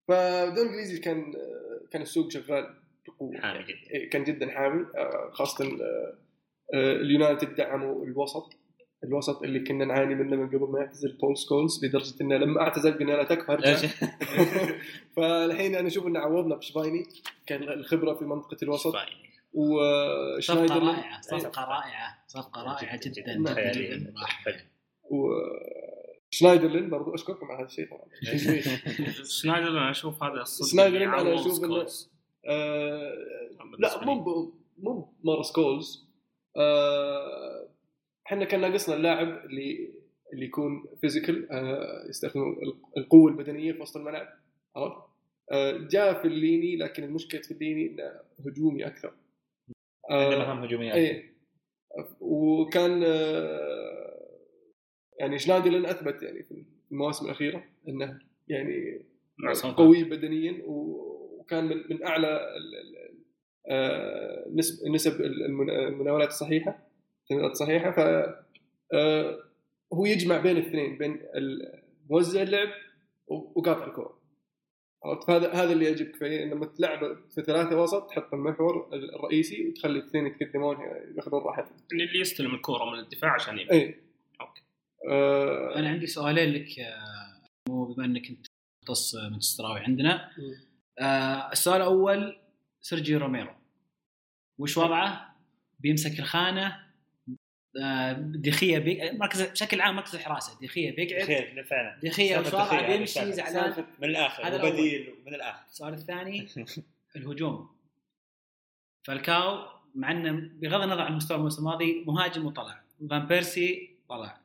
فالدوري 0.08 0.70
الانجليزي 0.70 1.00
كان 1.00 1.34
كان 1.92 2.02
السوق 2.02 2.32
شغال 2.32 2.84
بقوة. 3.08 3.42
حامي 3.42 3.64
جدا. 3.64 3.92
إيه، 3.94 4.10
كان 4.10 4.24
جدا 4.24 4.52
حامي 4.52 4.86
آه، 4.96 5.30
خاصة 5.34 5.66
آه، 5.66 6.18
اليونايتد 6.74 7.56
دعموا 7.56 8.06
الوسط. 8.06 8.63
الوسط 9.04 9.44
اللي 9.44 9.60
كنا 9.60 9.86
نعاني 9.86 10.16
منه 10.16 10.36
من 10.36 10.48
قبل 10.48 10.72
ما 10.72 10.80
يعتزل 10.80 11.18
بول 11.22 11.38
سكولز 11.38 11.86
لدرجة 11.86 12.14
إنه 12.22 12.38
لما 12.38 12.62
اعتزل 12.62 12.94
قلنا 12.94 13.12
لا 13.12 13.24
تكفى 13.24 13.52
ارجع 13.52 13.76
فالحين 15.16 15.76
أنا 15.76 15.88
أشوف 15.88 16.08
انه 16.08 16.20
عوضنا 16.20 16.56
بشفاينشتايقر 16.56 17.04
كان 17.46 17.64
الخبرة 17.64 18.14
في 18.14 18.26
منطقة 18.26 18.58
الوسط 18.64 18.90
صفقة 18.90 19.06
وشنايدرلين 19.54 20.84
رائعة 20.84 21.22
صفقة 21.22 21.62
رائعة 21.66 22.24
صفقة 22.28 22.64
رائعة 22.64 23.00
جدا. 23.04 23.12
جدا 23.22 23.34
جدا 23.72 24.14
رائعة. 24.18 24.62
وشنايدرلين 25.04 26.90
برضو 26.90 27.16
أشكركم 27.16 27.46
على 27.46 27.58
هذا 27.60 27.66
الشيء 27.66 27.88
طبعا 27.90 28.04
شنايدرلين 29.42 29.70
أنا 29.70 29.92
أشوف 29.92 30.24
هذا 30.24 30.42
الصدق 30.42 30.84
أنا 30.84 31.00
يعوض 31.04 31.28
أشوف 31.28 31.54
إنه- 31.60 31.62
سكولز. 31.62 32.12
آه، 32.46 33.14
لا. 33.80 34.06
مو 34.06 34.52
مو 34.78 35.14
مره 35.24 35.42
سكولز 35.42 36.08
آه، 36.58 37.63
إحنا 38.34 38.46
كان 38.46 38.62
ناقصنا 38.62 38.96
اللاعب 38.96 39.46
اللي 39.46 39.94
اللي 40.34 40.46
يكون 40.46 40.86
physical 41.02 41.48
يستخدم 42.10 42.42
ال- 42.50 42.78
القوة 42.98 43.32
البدنية 43.32 43.74
في 43.74 43.82
وسط 43.82 43.98
الملعب. 43.98 44.28
عرفت؟ 44.76 44.98
آه، 45.52 45.78
جاء 45.92 46.14
فيلايني 46.22 46.76
لكن 46.78 47.04
المشكلة 47.04 47.42
فيلايني 47.42 47.88
إنه 47.88 48.22
هجومي 48.46 48.88
أكثر. 48.88 49.14
عنده 50.10 50.36
آه، 50.36 50.40
مهام 50.40 50.64
هجوميه 50.64 50.94
إيه. 50.94 51.34
وكان 52.20 53.04
آه، 53.06 54.30
يعني 55.20 55.40
شنايدرلين 55.40 55.86
أثبت 55.86 56.24
يعني 56.24 56.44
في 56.44 56.64
المواسم 56.92 57.26
الأخيرة 57.26 57.64
إنه 57.88 58.20
يعني. 58.48 59.06
قوي 59.74 60.04
بدنيا 60.04 60.62
وكان 60.66 61.66
من, 61.66 61.78
من 61.90 62.04
أعلى 62.04 62.48
آه، 63.68 64.46
نسب 64.54 64.88
نسب 64.92 65.22
المن- 65.22 65.70
المناولات 65.70 66.28
الصحيحة. 66.28 66.88
التمريرات 67.24 67.52
الصحيحه 67.52 67.92
ف 67.92 68.00
آه، 68.94 69.40
هو 69.94 70.06
يجمع 70.06 70.38
بين 70.38 70.58
الاثنين 70.58 70.98
بين 70.98 71.12
ال- 71.36 71.84
موزع 72.10 72.42
اللعب 72.42 72.68
و- 73.28 73.60
وقاطع 73.60 73.88
الكره 73.88 74.20
عرفت؟ 75.06 75.28
فهذا 75.28 75.52
هذا 75.54 75.72
اللي 75.74 75.86
يعجبك 75.86 76.16
فيه 76.16 76.46
لما 76.46 76.66
تلعب 76.66 77.00
في 77.30 77.42
ثلاثة 77.42 77.82
وسط 77.82 78.10
تحط 78.10 78.34
المحور 78.34 78.90
الرئيسي 78.94 79.68
وتخلي 79.68 80.00
الاثنين 80.00 80.28
يتقدمون 80.28 80.78
ياخذون 81.18 81.42
راحتهم. 81.44 81.78
يعني 81.92 82.04
اللي 82.04 82.20
يستلم 82.20 82.56
الكورة 82.56 82.92
من 82.92 83.00
الدفاع 83.00 83.34
عشان 83.34 83.60
يبني. 83.60 83.72
إي. 83.82 83.96
okay. 84.42 84.62
آه، 85.10 85.76
أنا 85.76 85.90
عندي 85.90 86.08
سؤالين 86.08 86.54
لك 86.54 86.78
يا 86.78 86.96
مو 87.70 87.86
بما 87.86 88.06
إنك 88.06 88.30
أنت 88.30 88.46
مختص 88.84 89.16
مانشستراوي 89.16 89.80
عندنا. 89.80 90.30
آه 91.00 91.52
السؤال 91.52 91.78
الأول 91.82 92.40
سيرجيو 92.82 93.20
روميرو 93.20 93.52
وش 94.58 94.78
وضعه؟ 94.78 95.36
بيمسك 95.80 96.20
الخانة 96.20 96.68
آه 96.68 96.83
دي 98.18 98.42
خيا 98.42 98.80
بي... 98.80 99.12
مركز 99.12 99.42
بشكل 99.42 99.82
عام 99.82 99.96
مركز 99.96 100.16
الحراسة. 100.16 100.60
دي 100.62 100.75
خيا 100.75 100.96
بيقعد. 100.96 101.24
خير 101.26 101.64
فعلا. 101.64 101.98
دي 102.04 102.18
خيا 102.18 102.40
هذا 102.40 102.88
بيمشي. 102.88 103.32
زعلان. 103.32 103.86
من 104.00 104.10
الآخر 104.10 104.48
هذا. 104.48 104.64
وبديل 104.64 105.14
من 105.26 105.36
الآخر. 105.36 105.66
السؤال 105.72 105.94
الثاني 105.94 106.48
الهجوم. 107.16 107.70
فالكاو 109.04 109.66
مع 109.96 110.12
إنه 110.12 110.50
بغض 110.54 110.82
النظر 110.82 111.02
عن 111.02 111.16
مستوى 111.16 111.38
الموسم 111.38 111.60
الماضي 111.60 112.04
مهاجم 112.08 112.46
وطلع. 112.46 112.82
فان 113.10 113.26
بيرسي 113.26 113.90
طلع. 114.10 114.38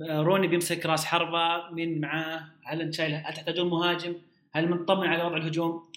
روني 0.00 0.46
بيمسك 0.46 0.86
راس 0.86 1.04
حربة 1.04 1.70
مين 1.70 2.00
معاه؟ 2.00 2.44
هل 2.64 2.80
انت 2.80 2.94
شايل 2.94 3.14
هل 3.14 3.34
تحتاجون 3.34 3.70
مهاجم؟ 3.70 4.14
هل 4.52 4.70
مطمن 4.70 5.06
على 5.06 5.22
وضع 5.22 5.36
الهجوم؟ 5.36 5.88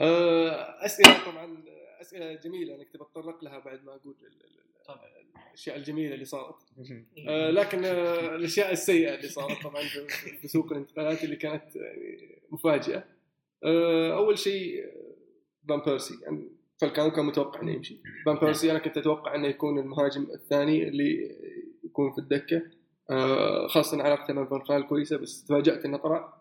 آه، 0.00 0.84
أسئلة 0.84 1.24
طبعا 1.24 1.56
جميلة 2.44 2.74
انك 2.74 2.88
تتطرق 2.88 3.44
لها 3.44 3.58
بعد 3.58 3.84
ما 3.84 3.94
أقول 3.94 4.14
ال- 4.22 4.26
ال- 4.26 4.84
طبعا. 4.88 5.00
الأشياء 5.48 5.76
الجميلة 5.76 6.14
اللي 6.14 6.24
صارت. 6.24 6.54
آه، 7.28 7.50
لكن 7.50 7.84
آه، 7.84 8.36
الأشياء 8.36 8.72
السيئة 8.72 9.14
اللي 9.14 9.28
صارت 9.28 9.62
طبعا 9.62 9.82
في 10.40 10.48
سوق 10.48 10.72
الانتقالات 10.72 11.24
اللي 11.24 11.36
كانت 11.36 11.76
يعني 11.76 12.40
مفاجئة. 12.50 13.04
آه، 13.64 14.16
أول 14.16 14.38
شيء 14.38 14.84
آه، 14.84 15.14
فان 15.68 15.80
بيرسي. 15.80 16.14
يعني 16.22 16.48
فالكان 16.80 17.10
كان 17.10 17.24
متوقع 17.24 17.62
إنه 17.62 17.72
يمشي. 17.72 18.00
فان 18.26 18.34
بيرسي 18.36 18.70
أنا 18.70 18.78
كنت 18.78 18.98
أتوقع 18.98 19.34
إنه 19.34 19.48
يكون 19.48 19.78
المهاجم 19.78 20.22
الثاني 20.34 20.88
اللي 20.88 21.36
يكون 21.84 22.12
في 22.12 22.18
الدكة. 22.18 22.62
آه، 23.10 23.66
خاصة 23.66 24.02
علاقته 24.02 24.34
مع 24.34 24.44
فان 24.44 24.62
خال 24.62 24.86
كويسة 24.86 25.16
بس 25.16 25.44
تفاجأت 25.44 25.84
إنه 25.84 25.96
طلع 25.96 26.36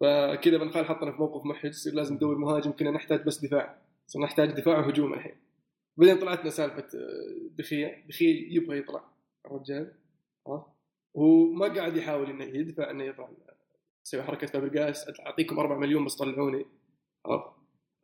فكذا 0.00 0.58
فان 0.58 0.70
خال 0.70 0.86
حطنا 0.86 1.12
في 1.12 1.18
موقف 1.18 1.46
محرج 1.46 1.70
يصير 1.70 1.94
لازم 1.94 2.14
ندور 2.14 2.38
مهاجم 2.38 2.72
كنا 2.72 2.90
نحتاج 2.90 3.24
بس 3.24 3.38
دفاع. 3.44 3.78
صرنا 4.08 4.26
نحتاج 4.26 4.50
دفاع 4.50 4.78
وهجوم 4.78 5.14
الحين. 5.14 5.36
بعدين 5.96 6.18
طلعت 6.18 6.40
لنا 6.40 6.50
سالفة 6.50 6.98
آه، 6.98 7.48
دخيه 7.58 8.04
دخيه 8.08 8.56
يبغى 8.56 8.78
يطلع 8.78 9.04
الرجال. 9.46 9.94
عرفت؟ 10.46 10.66
وما 11.14 11.74
قاعد 11.74 11.96
يحاول 11.96 12.30
إنه 12.30 12.44
يدفع 12.44 12.90
إنه 12.90 13.04
يطلع. 13.04 13.30
يسوي 14.06 14.22
حركة 14.22 14.46
فابريجاس 14.46 15.20
أعطيكم 15.20 15.58
4 15.58 15.78
مليون 15.78 16.04
بس 16.04 16.14
طلعوني. 16.14 16.66
عرفت؟ 17.26 17.50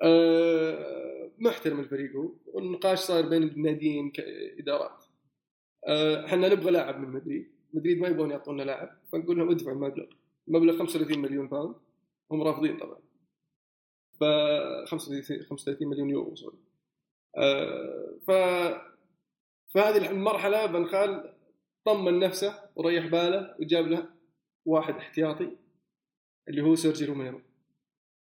أه 0.02 1.30
محترم 1.38 1.80
الفريق 1.80 2.12
والنقاش 2.46 2.98
صار 2.98 3.28
بين 3.28 3.42
الناديين 3.42 4.10
كإدارات. 4.10 5.04
أه، 5.86 6.26
إحنا 6.26 6.48
نبغى 6.48 6.70
لاعب 6.70 7.00
من 7.00 7.08
مدريد. 7.08 7.52
مدريد 7.74 7.98
ما 8.00 8.08
يبغون 8.08 8.30
يعطونا 8.30 8.62
لاعب. 8.62 8.98
فنقول 9.12 9.38
لهم 9.38 9.50
ادفعوا 9.50 9.76
المبلغ. 9.76 10.06
مبلغ 10.48 10.78
35 10.78 11.18
مليون 11.18 11.48
pound. 11.48 11.74
هم 12.30 12.42
رافضين 12.42 12.76
طبعا. 12.76 12.98
ف 14.20 14.24
35 14.86 15.42
35 15.42 15.88
مليون 15.88 16.10
يورو 16.10 16.34
sorry. 16.34 16.56
أه 17.36 18.18
ف 18.26 18.30
فهذه 19.74 20.10
المرحلة 20.10 20.66
بن 20.66 20.86
خال 20.86 21.34
طمن 21.84 22.18
نفسه 22.18 22.58
وريح 22.76 23.06
باله 23.06 23.54
وجاب 23.60 23.86
له 23.86 24.08
واحد 24.64 24.96
احتياطي 24.96 25.56
اللي 26.48 26.62
هو 26.62 26.74
سيرجي 26.74 27.04
روميرو. 27.04 27.40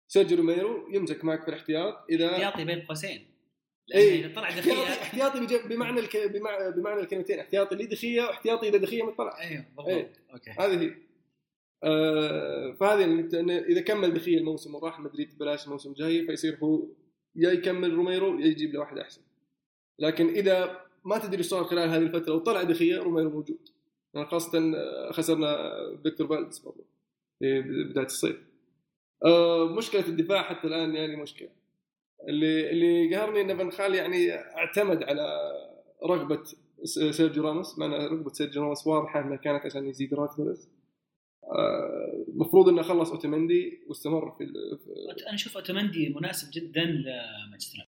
سيرجي 0.07 0.35
روميرو 0.35 0.89
يمسك 0.91 1.25
معك 1.25 1.41
في 1.41 1.47
الاحتياط 1.47 2.05
إذا 2.09 2.31
احتياطي 2.31 2.65
بين 2.65 2.81
قوسين. 2.81 3.25
لأنه 3.87 4.25
إذا 4.25 4.35
طلع 4.35 4.49
دخيا 4.49 4.83
احتياطي 4.83 5.67
بمعنى 5.67 5.99
الك... 5.99 6.17
بمعنى, 6.75 7.01
الكلمتين 7.01 7.39
احتياطي 7.39 7.75
لدخية 7.75 8.21
واحتياطي 8.21 8.69
اذا 8.69 8.77
دخيه 8.77 9.03
ما 9.03 9.11
طلع 9.11 9.41
أيوه 9.41 9.65
بالضبط 9.77 9.89
إيه. 9.89 10.13
okay. 10.33 10.51
هذه 10.51 10.81
هي. 10.81 10.95
آه 11.83 12.71
فهذه 12.79 13.27
إذا 13.69 13.81
كمل 13.81 14.13
دخيه 14.13 14.37
الموسم 14.37 14.75
وراح 14.75 14.99
مدريد 14.99 15.35
ببلاش 15.35 15.65
الموسم 15.65 15.89
الجاي 15.89 16.25
فيصير 16.25 16.57
هو 16.63 16.87
يا 17.35 17.51
يكمل 17.51 17.93
روميرو 17.93 18.39
يا 18.39 18.45
يجيب 18.45 18.73
له 18.73 18.79
واحد 18.79 18.97
أحسن. 18.97 19.21
لكن 19.99 20.27
إذا 20.27 20.81
ما 21.05 21.17
تدري 21.17 21.43
صار 21.43 21.63
خلال 21.63 21.89
هذه 21.89 22.01
الفترة 22.01 22.33
وطلع 22.33 22.63
دخيه 22.63 22.97
روميرو 22.97 23.29
موجود. 23.29 23.69
يعني 24.13 24.27
خاصة 24.27 24.73
آه، 24.75 25.11
خسرنا 25.11 25.71
فيكتور 26.03 26.27
فالدس 26.27 26.59
برضه 26.59 26.85
في 27.39 27.61
بداية 27.61 28.05
الصيف. 28.05 28.37
آه 29.25 29.75
مشكلة 29.77 30.07
الدفاع 30.07 30.43
حتى 30.43 30.67
الآن 30.67 30.95
يعني 30.95 31.15
مشكلة. 31.15 31.49
اللي 32.27 32.69
اللي 32.71 33.15
قهرني 33.15 33.41
إن 33.41 33.57
فان 33.57 33.71
خال 33.71 33.95
يعني 33.95 34.33
اعتمد 34.33 35.03
على 35.03 35.51
رغبة 36.05 36.43
سيرجيو 36.83 37.43
راموس 37.43 37.79
مع 37.79 37.85
إن 37.85 37.91
رغبة 37.91 38.33
سيرجيو 38.33 38.61
راموس 38.63 38.87
واضحة 38.87 39.21
إنها 39.21 39.35
كانت 39.35 39.65
عشان 39.65 39.87
يزيد 39.87 40.13
راتبه 40.13 40.57
المفروض 42.27 42.69
إنه 42.69 42.81
خلص 42.81 43.11
أوتومندي 43.11 43.79
واستمر 43.87 44.31
في 44.37 44.45
في- 45.17 45.25
أنا 45.27 45.35
أشوف 45.35 45.57
أوتومندي 45.57 46.09
مناسب 46.09 46.49
جدا 46.53 46.81
لمانشستر. 46.83 47.87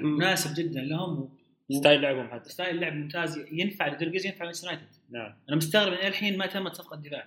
مناسب 0.00 0.54
جدا 0.62 0.80
لهم 0.80 1.18
و- 1.20 1.28
style 1.70 2.00
لعبهم 2.02 2.28
حتى. 2.28 2.50
style 2.50 2.80
لعب 2.80 2.92
ممتاز. 2.92 3.44
ينفع 3.52 3.88
لدرجز 3.88 4.26
ينفع 4.26 4.44
مانشستر 4.44 4.66
يونايتد. 4.68 4.88
نعم. 5.10 5.34
أنا 5.48 5.56
مستغرب 5.56 5.92
إن 5.92 6.06
الحين 6.06 6.38
ما 6.38 6.46
تمت 6.46 6.74
صفقة 6.74 6.96
دفاع. 6.96 7.26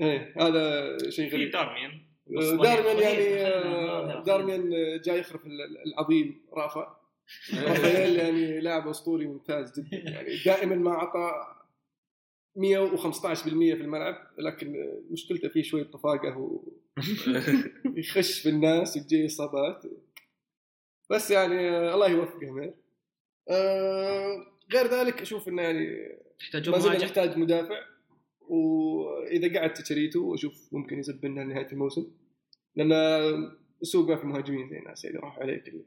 إيه 0.00 0.34
هذا 0.40 0.98
شيء 1.10 1.30
في 1.30 1.36
غريب. 1.36 1.50
دارمين. 1.50 2.06
آه، 2.38 2.62
دارميان 2.62 2.98
يعني. 3.02 3.46
آه، 3.46 4.22
آه، 4.22 4.96
جاي 5.04 5.18
يخلف 5.18 5.46
ال- 5.46 5.60
ال- 5.60 5.92
العظيم 5.92 6.40
رافا. 6.52 6.96
رافائيل 7.68 8.16
يعني 8.16 8.60
لاعب 8.60 8.88
أسطوري 8.88 9.26
ممتاز 9.26 9.80
جدا. 9.80 10.10
يعني 10.10 10.28
دائما 10.46 10.74
ما 10.74 10.90
أعطى 10.90 11.30
115% 12.56 12.58
في 13.34 13.74
الملعب 13.74 14.26
لكن 14.38 14.74
مشكلته 15.10 15.48
فيه 15.48 15.62
شوية 15.62 15.84
طفاقة 15.84 16.36
ويخش 17.96 18.40
في 18.42 18.48
الناس 18.48 18.96
وتجي 18.96 19.26
اصابات 19.26 19.82
بس 21.10 21.30
يعني 21.30 21.70
آه، 21.70 21.94
الله 21.94 22.10
يوفقه 22.10 22.50
مير. 22.50 22.74
آه، 23.50 24.46
غير 24.72 24.86
ذلك 24.86 25.20
أشوف 25.20 25.48
إنه 25.48 25.62
يعني 25.62 25.88
يحتاجون 26.40 26.74
ما 26.74 26.80
زلنا 26.80 27.04
نحتاج 27.04 27.38
مدافع. 27.38 27.80
وإذا 28.40 29.60
قعد 29.60 29.72
تشيتشاريتو 29.72 30.34
أشوف 30.34 30.68
ممكن 30.72 30.98
يزبط 30.98 31.24
لنا 31.24 31.44
نهايه 31.44 31.72
الموسم. 31.72 32.06
لأن 32.76 32.92
السوق 33.82 34.08
ما 34.08 34.16
في 34.16 34.26
مهاجمين 34.26 34.68
زي 34.68 34.78
الناس 34.78 35.04
اللي 35.04 35.18
راحوا 35.18 35.42
عليه 35.42 35.58
كلهم 35.58 35.84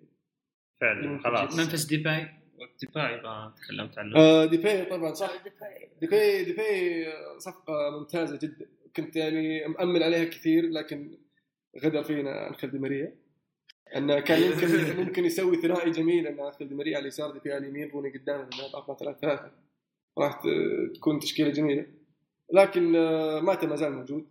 فعلا 0.82 1.20
خلاص. 1.24 1.60
منفس 1.60 1.86
ديباي. 1.86 2.30
والدفاعي 2.58 3.22
ما 3.22 3.54
تكلمت 3.66 3.98
عنه. 4.00 4.18
آه 4.20 4.46
ديباي 4.46 4.86
طبعا 4.86 5.14
صح. 5.14 5.32
ديباي 6.02 6.44
ديباي 6.44 7.06
صفقة 7.38 7.74
ممتازة 8.00 8.40
جدا. 8.48 8.66
كنت 8.96 9.16
يعني 9.16 9.68
مأمل 9.68 10.04
عليها 10.04 10.26
كثير 10.26 10.70
لكن 10.70 11.18
غدر 11.84 12.04
فينا 12.04 12.50
انخيل 12.50 12.72
دي 12.72 12.80
ماريا 12.80 13.16
انه 13.96 14.20
كان 14.20 14.42
يمكن 14.42 14.68
ممكن 15.04 15.26
يسوي 15.26 15.58
ثنائي 15.58 15.92
جميل 15.92 16.28
أن 16.28 16.40
انخيل 16.40 16.70
دي 16.70 16.76
ماريا 16.76 16.96
على 16.96 17.02
اليسار 17.02 17.32
ديباي 17.32 17.54
على 17.54 17.64
اليمين 17.64 17.90
روني 17.90 18.10
قدام 18.10 18.50
4 18.76 18.98
3 18.98 19.20
3 19.20 19.52
راح 20.18 20.42
تكون 20.96 21.20
تشكيلة 21.20 21.50
جميلة. 21.50 21.86
لكن 22.54 22.96
آه، 22.96 23.40
ماتا 23.40 23.68
ما 23.68 23.76
زال 23.76 23.94
موجود. 23.94 24.28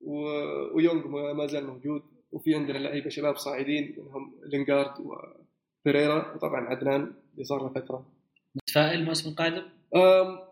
و- 0.00 0.76
ويونغ 0.76 1.08
ما 1.08 1.32
ما 1.32 1.46
زال 1.46 1.66
موجود. 1.66 2.02
وفي 2.32 2.54
عندنا 2.54 2.78
لعيبة 2.78 3.08
شباب 3.10 3.36
صاعدين 3.36 3.94
منهم 3.98 4.40
لينغارد 4.46 4.94
وبيريرا 5.80 6.34
وطبعا 6.34 6.60
عدنان 6.60 7.14
اللي 7.32 7.44
صار 7.44 7.62
له 7.62 7.68
فترة. 7.68 8.06
متفائل 8.54 9.00
الموسم 9.00 9.30
القادم؟ 9.30 9.68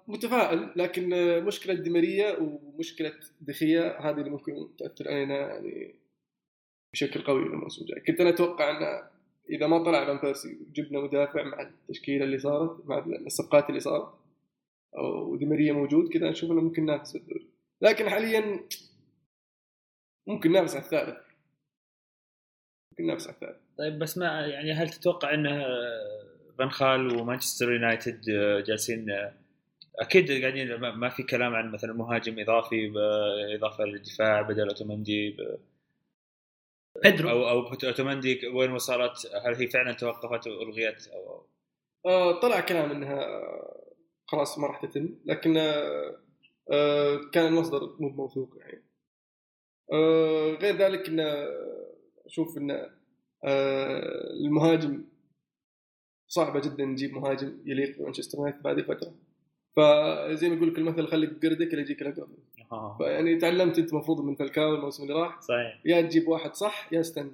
متفائل 0.09 0.73
لكن 0.77 1.11
مشكلة 1.45 1.75
ديماريا 1.75 2.39
ومشكلة 2.39 3.13
دخيا 3.41 4.01
هذه 4.01 4.19
اللي 4.19 4.31
ممكن 4.31 4.77
تاثر 4.79 5.09
علينا 5.09 5.35
يعني 5.35 5.95
بشكل 6.93 7.21
قوي 7.23 7.43
الموسم 7.43 7.83
الجاي. 7.83 8.01
كنت 8.01 8.21
أنا 8.21 8.31
أتوقع 8.31 8.71
أن 8.71 9.09
إذا 9.51 9.67
ما 9.67 9.85
طلع 9.85 10.07
فان 10.07 10.19
بيرسي 10.19 10.59
وجبنا 10.61 11.01
مدافع 11.01 11.43
مع 11.43 11.63
التشكيلة 11.63 12.25
اللي 12.25 12.39
صارت 12.39 12.87
مع 12.87 12.99
الصفقات 13.27 13.69
اللي 13.69 13.81
صارت 13.81 14.15
أو 14.97 15.37
ديماريا 15.37 15.73
موجود 15.73 16.13
كذا 16.13 16.31
نشوف 16.31 16.51
إنه 16.51 16.61
ممكن 16.61 16.83
ننافس 16.83 17.13
بالدوري 17.13 17.49
لكن 17.83 18.11
حاليا 18.11 18.61
ممكن 20.27 20.51
ننافس 20.51 20.75
على 20.75 20.85
الثالث. 20.85 21.27
ممكن 22.93 23.05
ننافس 23.05 23.27
على 23.27 23.35
الثالث. 23.35 23.68
طيب 23.79 23.99
بس 23.99 24.19
ما 24.19 24.47
يعني 24.47 24.73
هل 24.73 24.89
تتوقع 24.91 25.35
إنه 25.35 25.65
فان 26.59 26.71
خال 26.71 27.17
ومانشستر 27.21 27.73
يونايتد 27.73 28.21
جالسين 28.67 29.07
أكيد 29.99 30.41
قاعدين 30.43 30.75
ما- 30.75 30.95
ما 30.95 31.09
في 31.09 31.23
كلام 31.23 31.55
عن 31.55 31.73
مثلا 31.73 31.93
مهاجم 31.93 32.39
إضافي 32.39 32.89
باضافه 32.89 33.85
للدفاع 33.85 34.43
بدل 34.43 34.69
اوتومندي 34.69 35.31
ب- 35.31 35.59
بيدرو 37.03 37.31
أو 37.31 37.49
أو 37.49 37.61
اوتومندي 37.85 38.47
وين 38.49 38.73
وصلت؟ 38.73 39.31
هل 39.47 39.55
هي 39.55 39.67
فعلا 39.67 39.93
توقفت 39.93 40.47
والغيت 40.47 41.09
أو 41.09 41.47
آه، 42.07 42.41
طلع 42.41 42.61
كلام 42.61 42.91
إنها 42.91 43.43
خلاص 44.27 44.59
ما 44.59 44.67
راح 44.67 44.83
تتم 44.83 45.09
لكن 45.25 45.57
آه، 45.57 47.21
كان 47.33 47.47
المصدر 47.47 47.97
مو 48.01 48.09
موثوق 48.09 48.57
يعني. 48.61 48.83
آه، 49.93 50.51
غير 50.55 50.77
ذلك 50.77 51.09
إن 51.09 51.21
أشوف 52.27 52.59
إن 52.59 52.71
آه، 52.71 52.91
المهاجم 53.45 55.05
صعبة 56.29 56.61
جدا 56.61 56.85
نجيب 56.85 57.13
مهاجم 57.13 57.59
يليق 57.65 57.99
بمانشستر 57.99 58.39
يونايتد 58.39 58.63
بهذه 58.63 58.79
الفترة 58.79 59.15
فزي 59.77 60.49
ما 60.49 60.55
يقول 60.55 60.73
لك 60.73 60.79
المثل 60.79 61.07
خليك 61.07 61.31
بقردك 61.31 61.71
اللي 61.71 61.83
يجيك 61.83 62.03
الأقرب. 62.03 62.29
آه، 62.73 62.97
فيعني 62.99 63.37
تعلمت 63.37 63.79
أنت 63.79 63.93
المفروض 63.93 64.21
من 64.21 64.35
فالكاو 64.35 64.75
الموسم 64.75 65.03
اللي 65.03 65.15
راح. 65.15 65.41
صحيح. 65.41 65.81
يا 65.85 66.01
تجيب 66.01 66.29
واحد 66.29 66.55
صح 66.55 66.93
يا 66.93 67.01
استنى. 67.01 67.31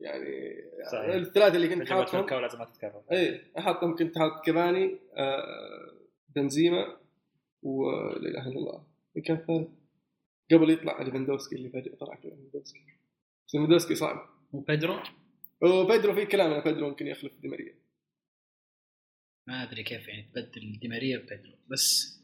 يعني 0.00 0.56
صحيح. 0.92 1.14
الثلاثة 1.14 1.56
اللي 1.56 1.68
كنت 1.68 1.88
حاطهم 1.88 2.20
فالكاو 2.20 2.40
لازم 2.40 2.58
ما 2.58 2.64
تتكرر. 2.64 3.02
إيه 3.12 3.42
أحطهم 3.58 3.96
كنت 3.96 4.18
حاط 4.18 4.44
كيفاني 4.44 4.98
آه، 5.16 5.92
بنزيما 6.36 6.96
ولا 7.62 8.28
إله 8.28 8.48
إلا 8.48 8.58
الله. 8.58 8.82
كان 9.24 9.36
الثالث؟ 9.36 9.68
قبل 10.52 10.70
يطلع 10.70 11.02
ليفاندوفسكي 11.02 11.56
اللي 11.56 11.68
فجأة 11.68 11.94
طلع 12.00 12.18
ليفاندوفسكي 12.24 12.80
ليفاندوفسكي 13.54 13.94
صعب. 13.94 14.28
وبيدرو 14.52 14.98
وبيدرو 15.62 16.14
في 16.14 16.26
كلام 16.26 16.52
إن 16.52 16.60
بيدرو 16.62 16.88
ممكن 16.88 17.06
يخلف 17.06 17.32
دي 17.40 17.48
ماريا. 17.48 17.74
ما 19.48 19.62
أدري 19.62 19.82
كيف 19.82 20.08
يعني 20.08 20.22
تبدل 20.22 20.78
دي 20.78 20.88
ماريا 20.88 21.18
ببيدرو 21.18 21.52
بس 21.68 22.18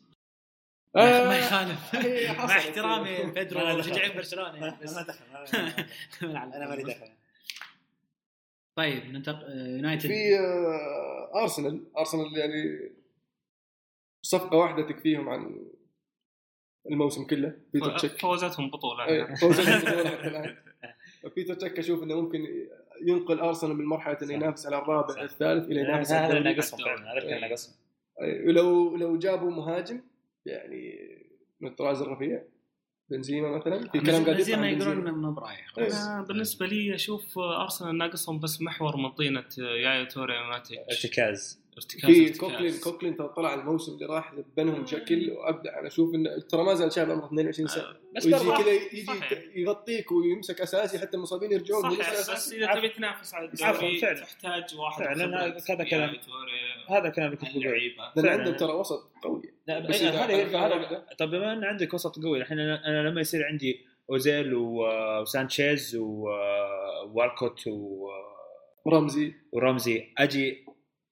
آه، 0.97 1.29
ما 1.29 1.39
يخالف. 1.39 1.95
هي 2.07 2.33
مع. 2.33 2.45
احترامي 2.45 3.17
دخل. 3.17 3.79
مشجعين 3.79 4.17
برشلونة 4.17 4.67
يعني 4.67 4.83
بس. 4.83 4.97
أنا 6.23 6.69
مالي 6.69 6.83
دخل. 6.95 7.09
طيب 8.79 9.05
ننتقل 9.05 9.77
يونايتد. 9.77 10.07
في 10.07 10.39
آه، 10.39 11.43
أرسنال. 11.43 11.97
أرسنال 11.99 12.37
يعني 12.39 12.91
صفقة 14.23 14.57
واحدة 14.57 14.83
تكفيهم 14.89 15.29
عن 15.29 15.69
الموسم 16.91 17.27
كله. 17.27 17.61
بيتر 17.73 17.99
تشيك 17.99 18.21
فوزتهم 18.21 18.71
بطولة. 18.71 19.07
إيه، 19.07 19.25
حتى 19.25 19.47
الآن. 20.29 20.57
بيتر 21.37 21.55
تشيك 21.55 21.79
أشوف 21.79 22.03
إنه 22.03 22.21
ممكن 22.21 22.69
ينقل 23.07 23.41
أرسنال 23.41 23.77
من 23.77 23.85
مرحلة 23.85 24.19
إنه 24.23 24.33
ينافس 24.33 24.67
على 24.67 24.79
الرابع 24.79 25.23
الثالث 25.23 25.65
إلى 25.65 25.81
ينافس 25.81 26.13
على 26.13 26.27
هذا 26.27 26.39
اللي 26.39 26.53
ناقصهم 26.53 26.85
فعلا 26.85 27.13
هذا 27.13 27.23
اللي 27.23 27.41
ناقصهم 27.41 27.75
أي، 28.23 28.47
ولو 28.49 28.97
لو 28.97 29.19
جابوا 29.19 29.51
مهاجم 29.51 30.01
يعني 30.47 30.99
من 31.61 31.69
الطراز 31.69 32.03
الرفيع 32.03 32.43
بنزيما 33.11 33.57
مثلا 33.57 33.91
في 33.91 34.01
كلام 34.01 34.25
قاعد 34.25 34.41
زي 34.41 34.53
يطلع 34.53 34.63
ما 34.63 34.67
عن 34.67 34.73
يقولون 34.73 34.95
بنزيما. 34.95 35.19
انه 35.19 35.35
برايح. 35.35 35.73
إيه. 35.79 35.87
أنا 35.87 36.23
بالنسبة 36.29 36.67
لي 36.67 36.95
أشوف 36.95 37.39
أرسنال 37.39 37.99
ناقصهم 37.99 38.41
بس 38.41 38.63
محور 38.63 38.97
من 38.97 39.11
طينة 39.11 39.45
يايا 39.59 40.05
توري 40.05 40.49
ماتيتش. 40.49 41.05
ارتكاز 41.05 41.63
ارتكاز 41.79 42.11
في 42.11 42.23
ارتكاز. 42.23 42.39
كوكلين 42.39 42.75
كوكلين 42.85 43.17
ترى 43.17 43.29
طلع 43.37 43.55
الموسم 43.55 43.93
اللي 43.95 44.07
راح 44.07 44.35
بنهم 44.57 44.83
بشكل 44.83 45.31
وأبدع 45.31 45.79
أنا 45.81 45.87
أشوف 45.89 46.15
انه 46.15 46.39
ترى 46.39 46.65
ما 46.65 46.75
زال 46.75 46.93
شاب 46.93 47.11
عمره 47.11 47.27
22 47.27 47.69
سنة 47.69 47.85
بس 48.17 48.27
ويجي 48.27 48.39
برضه 48.47 48.63
كذا 48.63 48.73
يجي. 48.73 49.07
يغطيك 49.57 50.13
ويمسك 50.13 50.61
أساسي 50.61 50.99
حتى 50.99 51.17
المصابين 51.17 51.53
يرجعون 51.53 51.83
صحيح 51.91 52.11
بس. 52.33 52.53
إذا 52.53 52.75
تبي 52.75 52.89
تنافس 52.89 53.35
على 53.35 53.45
الدوري. 53.49 54.01
تحتاج 54.01 54.75
واحد 54.79 55.05
فعلاً،. 55.05 55.57
هذا 55.71 55.85
كلام. 55.85 56.15
هذا 56.89 57.09
كلام 57.09 57.27
اللي 57.27 57.37
كنت 57.37 57.57
اللعيبه 57.57 58.03
لأن. 58.17 58.29
عندهم 58.29 58.57
ترى 58.57 58.73
وسط 58.73 59.13
قوي 59.23 59.43
لا 59.67 59.79
بس 59.79 59.89
بس 59.89 60.03
هذا. 60.03 61.07
طب 61.19 61.31
بما 61.31 61.53
إن 61.53 61.65
عندك 61.65 61.95
وسط 61.95 62.19
قوي 62.23 62.39
الحين 62.39 62.59
أنا 62.59 62.87
أنا 62.87 63.09
لما 63.09 63.21
يصير 63.21 63.45
عندي 63.47 63.87
أوزيل 64.11 64.55
وسانشيز 64.55 65.97
و- 65.97 66.29
ووالكوت 67.07 67.67
و- 67.67 68.09
رمزي 68.89 69.35
ورمزي 69.53 70.05
أجي 70.19 70.65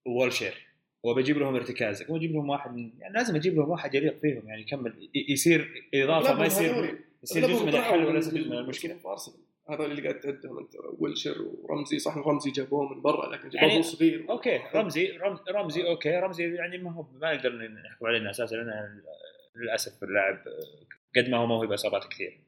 وويلشير 0.07 0.67
وبجيب 1.03 1.37
لهم 1.37 1.55
ارتكاز 1.55 2.01
أو 2.01 2.15
أجيب 2.17 2.31
لهم 2.31 2.49
واحد 2.49 2.75
من 2.75 2.91
يعني 2.99 3.13
لازم 3.13 3.35
أجيب 3.35 3.55
لهم 3.55 3.69
واحد 3.69 3.95
يليق 3.95 4.17
فيهم 4.17 4.47
يعني 4.47 4.61
يكمل. 4.61 5.09
يصير 5.29 5.89
إضافة 5.93 6.33
ما 6.33 6.45
يصير. 6.45 6.97
يصير 7.23 7.47
جزء 7.47 7.63
من 7.65 7.69
الحل 7.75 8.05
ولا 8.05 8.19
جزء 8.19 8.47
من 8.49 8.53
المشكلة. 8.53 8.93
في 8.93 9.07
ارسنال 9.07 9.37
هذا 9.69 9.85
اللي 9.85 10.01
قاعد 10.01 10.19
تعدهم 10.19 10.57
انت 10.59 10.71
ويلشير 10.99 11.35
ورمزي 11.61 11.99
صح 11.99 12.17
رمزي 12.17 12.51
جابوه 12.51 12.93
من 12.93 13.01
برا 13.01 13.35
لكن 13.35 13.49
يعني- 13.53 13.67
جابوه 13.67 13.81
صغير. 13.81 14.25
okay 14.29 14.61
رمزي 14.75 15.11
رم- 15.17 15.39
رمزي 15.49 15.87
okay 15.87 16.09
رمزي 16.19 16.55
يعني 16.55 16.77
ما 16.77 16.91
هو 16.91 17.05
ما 17.21 17.33
نقدر 17.35 17.53
نحكم 17.55 18.05
عليه 18.05 18.17
إنه 18.17 18.29
أساسا 18.29 18.55
لأنه 18.55 19.01
للأسف 19.55 20.03
اللاعب 20.03 20.43
قد 21.17 21.29
ما 21.29 21.37
هو 21.37 21.45
موهبة 21.47 21.73
إصابات 21.73 22.03
كثير. 22.07 22.39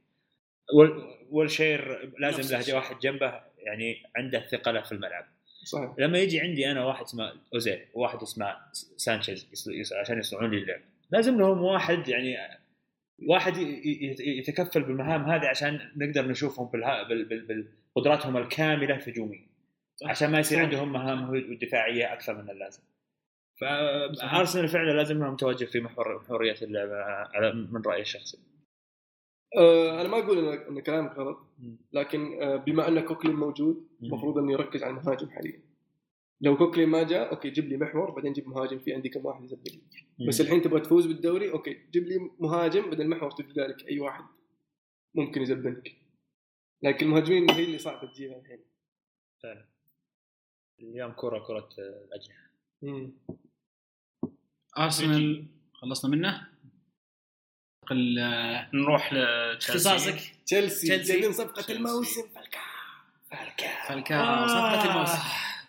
والشير 1.32 2.12
لازم 2.20 2.58
له. 2.58 2.76
واحد 2.76 3.00
جنبه 3.00 3.42
يعني 3.58 4.04
عنده 4.16 4.40
ثقله 4.52 4.82
في 4.82 4.92
الملعب. 4.92 5.26
صحيح. 5.64 5.94
لما 5.98 6.18
يجي 6.18 6.40
عندي 6.40 6.72
أنا 6.72 6.86
واحد 6.86 7.04
اسمه 7.04 7.34
أوزيل 7.54 7.80
وواحد 7.94 8.22
اسمه 8.22 8.56
سانشيز 8.98 9.48
عشان 10.02 10.20
يصنعون 10.20 10.52
لي 10.52 10.58
اللعب. 10.58 10.82
لازم 11.12 11.40
لهم 11.40 11.62
واحد 11.64 12.08
يعني 12.08 12.36
واحد 13.28 13.58
يتكفل 14.20 14.84
بالمهام 14.84 15.24
هذه 15.24 15.48
عشان 15.48 15.80
نقدر 15.96 16.28
نشوفهم 16.28 16.70
بقدراتهم 17.96 18.38
الكاملة 18.38 18.96
هجوميا 18.96 19.48
عشان 20.06 20.32
ما 20.32 20.40
يصير. 20.40 20.60
عندهم 20.60 20.94
مهام 20.94 21.38
دفاعية 21.62 22.14
أكثر 22.14 22.42
من 22.42 22.50
اللازم. 22.50 22.84
فأرسنال 23.62 24.68
فعلا 24.68 24.92
لازم 24.92 25.16
انه 25.16 25.32
متواجد 25.32 25.68
في 25.68 25.80
محور 25.80 26.20
محوريات 26.20 26.64
اللعبة 26.64 26.96
من 27.52 27.82
رأيي 27.86 28.02
الشخصي. 28.02 28.38
آه، 29.58 30.02
أنا 30.02 30.10
ما 30.10 30.20
أقول 30.20 30.38
ان 30.40 30.58
إن 30.60 30.80
كلامك 30.80 31.12
غلط 31.12 31.40
لكن 31.94 32.42
آه، 32.44 32.56
بما 32.56 32.88
أن 32.88 33.00
كوكلين 33.00 33.36
موجود 33.36 33.88
المفروض 34.04 34.38
إنه 34.38 34.52
يركز 34.52 34.84
على 34.84 34.98
المهاجم 34.98 35.30
حاليا. 35.30 35.62
لو 36.42 36.58
كوكلين 36.58 36.90
ما 36.90 37.04
جاء 37.04 37.32
okay 37.32 37.50
جيب 37.50 37.66
لي 37.68 37.78
محور 37.78 38.12
بعدين 38.12 38.34
جيب 38.34 38.48
مهاجم 38.48 38.80
في 38.80 38.94
عندي 38.94 39.10
كم 39.10 39.26
واحد 39.26 39.44
يزبط 39.44 39.68
لي. 39.72 39.82
بس 40.28 40.42
الحين 40.42 40.62
تبغى 40.62 40.80
تفوز 40.80 41.06
بالدوري 41.06 41.52
okay 41.52 41.78
جيب 41.92 42.04
لي 42.04 42.30
مهاجم 42.40 42.90
بدل 42.90 43.08
محور 43.10 43.32
تلقى 43.32 43.68
لك 43.68 43.88
أي 43.88 44.00
واحد 44.00 44.24
ممكن 45.16 45.42
يزبط 45.42 45.78
لك 45.78 45.96
لكن 46.84 47.06
المهاجمين 47.06 47.52
هي 47.52 47.64
اللي 47.64 47.78
صعبة 47.78 48.12
تجيبها 48.12 48.40
الحين. 48.40 48.60
فعلا 49.44 49.66
اليوم 50.80 51.12
كرة 51.12 51.40
كرة 51.40 51.70
الأجنحة. 51.78 52.50
أرسنال 54.78 55.46
خلصنا 55.74 56.12
منه؟ 56.12 56.48
نروح 58.74 59.14
لتشيلسي 59.14 59.90
اختصاصك 59.90 60.20
تشيلسي 60.46 60.88
تشيلسي. 60.88 61.14
جايبين 61.14 61.34
صفقة 61.34 61.62
تشيلسي. 61.62 61.74
الموسم 61.74 62.22
فالكاو 62.36 62.62
فالكاو 63.32 63.88
فالكاو 63.88 64.48
صفقة 64.48 64.92
الموسم 64.92 65.20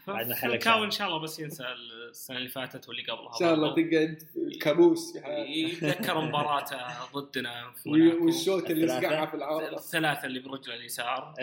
بعدنا 0.06 0.34
حلقة 0.34 0.56
كاو 0.56 0.74
ساعة. 0.74 0.84
ان 0.84 0.90
شاء 0.90 1.08
الله 1.08 1.18
بس 1.18 1.38
ينسى 1.40 1.64
السنة 2.10 2.36
اللي 2.36 2.48
فاتت 2.48 2.88
واللي 2.88 3.02
قبلها 3.02 3.32
إن 3.32 3.38
شاء 3.38 3.54
الله. 3.54 3.68
تقعد 3.74 3.84
حياتك 3.84 5.48
يتذكر 5.48 6.20
مباراته 6.20 7.04
ضدنا. 7.14 7.72
والشوط 7.86 8.70
اللي. 8.70 8.88
سقعها 8.88 9.26
في 9.26 9.34
العارضة 9.34 9.76
الثلاثة 9.76 10.26
اللي 10.26 10.40
برجله 10.40 10.74
اليسار 10.74 11.34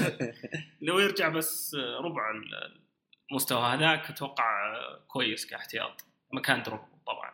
لو 0.86 0.98
يرجع 0.98 1.28
بس 1.28 1.74
ربع 2.00 2.22
المستوى 3.30 3.62
هذاك 3.62 4.10
أتوقع 4.10 4.74
كويس 5.08 5.46
كاحتياط 5.46 6.04
مكان 6.32 6.62
دروجبا 6.62 6.98
طبعا 7.06 7.32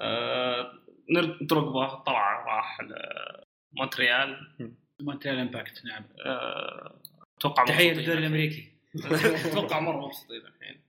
آه، 0.00 0.72
دروجبا 1.40 1.94
طلع 1.94 2.44
راح 2.44 2.78
لمونتريال 3.74 4.36
مونتريال. 5.00 5.38
Impact 5.38 5.84
نعم. 5.84 6.04
آه، 6.26 7.00
أتوقع 7.38 7.64
تحية 7.64 7.92
للدوري. 7.92 8.18
الأمريكي. 8.18 8.72
أتوقع 9.50 9.80
مرة 9.80 10.06
مبسوطين 10.06 10.40
الحين. 10.46 10.80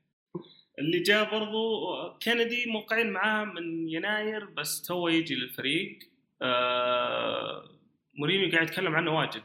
اللي 0.80 1.00
جاء 1.00 1.32
برضو 1.32 1.86
كندي 2.24 2.66
موقعين 2.72 3.10
معاه 3.10 3.46
من 3.46 3.90
يناير 3.90 4.46
بس 4.46 4.82
تو 4.82 5.08
يجي 5.08 5.36
للفريق. 5.36 6.00
آه، 6.42 7.70
مورينيو 8.14 8.52
قاعد 8.52 8.68
يتكلم 8.68 8.96
عنه 8.96 9.18
واجد. 9.18 9.44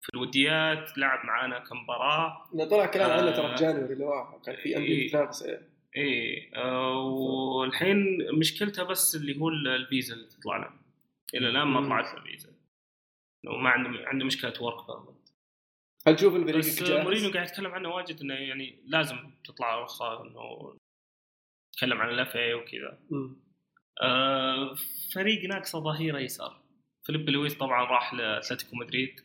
في 0.00 0.10
الوديات 0.14 0.98
لعب 0.98 1.26
معانا 1.26 1.58
كم 1.58 1.76
مباراة. 1.76 2.48
طلع 2.70 2.86
كلام 2.86 3.10
عنه 3.10 3.30
ترى 3.30 3.46
آه. 3.46 3.56
في 3.56 3.62
January 3.64 3.92
اللي 3.92 4.04
راح 4.04 4.36
كان 4.46 4.56
في 4.56 4.76
أندية 4.76 4.88
إيه. 4.88 5.10
تنافس 5.10 5.42
إيه 5.96 6.54
آه، 6.56 6.98
والحين 7.00 7.96
مشكلته 8.38 8.82
بس 8.82 9.16
اللي 9.16 9.40
هو 9.40 9.48
الفيزا 9.48 10.14
اللي 10.14 10.26
تطلع 10.26 10.56
له 10.56 10.70
إلى 11.34 11.48
الآن 11.48 11.66
ما. 11.68 11.80
طلعت 11.80 12.04
له 12.14 12.22
الفيزا 12.22 12.52
لو 13.44 13.56
ما 13.56 13.70
عنده 13.70 14.08
عنده 14.08 14.24
مشكلة 14.24 14.52
work 14.62 14.86
permit 14.86 15.28
هل 16.06 16.16
تشوف 16.16 16.34
الفريق 16.36 16.56
بس؟ 16.58 16.82
مورينيو 16.90 17.30
قاعد 17.32 17.48
يتكلم 17.48 17.70
عنه 17.72 17.88
واجد 17.88 18.20
إنه 18.20 18.34
يعني 18.34 18.82
لازم 18.86 19.16
تطلع 19.44 19.82
رخصه 19.82 20.22
إنه 20.22 20.76
يتكلم 21.74 21.98
عن 22.00 22.08
ال 22.08 22.23
FA 22.23 22.54
وكذا. 22.54 22.98
آه 24.02 24.74
فريق 25.14 25.44
ناقصه 25.48 25.78
ظهير 25.80 26.16
ايسر 26.16 26.60
فيليب 27.06 27.30
لويس 27.30 27.54
طبعا 27.58 27.84
راح 27.84 28.14
لأتلتيكو 28.14 28.76
مدريد 28.76 29.20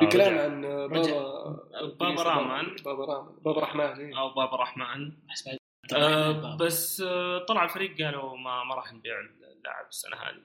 في 0.00 0.06
آه، 0.06 0.08
كلام. 0.08 0.38
عن 0.38 0.60
بابا 0.62 1.96
بابا 1.98 2.22
رامان 2.22 2.76
بابا 2.84 3.04
رامان 3.04 3.34
بابا 3.44 3.60
رحمن 3.60 3.80
إيه. 3.80 4.18
أو 4.20 4.34
بابا 4.34 4.56
رحمن 4.56 5.12
أحس 5.30 5.48
بعد- 5.48 5.58
آه 5.94 6.56
بس 6.56 7.00
آه 7.00 7.38
طلع 7.38 7.64
الفريق 7.64 8.02
قالوا 8.02 8.36
ما 8.36 8.64
ما 8.64 8.74
راح 8.74 8.92
نبيع 8.92 9.20
اللاعب 9.20 9.86
السنة 9.88 10.16
هذه. 10.16 10.42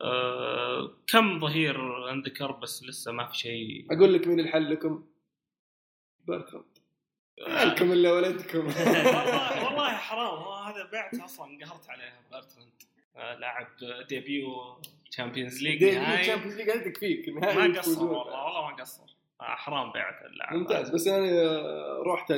آه 0.00 0.90
كم 1.06 1.40
ظهير 1.40 2.10
انذكر 2.10 2.52
بس 2.52 2.82
لسه 2.84 3.12
ما 3.12 3.26
في 3.26 3.36
شيء؟ 3.38 3.86
أقول 3.90 4.14
لك 4.14 4.26
مين 4.26 4.40
الحل 4.40 4.72
لكم؟ 4.72 5.04
بيرتراند 6.26 6.64
لكم 7.48 7.92
إلا 7.92 8.12
ولدكم. 8.12 8.66
والله 8.66 9.64
والله 9.64 9.90
حرام. 9.90 10.42
هذا 10.72 10.90
بعت 10.92 11.14
أصلا 11.14 11.58
قهرت 11.64 11.90
عليه 11.90 12.12
برتراند 12.32 12.72
آه 13.16 13.34
لاعب 13.34 13.66
debut 14.08 14.76
Champions 15.10 15.62
League 15.62 15.84
نهائي. 15.84 16.20
ال 16.20 16.24
Champions 16.24 16.56
League 16.56 16.70
عندك 16.70 16.96
فيك 16.96 17.28
ما 17.28 17.78
قصر. 17.78 18.04
والله 18.04 18.44
والله 18.44 18.70
ما 18.70 18.76
قصر. 18.76 19.02
آه 19.40 19.44
حرام 19.44 19.92
بعت 19.92 20.24
اللاعب. 20.24 20.54
ممتاز. 20.56 20.90
بس 20.90 21.06
أنا 21.06 21.26
آه، 21.42 22.02
رحت 22.06 22.32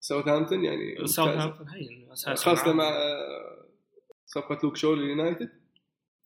لساوثهامبتون 0.00 0.64
يعني. 0.64 1.06
ساوثهامبتون 1.06 1.68
هين 1.68 2.08
خاصة 2.14 2.72
مع. 2.72 2.88
آه، 2.88 3.66
صفقة 4.26 4.58
لوك 4.62 4.76
شو 4.76 4.94
لليونايتد 4.94 5.50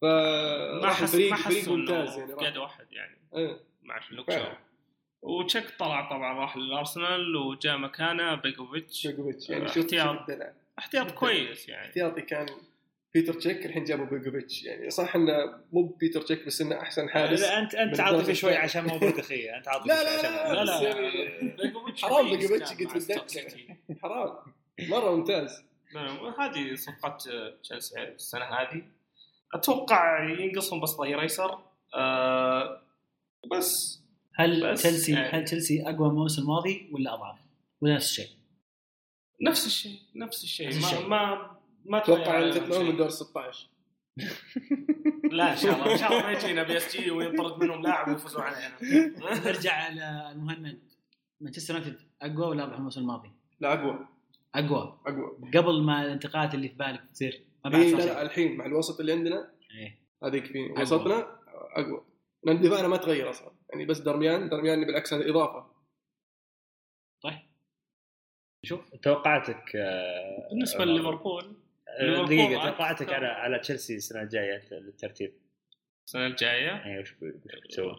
ف 0.01 0.05
ما 0.05 0.87
حس 0.93 1.03
الفريق 1.03 1.31
ما 1.31 1.37
فريق 1.37 1.69
ممتاز 1.69 2.19
يعني. 2.19 2.33
قاعد 2.33 2.57
واحد 2.57 2.93
يعني 2.93 3.19
إيه. 3.37 3.61
مع 3.83 4.01
لوك 4.11 4.31
شو. 4.31 4.45
وتشيك 5.23 5.65
طلع 5.79 6.11
طبعا 6.11 6.39
راح 6.41 6.57
للأرسنال 6.57 7.37
وجاء 7.37 7.79
مكانه 7.79 8.35
بيجوفيتش 8.35 9.07
بيجوفيتش 9.07 9.51
يعني 9.93 10.21
الدلع. 10.21 10.53
احتياط 10.79 11.11
كويس 11.11 11.69
يعني 11.69 11.87
احتياطي 11.89 12.23
كان 12.23 12.47
بيتر 13.15 13.33
تشيك 13.35 13.67
الحين 13.67 13.85
جابوا 13.85 14.05
بيجوفيتش 14.07 14.63
يعني 14.65 14.91
صح 14.91 15.17
إنه 15.17 15.33
مو 15.73 15.83
بيتر 15.87 16.23
تشيك 16.23 16.47
بس 16.47 16.61
إنه 16.61 16.81
أحسن 16.81 17.09
حارس 17.09 17.41
لا 17.41 17.59
انت 17.59 17.75
أنت 17.75 18.01
عاطفي 18.01 18.35
شوي. 18.35 18.57
عشان 18.57 18.85
موضوع 18.87 19.11
دخيه 19.11 19.57
أنت 19.57 19.69
عاطفي 19.69 19.89
لا، 19.89 19.95
شوي 19.97 20.23
لا، 20.23 20.55
لا، 20.55 20.65
لا 20.65 20.65
لا 20.65 21.97
حرام 22.03 22.31
بيجوفيتش 22.31 22.73
قلت. 22.73 23.31
سيتي. 23.31 23.77
حرام 24.03 24.37
مرة 24.89 25.17
ممتاز 25.17 25.63
لا، 25.95 26.11
هذه 26.41 26.75
صفقات 26.75 27.25
تشيلسي 27.63 28.03
السنة 28.03 28.45
هذه 28.45 28.83
أتوقع 29.55 30.31
ينقصهم 30.31 30.81
بس 30.81 30.91
ظهير 30.91 31.21
أيسر 31.21 31.59
آه 31.95 32.83
بس 33.53 34.01
هل 34.35 34.75
تشيلسي 34.77 35.13
يعني- 35.13 35.29
هل 35.29 35.45
تشيلسي 35.45 35.83
أقوى 35.83 36.07
من 36.09 36.15
الموسم 36.15 36.43
الماضي 36.43 36.89
ولا 36.93 37.15
أضعف؟ 37.15 37.39
ولا 37.81 37.95
نفس 37.95 38.07
الشيء؟ 38.11 38.29
نفس 39.41 39.67
الشيء 39.67 39.99
نفس 40.17 40.45
الشيء 40.45 40.67
ما 40.71 40.77
الشيء. 40.79 41.07
ما 41.07 41.54
ما 41.85 41.99
أتوقع 41.99 42.43
ان 42.43 42.51
تطلعون. 42.51 42.87
من 42.87 42.97
دور 42.97 43.09
16 43.09 43.69
لا 45.31 45.53
إن 45.53 45.57
شاء 45.57 45.75
الله 45.75 45.93
إن 45.93 45.99
شاء 45.99 46.13
الله 46.13 46.23
ما 46.23 46.33
يجينا 46.33 46.63
PSG 46.63 47.11
وينطرد 47.11 47.63
منهم 47.63 47.83
لاعب 47.83 48.09
ويفوزون 48.09 48.43
علينا. 48.43 48.79
نرجع 49.47 49.73
على 49.73 50.33
المهند. 50.33 50.83
مانشستر 51.41 51.75
يونايتد 51.75 51.99
أقوى 52.23 52.47
ولا 52.47 52.65
أضعف 52.65 52.79
الموسم 52.79 53.01
الماضي؟ 53.01 53.31
لا 53.61 53.73
أقوى. 53.73 54.09
أقوى. 54.55 54.99
أقوى. 55.07 55.51
قبل 55.55 55.83
ما 55.83 56.03
الانتقالات 56.03 56.55
اللي 56.55 56.69
في 56.69 56.75
بالك 56.75 57.03
تصير؟ 57.13 57.45
ما 57.65 57.71
بعد 57.71 57.83
إيه 57.83 57.95
لا. 57.95 58.05
لا 58.05 58.23
الحين 58.23 58.57
مع 58.57 58.67
الوسط 58.67 59.01
اللي 59.01 59.13
عندنا. 59.13 59.53
هذا 60.25 60.37
يكفيني 60.37 60.71
أقوى. 60.71 60.83
وسطنا 60.83 61.39
أقوى. 61.77 62.05
لأن 62.45 62.61
دفاعنا 62.61 62.89
ما 62.89 62.97
تغير 62.97 63.31
أصلا. 63.31 63.53
يعني 63.71 63.85
بس 63.85 63.99
درميان 63.99 64.49
درميان 64.49 64.85
بالعكس 64.85 65.15
هذا 65.15 65.31
إضافة. 65.31 65.75
شوف. 68.65 68.91
توقعاتك 69.03 69.77
آه، 69.77 70.49
بالنسبة 70.51 70.85
لليفربول 70.85 71.45
ليفربول 71.45 71.64
دقيقة 72.01 72.57
أكثر. 72.57 72.71
توقعاتك 72.71 73.13
على 73.13 73.27
على 73.27 73.59
تشيلسي 73.59 73.97
السنة 73.97 74.23
الجاية 74.23 74.57
أنت 74.57 74.73
الترتيب 74.73 75.33
السنة 76.07 76.27
الجاية؟ 76.27 76.67
يعني 76.67 77.01
وش 77.01 77.15
بتسوي؟ 77.65 77.97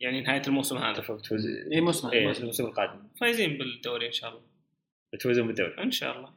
يعني 0.00 0.20
نهاية 0.20 0.42
الموسم 0.46 0.76
هذا. 0.76 0.92
تفوق 0.92 1.20
تفوز 1.20 1.46
اي 1.72 1.80
موسم 1.80 2.08
إيه 2.08 2.26
موسم. 2.26 2.40
الموسم 2.40 2.64
القادم. 2.66 3.08
فايزين 3.20 3.58
بالدوري 3.58 4.06
إن 4.06 4.12
شاء 4.12 4.30
الله. 4.30 4.42
بتفوزون 5.12 5.46
بالدوري. 5.46 5.82
إن 5.82 5.90
شاء 5.90 6.18
الله. 6.18 6.32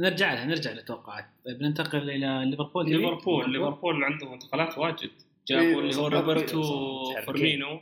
نرجع 0.00 0.34
لها 0.34 0.44
نرجع 0.44 0.72
للتوقعات 0.72 1.24
طيب 1.44 1.62
ننتقل 1.62 2.10
إلى 2.10 2.50
ليفربول؟ 2.50 2.90
ليفربول 2.90 3.52
ليفربول 3.52 4.04
عندهم 4.04 4.32
انتقالات 4.32 4.78
واجد. 4.78 5.10
جابوا 5.48 5.64
إيه، 5.64 5.78
اللي 5.78 5.96
هو 5.96 6.06
روبرتو 6.06 6.62
فيرمينو، 7.24 7.80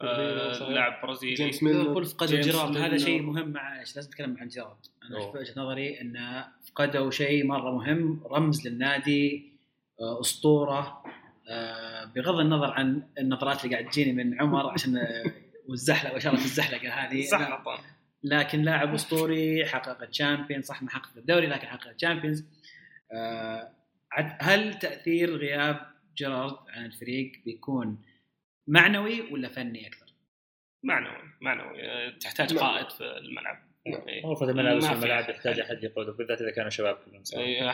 آه، 0.00 0.52
صحيح. 0.52 0.68
لاعب 0.68 1.02
برازيلي. 1.02 1.34
جيمس 1.34 1.62
ليفربول 1.62 2.04
فقدوا 2.04 2.40
جيمس 2.40 2.46
جيرارد. 2.46 2.76
هذا. 2.76 2.98
شيء 2.98 3.22
مهم 3.22 3.48
معلش 3.48 3.96
لازم 3.96 4.08
نتكلم 4.08 4.36
عن 4.40 4.48
جيرارد. 4.48 4.76
أنا. 5.10 5.32
في 5.32 5.38
وجهة 5.38 5.60
نظري 5.60 6.00
انه 6.00 6.46
فقدوا 6.68 7.10
شيء 7.10 7.46
مرة 7.46 7.70
مهم 7.70 8.22
رمز 8.30 8.68
للنادي 8.68 9.52
آه، 10.00 10.20
أسطورة 10.20 11.02
آه، 11.48 12.04
بغض 12.04 12.40
النظر 12.40 12.70
عن 12.70 13.02
النظرات 13.18 13.64
اللي 13.64 13.76
قاعد 13.76 13.90
تجيني 13.90 14.12
من 14.12 14.40
عمر 14.40 14.70
عشان 14.70 14.96
آه، 14.96 15.24
والزحلقة 15.68 16.14
وإشارة 16.14 16.34
الزحلقة 16.34 16.88
هذه. 16.88 17.24
لكن 18.24 18.62
لاعب 18.62 18.94
أسطوري 18.94 19.66
حقق 19.66 20.04
Champion 20.04 20.62
صح 20.62 20.82
ما 20.82 20.90
حقق 20.90 21.10
الدوري 21.16 21.46
لكن 21.46 21.66
حقق 21.66 21.92
Champions 21.92 22.44
آه 23.12 23.70
هل 24.40 24.74
تأثير 24.74 25.36
غياب 25.36 25.86
جيرارد 26.16 26.56
عن 26.68 26.84
الفريق 26.84 27.32
بيكون 27.44 27.98
معنوي 28.66 29.32
ولا 29.32 29.48
فني 29.48 29.86
أكثر؟ 29.86 30.06
معنوي 30.82 31.22
معنوي 31.40 31.82
آه، 31.82 32.10
تحتاج 32.18 32.54
معنوي. 32.54 32.72
قائد 32.72 32.90
في 32.90 33.04
الملعب 33.04 33.74
إيه. 33.86 34.26
غرفه 34.26 34.50
الملابس 34.50 34.84
والملاعب 34.84 35.22
أحد. 35.24 35.34
يحتاج 35.34 35.60
أحد 35.60 35.84
يقود 35.84 36.06
بالذات 36.16 36.40
إذا 36.42 36.50
كانوا 36.50 36.70
شباب 36.70 36.94
كلهم 36.94 37.24
صغار. 37.24 37.44
إيه، 37.44 37.70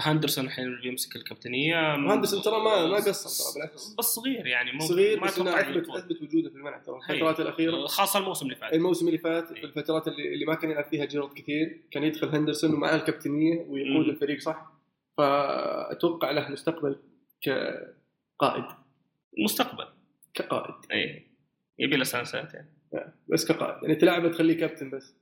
هاندرسون 0.00 0.44
الحين 0.44 0.64
اللي 0.64 0.82
بيمسك 0.82 1.16
الكابتنية 1.16 1.96
مهندس 1.96 2.30
ترى 2.44 2.60
ما 2.64 2.86
ما 2.86 2.96
قصر 2.96 3.44
ترى 3.44 3.62
بالعكس 3.62 3.94
بس 3.98 4.04
صغير 4.04 4.46
يعني 4.46 4.72
مو 4.72 4.80
صغير 4.80 5.20
ما 5.20 5.26
بس 5.26 5.38
إنه 5.38 5.50
أتوقع 5.50 5.70
اثبت. 5.70 5.90
أثبت 5.90 6.22
وجوده 6.22 6.50
في 6.50 6.56
الملعب 6.56 6.82
ترى 6.82 6.94
هي. 7.06 7.14
الفترات 7.14 7.40
الأخيرة 7.40 7.86
خاصة 7.86 8.18
الموسم 8.18 8.46
اللي 8.46 8.56
فات 8.56 8.72
الموسم 8.72 9.06
اللي 9.06 9.18
فات 9.18 9.48
في 9.48 9.64
الفترات 9.64 10.08
اللي, 10.08 10.34
اللي 10.34 10.44
ما 10.44 10.54
كان 10.54 10.70
يلعب 10.70 10.84
فيها 10.84 11.04
جيرارد 11.04 11.32
كثير 11.32 11.80
كان 11.90 12.04
يدخل 12.04 12.28
هندرسون 12.28 12.74
ومعاه 12.74 12.96
الكابتنية 12.96 13.60
ويقود. 13.68 14.08
الفريق 14.08 14.40
صح 14.40 14.72
فأتوقع 15.16 16.30
له 16.30 16.48
مستقبل 16.48 16.96
كقائد 17.42 18.64
مستقبل 19.38 19.86
كقائد. 20.34 20.74
أي. 20.92 21.26
يبي 21.78 21.96
له 21.96 22.04
سنة 22.04 22.24
سنتين. 22.24 22.64
بس 23.28 23.52
كقائد. 23.52 23.82
يعني 23.82 23.94
تلعبه 23.94 24.28
تخليه 24.28 24.56
كابتن 24.60 24.90
بس. 24.90 25.14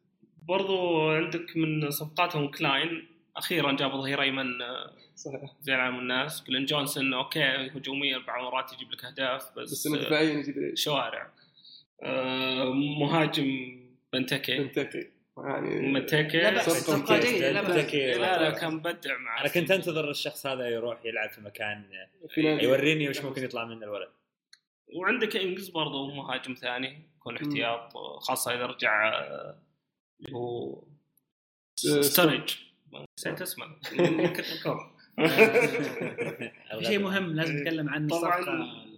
برضو 0.48 1.10
عندك 1.10 1.56
من 1.56 1.90
صفقاتهم 1.90 2.48
كلاين. 2.50 3.08
أخيرا 3.36 3.72
جابوا 3.76 4.00
ظهير 4.02 4.22
أيمن 4.22 4.62
آه، 4.62 4.92
صحيح. 5.16 5.52
زي 5.60 5.74
العالم 5.74 5.98
الناس. 5.98 6.44
جلين 6.45 6.64
جونسون 6.64 7.14
okay 7.14 7.43
هجوميا 7.44 8.16
أربع 8.16 8.42
مرات 8.42 8.72
يجيب 8.72 8.92
لك 8.92 9.04
أهداف 9.04 9.58
بس, 9.58 9.70
بس 9.72 9.86
إنه 9.86 9.98
دفاعيا 9.98 10.32
يجيب 10.32 10.72
شوارع. 10.76 11.30
آه، 12.02 12.72
مهاجم 13.00 13.80
بنتكي. 14.12 14.58
بنتكي. 14.58 15.06
يعني 15.38 15.92
بنتكي. 15.92 16.38
لا 16.38 16.50
بأس 16.50 16.70
صفقة. 16.70 17.20
جيدة 17.20 17.52
لا 17.52 17.62
بأس. 17.62 17.86
تكي- 17.86 18.12
لا 18.14 18.42
لا 18.42 18.50
كان 18.50 18.74
مبدع 18.74 19.18
مع 19.18 19.40
أنا 19.40 19.48
كنت 19.48 19.70
أنتظر 19.70 20.10
الشخص 20.10 20.46
هذا 20.46 20.68
يروح 20.68 21.04
يلعب 21.04 21.30
في 21.30 21.40
مكان 21.40 21.84
يوريني 22.36 23.08
وش 23.08 23.20
ممكن 23.20 23.44
يطلع 23.44 23.64
منه 23.64 23.84
الولد. 23.86 24.08
وعندك 24.95 25.37
انجز 25.37 25.68
برضو 25.68 26.14
مهاجم 26.14 26.55
ثاني 26.55 27.09
يكون 27.16 27.37
احتياط 27.37 27.93
خاصة 28.20 28.55
إذا 28.55 28.66
رجع 28.66 29.09
آه، 29.09 29.59
اللي 30.20 30.33
هو 30.37 30.83
آه، 31.97 32.01
ستورج 32.01 32.57
نسيت 33.18 33.43
اسمه. 33.43 33.66
شيء 36.83 36.99
مهم 36.99 37.33
لازم 37.33 37.57
نتكلم 37.57 37.89
عن 37.89 38.09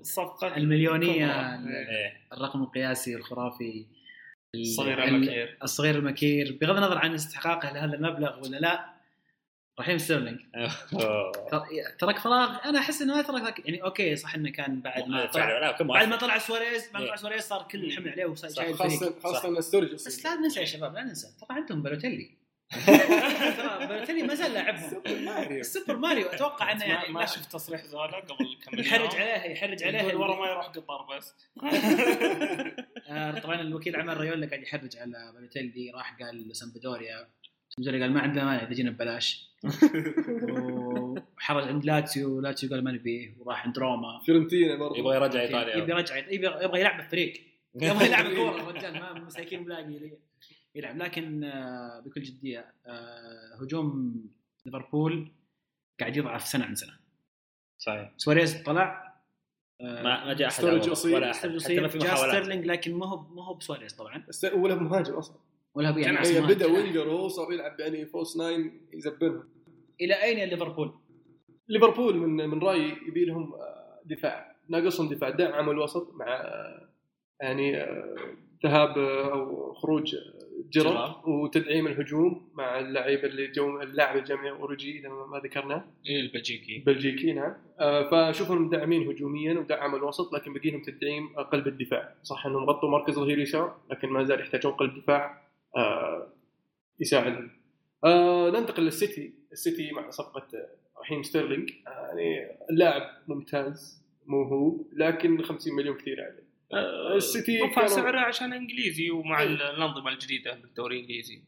الصفقة 0.00 0.56
المليونية 0.56 1.56
كبرى. 1.56 1.74
إيه. 1.76 2.20
الرقم 2.32 2.62
القياسي 2.62 3.14
الخرافي 3.16 3.86
ال- 4.54 4.66
صغير 4.66 5.04
ال- 5.04 5.08
المكير. 5.08 5.58
الصغير 5.62 5.94
المكير. 5.98 6.58
بغض 6.60 6.76
النظر 6.76 6.98
عن 6.98 7.14
استحقاقه 7.14 7.72
لهذا 7.72 7.94
المبلغ 7.94 8.38
ولا 8.44 8.56
لا 8.56 8.93
رحيم 9.80 9.98
ستيرلينج. 9.98 10.38
ترك 11.98 12.18
فراغ 12.18 12.58
أنا 12.64 12.78
أحس 12.78 13.02
إنه 13.02 13.16
ما 13.16 13.22
ترك 13.22 13.66
يعني 13.66 13.82
أوكي 13.82 14.16
صح 14.16 14.34
إنه 14.34 14.50
كان 14.50 14.80
بعد 14.80 15.08
ما 15.08 15.26
طلع 15.26 15.76
بعد 15.80 16.08
ما. 16.08 16.16
طلع 16.16 16.38
سواريز 16.38 16.84
بعد 16.84 16.92
ما 16.94 17.00
إيه. 17.00 17.06
طلع 17.06 17.16
سواريز 17.16 17.42
صار 17.42 17.62
كل 17.70 17.84
الحمل 17.84 18.08
عليه 18.08 18.26
وصار 18.26 18.74
خاصه 18.74 19.14
خاصة 19.22 19.48
إن 19.48 19.54
بس 19.54 19.74
أصيل. 19.74 20.24
لا 20.24 20.34
ننسى 20.34 20.60
يا 20.60 20.64
شباب 20.64 20.94
لا 20.94 21.02
ننسى. 21.02 21.26
ترى 21.40 21.56
عندهم 21.58 21.82
بالوتيلي 21.82 22.30
ترى 23.56 23.86
بالوتيلي 23.86 24.22
ما 24.22 24.34
زال 24.34 24.52
لاعبهم. 24.52 25.62
سوبر 25.62 25.96
ماريو. 25.96 26.26
أتوقع 26.26 26.72
إنه 26.72 26.84
يعني 26.84 27.12
ما 27.12 27.26
شفت 27.26 27.52
تصريح 27.52 27.84
زولا 27.84 28.16
قبل 28.16 28.58
كم 28.64 28.76
يوم. 28.78 28.80
يحرج 28.86 29.14
عليها 29.16 29.44
يحرج 29.44 29.82
عليها 29.84 30.14
ورا 30.14 30.36
ما 30.40 30.46
يروح 30.50 30.66
قطر 30.66 31.16
بس. 31.16 31.34
آه، 33.08 33.38
طبعا 33.40 33.60
الوكيل 33.60 33.96
عمل 33.96 34.16
ريولا 34.16 34.46
قاعد 34.46 34.62
يحرج 34.62 34.96
على 34.96 35.32
بالوتيلي 35.34 35.90
راح 35.94 36.16
قال 36.20 36.56
سامبدوريا 36.56 37.28
سامبدوريا 37.76 38.02
قال 38.02 38.12
ما 38.12 38.20
عندنا 38.20 38.44
مانع 38.44 38.62
إذا 38.62 38.72
جينا 38.72 38.90
ببلاش. 38.90 39.50
وحرج 41.36 41.68
عند 41.68 41.84
لاتسيو 41.84 42.40
لاتسيو 42.40 42.70
قال 42.70 42.84
ما 42.84 42.92
نبيه 42.92 43.36
وراح 43.38 43.66
عند 43.66 43.78
روما. 43.78 44.20
فيورنتينا 44.24 44.76
برضه 44.76 44.98
يبغى 44.98 45.16
يرجع 45.16 45.40
إيطاليا. 45.40 45.76
يرجع 45.76 46.16
يبي 46.16 46.46
يبغى 46.46 46.80
يلعب 46.80 46.96
بالفريق 46.96 47.40
يبغى 47.74 48.06
يلعب 48.06 48.34
كورة. 48.34 48.60
الرجال 48.70 48.92
ما 48.92 49.12
مساكين 49.12 49.62
ملاقي 49.62 50.18
يلعب. 50.74 50.96
لكن 50.96 51.44
آه، 51.44 52.00
بكل 52.00 52.22
جدية 52.22 52.72
آه، 52.86 53.58
هجوم 53.60 54.14
ليفربول 54.66 55.32
قاعد 56.00 56.16
يضعف 56.16 56.46
سنة 56.46 56.64
عن 56.64 56.74
سنة. 56.74 56.92
صحيح. 57.78 58.12
سواريز 58.16 58.62
طلع. 58.62 59.14
آه، 59.80 60.02
ما 60.02 60.24
ما 60.24 60.34
جاء 60.34 60.48
أحد. 60.48 60.64
ولا 60.64 61.30
أحد. 61.30 61.58
حتى 61.58 61.80
ما 61.80 61.88
في 61.88 61.98
جاء 61.98 62.12
محاولات. 62.12 62.34
ستيرلينج 62.34 62.66
لكن 62.66 62.94
ما 62.94 63.06
هو 63.06 63.34
ما 63.34 63.44
هو 63.44 63.54
بسواريز 63.54 63.92
طبعا. 63.92 64.24
ولا 64.54 64.74
مهاجم 64.74 65.14
أصلا. 65.14 65.36
ولا 65.74 65.90
هو 65.90 65.98
يعني 65.98 66.16
جناح. 66.16 66.26
هي 66.26 66.38
اسمه 66.38 66.54
بدأ. 66.54 66.66
وينجر 66.66 67.08
وهو 67.08 67.28
صار 67.28 67.52
يلعب 67.52 67.80
يعني 67.80 68.06
فوس 68.06 68.36
ناين 68.36 68.80
يزبنهم 68.92 69.44
إلى 70.00 70.22
أين 70.22 70.48
ليفربول؟ 70.48 70.94
ليفربول 71.68 72.16
من 72.16 72.48
من 72.48 72.58
رأيي 72.58 72.96
يبي 73.08 73.24
لهم 73.24 73.54
آه، 73.54 74.00
دفاع 74.04 74.56
ناقصهم 74.68 75.08
دفاع 75.08 75.30
دعم 75.30 75.70
الوسط 75.70 76.14
مع 76.14 76.26
آه، 76.26 76.88
يعني 77.40 77.76
آه، 77.76 78.14
ذهاب 78.64 78.98
أو 78.98 79.72
خروج 79.74 80.16
جيرارد. 80.70 81.28
وتدعيم 81.28 81.86
الهجوم 81.86 82.50
مع 82.54 82.78
اللعيبه 82.80 83.28
اللي 83.28 83.46
جو 83.46 83.80
اللاعب 83.80 84.16
الجامعي 84.16 84.50
أوريجي 84.50 84.98
إذا 84.98 85.08
ما 85.08 85.40
ذكرناه 85.44 85.84
إيه 86.06 86.20
البلجيكي 86.20 86.78
بلجيكي 86.86 87.32
نعم 87.32 87.54
فاشوفهم 88.10 88.66
مدعمين 88.66 89.08
هجوميا 89.08 89.58
ودعم 89.58 89.94
الوسط 89.94 90.32
لكن 90.32 90.52
بقي 90.52 90.70
لهم 90.70 90.82
تدعيم 90.82 91.28
قلب 91.28 91.68
الدفاع 91.68 92.14
صح 92.22 92.46
إنهم 92.46 92.64
غطوا 92.64 92.90
مركز 92.90 93.14
ظهير 93.14 93.38
يسار 93.38 93.76
لكن 93.90 94.08
ما 94.08 94.24
زال 94.24 94.40
يحتاجون 94.40 94.72
قلب 94.72 94.94
دفاع 94.98 95.44
يساعدهم 97.00 97.50
آه، 98.04 98.50
ننتقل 98.50 98.82
للسيتي. 98.82 99.34
السيتي 99.52 99.92
مع 99.92 100.10
صفقة 100.10 100.46
آه، 100.58 101.00
رحيم 101.00 101.22
ستيرلينج. 101.22 101.70
آه، 101.86 101.90
يعني 101.90 102.56
اللاعب 102.70 103.02
ممتاز 103.28 104.04
موهوب 104.26 104.88
لكن 104.92 105.42
50 105.42 105.74
مليون 105.74 105.96
كثير 105.96 106.16
عليه. 106.24 106.44
آه، 106.72 107.16
السيتي 107.16 107.60
رفع 107.60 107.74
كانوا- 107.74 107.88
سعره 107.88 108.20
عشان 108.20 108.52
إنجليزي 108.52 109.10
ومع 109.10 109.42
إيه. 109.42 109.46
الأنظمة 109.48 110.08
الجديدة 110.12 110.54
بالدوري 110.54 110.96
الإنجليزي. 110.96 111.42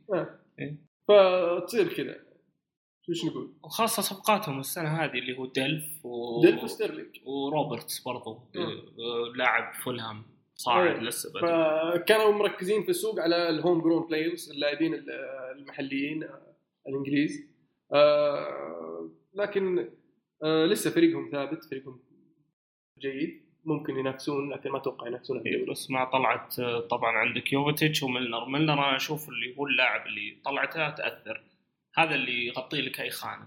فتصير 1.09 1.93
كذا. 1.95 2.17
إيش 3.09 3.25
نقول؟ 3.25 3.53
وخاصه 3.65 4.03
صفقاتهم 4.03 4.61
السنة 4.61 4.89
هذه 5.05 5.19
اللي 5.19 5.39
هو 5.39 5.47
ديلف 5.47 6.07
و... 6.07 6.41
ديلف 6.43 6.65
وستيرلينج. 6.65 7.21
وروبرتس 7.25 8.01
برضو. 8.03 8.31
آه، 8.57 9.33
لاعب 9.37 9.75
فولهام. 9.75 10.23
صاعد 10.57 10.87
إيه. 10.97 11.01
لسه 11.01 11.31
بدري. 11.31 11.43
فكانوا 12.01 12.33
مركزين 12.33 12.83
في 12.83 12.89
السوق 12.89 13.21
على 13.21 13.49
ال 13.49 13.55
home 13.55 13.81
grown 13.81 14.07
players 14.07 14.51
اللاعبين 14.51 14.95
ال- 14.95 15.11
المحليين 15.59 16.23
آه، 16.25 16.57
الإنجليز 16.89 17.47
آه، 17.93 19.11
لكن 19.35 19.89
آه، 20.43 20.67
لسه 20.67 20.91
فريقهم 20.91 21.29
ثابت 21.33 21.65
فريقهم 21.65 22.01
جيد 22.99 23.47
ممكن 23.65 23.97
ينافسون 23.97 24.53
لكن 24.53 24.71
ما 24.71 24.79
أتوقع 24.79 25.07
ينافسون 25.07 25.39
على 25.39 25.47
إيه، 25.51 25.67
بس 25.71 25.91
مع 25.91 26.05
طلعت 26.05 26.61
طبعا 26.91 27.13
عندك 27.19 27.53
يوفيتيتش 27.53 28.03
وميلنر 28.03 28.45
ميلنر 28.49 28.73
أنا 28.73 28.97
أشوف 28.97 29.29
اللي 29.29 29.57
هو 29.59 29.67
اللاعب 29.67 30.07
اللي 30.07 30.37
طلعته 30.45 30.91
تأثر 30.91 31.43
هذا 31.95 32.15
اللي 32.15 32.47
يغطي 32.47 32.81
لك 32.83 33.01
أي 33.01 33.11
خانة 33.11 33.47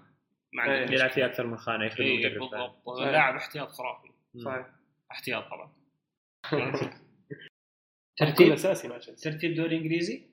ما 0.53 0.63
إيه. 0.63 0.69
عندك 0.79 0.91
يلعب 0.93 1.09
مشكلة. 1.09 1.25
فيه 1.25 1.25
أكثر 1.31 1.47
من 1.47 1.57
خانة 1.57 1.85
يخدم 1.85 2.03
إيه، 2.03 2.27
المدرب. 2.27 2.49
بالضبط. 2.85 2.99
لاعب 2.99 3.35
احتياط 3.35 3.69
خرافي 3.69 4.09
صحيح 4.37 4.67
احتياط 5.11 5.43
طبعا 5.49 5.71
ترتيب 8.19 8.51
أساسي 8.51 8.87
مع 8.87 8.97
تشيلسي 8.97 9.31
ترتيب 9.31 9.53
دوري 9.55 9.77
إنجليزي؟ 9.77 10.29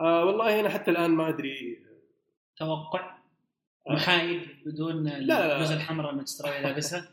آه 0.00 0.24
والله 0.24 0.60
أنا 0.60 0.68
حتى 0.68 0.90
الآن 0.90 1.10
ما 1.10 1.28
أدري. 1.28 1.86
توقع؟ 2.56 3.18
آه. 3.88 3.92
محايد 3.92 4.42
بدون. 4.66 5.08
البلوزه 5.08 5.74
الحمراء 5.74 6.10
المانشستراويه 6.10 6.60
لابسها؟ 6.60 7.08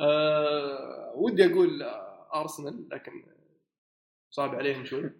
آه 0.00 1.12
ودي 1.16 1.46
أقول 1.46 1.82
آه، 1.82 2.40
ارسنال 2.40 2.88
لكن 2.88 3.12
صعب 4.30 4.54
عليهم 4.54 4.84
شوي. 4.84 5.10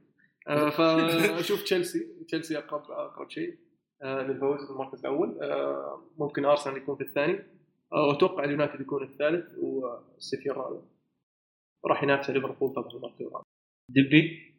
آه 0.49 0.71
فأشوف 0.77 1.63
تشيلسي 1.63 2.25
تشيلسي 2.29 2.59
أقرب 2.59 2.91
أقرب 2.91 3.31
شيء 3.31 3.59
آه 4.03 4.23
للفوز 4.23 4.69
بالمركز 4.69 4.99
الأول. 4.99 5.43
آه 5.43 6.11
ممكن 6.19 6.45
ارسنال 6.45 6.77
يكون 6.77 6.97
في 6.97 7.05
الثاني. 7.05 7.39
آه 7.93 8.07
وأتوقع 8.07 8.45
اليونايتد 8.45 8.81
يكون 8.81 9.03
الثالث 9.03 9.59
والسيتي 9.59 10.51
الرابع. 10.51 10.81
راح 11.87 12.03
ينافس 12.03 12.31
ليفربول 12.31 12.73
طبعا 12.75 12.91
المركز 12.91 13.23
الرابع 13.23 13.45
دبي 13.89 14.55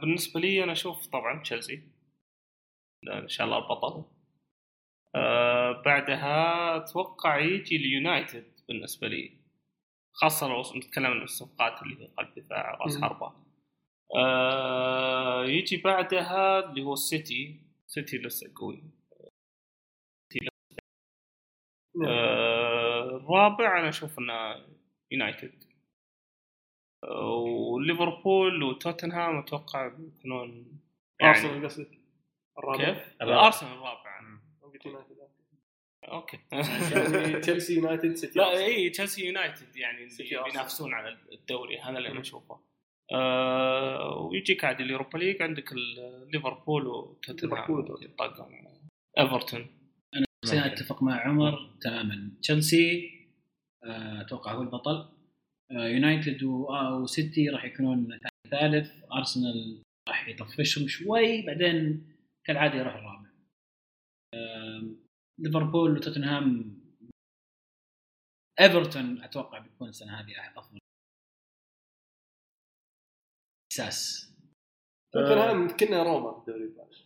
بالنسبة 0.00 0.40
لي 0.40 0.64
أنا 0.64 0.72
أشوف 0.72 1.06
طبعا 1.06 1.42
تشيلسي. 1.42 1.82
لا، 3.02 3.18
إن 3.18 3.28
شاء 3.28 3.46
الله 3.46 3.58
البطل. 3.58 4.04
آه 5.14 5.82
بعدها 5.82 6.76
أتوقع 6.76 7.38
يجي 7.38 7.76
اليونايتد 7.76 8.60
بالنسبة 8.68 9.08
لي. 9.08 9.38
خاصة 10.14 10.48
لو 10.48 10.62
نتكلم 10.76 11.06
عن 11.06 11.22
الصفقات 11.22 11.82
اللي 11.82 12.02
هي 12.02 12.06
قلب 12.06 12.34
دفاع 12.34 12.74
راس. 12.74 13.00
حربة. 13.00 13.32
آه 14.16 15.44
يجي 15.44 15.76
بعدها 15.76 16.70
اللي 16.70 16.82
هو 16.82 16.92
السيتي. 16.92 17.60
سيتي 17.86 18.18
لسه 18.18 18.52
قوي. 18.56 18.82
آه 22.06 23.16
الرابع 23.16 23.78
أنا 23.80 23.88
أشوف 23.88 24.18
إنه 24.18 24.66
يونايتد. 25.10 25.69
وليفربول 27.02 28.62
وتوتنهام 28.62 29.38
أتوقع 29.38 29.88
بيكونون 29.88 30.80
يعني 31.20 31.36
أرسنال 31.36 31.64
قصدك؟ 31.64 31.98
الرابع. 32.58 32.84
كيف؟ 32.84 33.22
أرسنال 33.22 33.72
الرابع. 33.72 34.10
أوكي. 36.08 36.38
يعني 36.52 37.40
تشيلسي 37.40 37.74
يونايتد 37.74 38.14
سيتي 38.14 38.38
لا. 38.38 38.50
اي 38.50 38.90
تشيلسي 38.90 39.26
يونايتد 39.26 39.76
يعني. 39.76 40.08
بينافسون 40.44 40.94
على 40.94 41.18
الدوري 41.32 41.78
هذا 41.78 41.98
اللي 41.98 42.08
أنا. 42.08 42.20
أشوفه. 42.20 42.60
آه 43.12 44.28
ويجيك 44.30 44.64
عاد 44.64 44.80
ال 44.80 44.85
Europa 44.85 45.18
League 45.18 45.42
عندك 45.42 45.72
ليفربول 46.32 46.86
وتوتنهام. 46.86 47.62
يطقون 47.62 48.66
إيفرتون. 49.18 49.66
شخصيا 50.44 50.66
أتفق 50.66 51.02
مع 51.02 51.20
عمر 51.20 51.70
تماما. 51.80 52.30
تشيلسي 52.42 53.10
آه، 53.84 54.20
أتوقع 54.20 54.52
هو 54.52 54.62
البطل. 54.62 55.08
يونايتد 55.70 56.42
و- 56.42 56.66
آه، 56.68 56.98
وسيتي 56.98 57.48
راح 57.48 57.64
يكونون 57.64 58.18
ثالث. 58.50 58.92
أرسنال 59.12 59.82
راح 60.08 60.28
يطفشهم 60.28 60.88
شوي 60.88 61.42
بعدين 61.46 62.06
كالعادة 62.46 62.74
يروح 62.74 62.94
الرابع. 62.94 63.30
ليفربول 65.38 65.90
وتوتنهام. 65.96 66.76
إيفرتون 68.60 69.22
أتوقع 69.22 69.58
بيكون 69.58 69.88
السنة 69.88 70.20
هذه 70.20 70.58
أفضل. 70.58 70.78
إحساس. 73.72 74.26
توتنهام 75.12 75.76
كأنه 75.76 76.02
روما 76.02 76.32
في 76.32 76.38
الدوري 76.40 76.64
الإيطالي. 76.64 76.96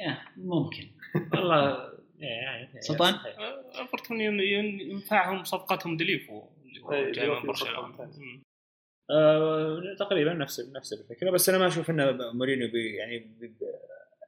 إيه، 0.00 0.32
ممكن. 0.36 0.90
والله 1.32 1.90
سلطان؟ 2.80 3.14
آه، 3.14 3.80
ايفرتون 3.80 4.20
ين- 4.20 4.40
ين- 4.40 4.80
ينفعهم 4.80 5.44
صفقتهم 5.44 5.96
ديلوفيو 5.96 6.42
اللي 6.66 6.80
هو 6.82 6.92
إيه، 6.92 7.12
جاي 7.12 7.28
من 7.28 7.46
برشلونة. 7.46 8.10
آه 9.10 9.80
تقريبا 9.98 10.34
نفس 10.34 10.60
نفس 10.76 10.92
الفكرة 10.92 11.30
بس 11.30 11.48
أنا 11.48 11.58
ما 11.58 11.66
أشوف 11.66 11.90
إنه 11.90 12.32
مورينيو 12.32 12.68
بي 12.72 12.94
يعني 12.96 13.18
بي 13.18 13.46
بي 13.46 13.54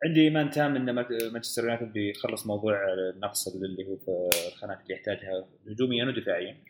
عندي 0.04 0.20
إيمان 0.20 0.50
تام 0.50 0.76
إن 0.76 0.94
مانشستر 1.32 1.62
يونايتد 1.62 1.92
بيخلص 1.92 2.46
موضوع 2.46 2.84
النقص 3.14 3.48
اللي 3.48 3.84
هو 3.88 3.96
في 3.96 4.28
الخانات 4.48 4.80
اللي 4.82 4.94
يحتاجها 4.94 5.48
هجوميا 5.70 6.04
ودفاعيا. 6.04 6.64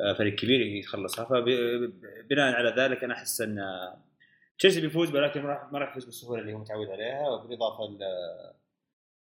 آه، 0.00 0.12
فريق 0.12 0.34
كبير 0.34 0.60
يخلصها. 0.60 1.24
فبناء 1.24 2.54
على 2.54 2.74
ذلك 2.78 3.04
أنا 3.04 3.14
أحس 3.14 3.40
إن 3.40 3.58
تشيلسي 4.58 4.80
بيفوز 4.80 5.14
ولكن 5.14 5.42
ما 5.42 5.48
راح 5.48 5.72
ما 5.72 5.78
راح 5.78 5.90
يفوز 5.90 6.04
بالسهولة 6.04 6.40
اللي 6.42 6.52
هو 6.52 6.58
متعود 6.58 6.88
عليها 6.90 7.28
وبالإضافة 7.28 7.98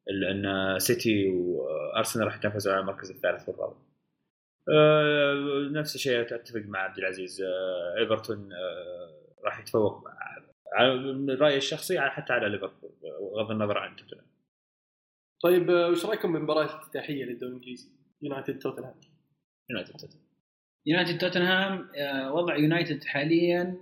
أن 0.09 0.79
سيتي 0.79 1.27
وأرسنال 1.29 2.25
راح 2.25 2.35
يتنافسوا 2.37 2.71
على 2.71 2.81
المركز 2.81 3.11
الثالث 3.11 3.49
والرابع. 3.49 3.75
آه، 4.73 5.69
نفس 5.71 5.95
الشيء 5.95 6.21
أتفق 6.21 6.61
مع 6.65 6.79
عبد 6.79 6.97
العزيز 6.97 7.41
آه، 7.41 7.95
إيفرتون 7.99 8.53
آه، 8.53 9.25
راح 9.45 9.59
يتفوق 9.59 10.03
على 10.73 10.95
من 11.13 11.29
رأيي 11.29 11.57
الشخصي 11.57 11.97
على- 11.99 12.09
حتى 12.11 12.33
على 12.33 12.49
ليفربول 12.49 12.91
بغض 13.33 13.51
النظر 13.51 13.77
عن 13.77 13.95
توتنهام. 13.95 14.25
طيب 15.43 15.69
وش 15.69 16.05
رأيكم 16.05 16.33
بالمباراه 16.33 16.63
الافتتاحية 16.63 17.25
للدوري 17.25 17.51
الإنجليزي؟ 17.51 17.89
يونايتد 18.21 18.59
توتنهام 18.59 18.95
يونايتد 19.69 19.91
توتنهام. 19.91 20.23
يونايتد 20.85 21.17
توتنهام 21.17 21.89
وضع 22.31 22.55
يونايتد 22.57 23.03
حاليا 23.03 23.77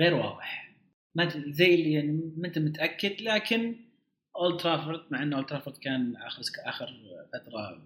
غير 0.00 0.14
واضح 0.14 0.76
ما 1.14 1.24
ت- 1.24 1.36
زي 1.48 1.74
اللي 1.74 1.92
يعني 1.92 2.32
ما 2.36 2.48
أنت 2.48 2.58
متأكد 2.58 3.22
لكن 3.22 3.76
اولد 4.40 4.60
ترافورد 4.60 5.04
مع 5.10 5.22
انه 5.22 5.36
اولد 5.36 5.48
ترافورد 5.48 5.76
كان 5.76 6.16
آخر 6.16 6.42
آخر 6.66 6.94
فترة 7.32 7.82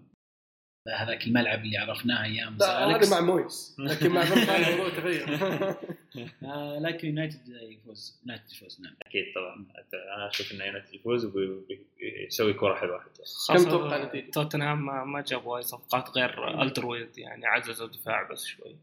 هذاك 0.87 1.27
الملعب 1.27 1.59
اللي 1.59 1.77
عرفناه 1.77 2.23
أيام 2.23 2.57
لا 2.57 2.97
هذا. 2.97 3.09
مع 3.09 3.21
مويس. 3.21 3.75
لكن 3.79 4.11
مع 4.11 4.21
الموضوع 4.67 4.89
تغير. 4.89 5.25
آه، 6.43 6.79
لكن 6.79 7.07
يونايتد 7.07 7.47
يفوز. 7.47 8.21
يونايتد 8.21 8.51
يفوز 8.51 8.81
نعم. 8.81 8.95
أكيد 9.05 9.25
طبعا. 9.35 9.65
أنا 10.15 10.29
أشوف 10.29 10.51
إن 10.51 10.65
يونايتد 10.65 10.93
يفوز 10.93 11.25
ويسوي 11.25 12.53
كرة 12.53 12.75
حلوة 12.75 12.99
حتى. 12.99 13.21
خاصة 13.47 13.69
تتوقع؟ 13.69 14.21
توتنهام 14.33 14.85
ما, 14.85 15.03
ما 15.03 15.21
جابوا 15.21 15.57
اي 15.57 15.61
صفقات 15.61 16.09
غير 16.09 16.61
ألدرفيرلد 16.61 17.17
يعني 17.17 17.45
عززوا 17.45 17.87
الدفاع 17.87 18.23
بس 18.31 18.45
شوي. 18.45 18.75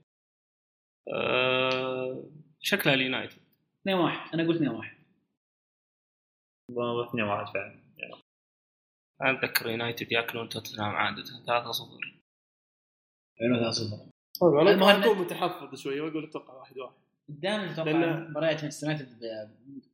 أه 1.13 2.25
شكلها 2.61 2.95
اليونايتد 2.95 3.39
2 3.83 3.99
1 3.99 4.35
أنا 4.35 4.43
قلت 4.49 4.57
2 4.57 4.71
1 6.77 6.89
والله 6.89 7.09
2 7.09 7.25
1 7.25 7.55
فعلا 7.55 7.83
يعني. 7.99 8.15
أنا 9.23 9.39
أتذكر 9.39 9.71
يونايتد 9.71 10.13
ياكلون 10.13 10.49
توتنهام 10.49 10.95
عادة 10.97 11.23
3 11.47 11.73
0 11.73 12.23
حلو 13.39 13.57
3 13.57 13.71
0 13.71 13.97
أنا 14.63 14.71
المهم- 14.71 15.03
اكون 15.03 15.19
متحفظ 15.19 15.75
شوي 15.75 16.01
واقول 16.01 16.25
أتوقع 16.25 16.55
واحد 16.55 16.79
واحد. 16.79 16.95
دائما 17.29 17.73
تتوقع 17.73 17.91
لأن- 17.93 18.31
مباريات 18.31 18.63
مانشستر 18.63 18.87
يونايتد 18.87 19.23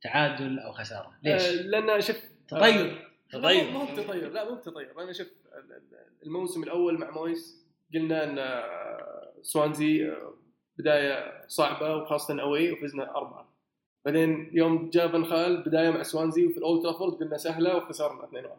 تعادل 0.02 0.58
أو 0.58 0.72
خسارة. 0.72 1.06
آه، 1.08 1.18
ليش؟ 1.22 1.42
لأن 1.48 2.00
شوف 2.00 2.16
تطير 2.48 3.08
تطير 3.30 3.70
مو 3.70 3.84
بتطير 3.84 4.30
لا 4.32 4.50
مو 4.50 4.56
بتطير 4.56 4.92
أنا 4.98 5.12
ال- 5.54 6.22
الموسم 6.26 6.62
الأول 6.62 6.98
مع 6.98 7.10
مويس 7.10 7.66
قلنا 7.94 8.24
إن 8.24 8.38
آه، 8.38 9.34
سوانزي 9.42 10.08
آه، 10.10 10.34
بداية 10.78 11.46
صعبة 11.48 11.96
وخاصة 11.96 12.42
أوي 12.42 12.72
وفزنا 12.72 13.16
أربعة. 13.16 13.57
بعدين 14.04 14.50
يوم 14.52 14.90
جاء 14.90 15.08
فان 15.08 15.24
خال 15.24 15.62
بداية 15.62 15.90
مع 15.90 16.02
سوانزي 16.02 16.46
وفي 16.46 16.58
الأولد 16.58 16.82
ترافورد 16.82 17.14
قلنا 17.14 17.36
سهلة 17.36 17.76
وخسرنا 17.76 18.24
2 18.24 18.44
1 18.44 18.56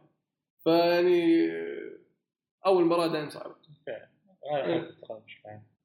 فيعني 0.64 1.52
آه، 1.52 1.98
أول 2.66 2.86
مباراة 2.86 3.08
دائما 3.08 3.30
صعبة. 3.30 3.56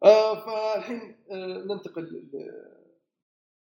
آه 0.05 0.35
فالحين 0.35 1.17
آه 1.31 1.65
ننتقل 1.75 2.23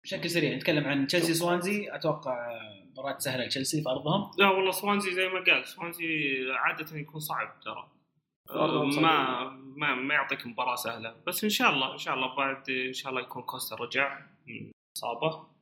بشكل 0.03 0.29
سريع 0.29 0.55
نتكلم 0.55 0.85
عن 0.85 1.07
تشيلسي 1.07 1.33
سوانزي. 1.33 1.95
أتوقع 1.95 2.59
مباراة 2.91 3.17
سهلة 3.17 3.45
لتشيلسي 3.45 3.81
في 3.81 3.89
أرضهم. 3.89 4.31
لا 4.37 4.49
والله 4.49 4.71
سوانزي 4.71 5.11
زي 5.11 5.27
ما 5.27 5.43
قال 5.43 5.67
سوانزي 5.67 6.35
عادة 6.51 6.97
يكون 6.97 7.19
صعب 7.19 7.59
ترى. 7.59 7.91
صعبة. 8.47 8.83
ما 8.83 9.43
ما 9.75 9.95
ما 9.95 10.13
يعطيك 10.13 10.47
مباراة 10.47 10.75
سهلة. 10.75 11.15
بس 11.27 11.43
إن 11.43 11.49
شاء 11.49 11.69
الله 11.69 11.93
إن 11.93 11.97
شاء 11.97 12.13
الله 12.13 12.35
بعد 12.35 12.69
إن 12.69 12.93
شاء 12.93 13.09
الله 13.09 13.21
يكون 13.21 13.41
كوستا 13.43 13.75
رجع. 13.75 14.19
من 14.47 14.71
اصابه 14.97 15.54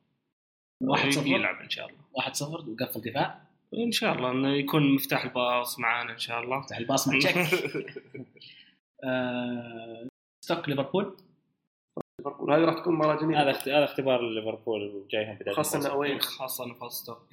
واحد 0.80 1.10
صفر. 1.10 1.26
يلعب 1.26 1.60
إن 1.62 1.70
شاء 1.70 1.86
الله. 1.86 1.98
1 2.12 2.34
0 2.34 2.68
وقفل 2.70 3.00
دفاع. 3.00 3.40
إن 3.74 3.92
شاء 3.92 4.14
الله 4.14 4.30
إنه 4.30 4.54
يكون 4.54 4.94
مفتاح 4.94 5.24
الباص 5.24 5.78
معانا 5.78 6.12
إن 6.12 6.18
شاء 6.18 6.40
الله. 6.40 6.58
افتح 6.58 6.76
الباص 6.76 7.08
مع 7.08 7.18
تشيك 7.18 7.36
آه، 9.04 10.08
ستوك 10.44 10.68
ليفربول. 10.68 11.16
ليفربول. 12.18 12.52
هذه 12.52 12.60
راح 12.64 12.74
تكون 12.74 12.94
مباراة 12.94 13.20
جميلة. 13.20 13.42
هذا 13.42 13.50
اخت- 13.50 13.68
هذا 13.68 13.84
اختبار 13.84 14.20
ليفربول 14.30 14.82
وجايهم 14.88 15.34
بداية 15.38 15.54
خاصة 15.54 15.78
انه 15.78 15.88
away 15.88 16.18
خاصة 16.18 16.88
ستوك 16.88 17.28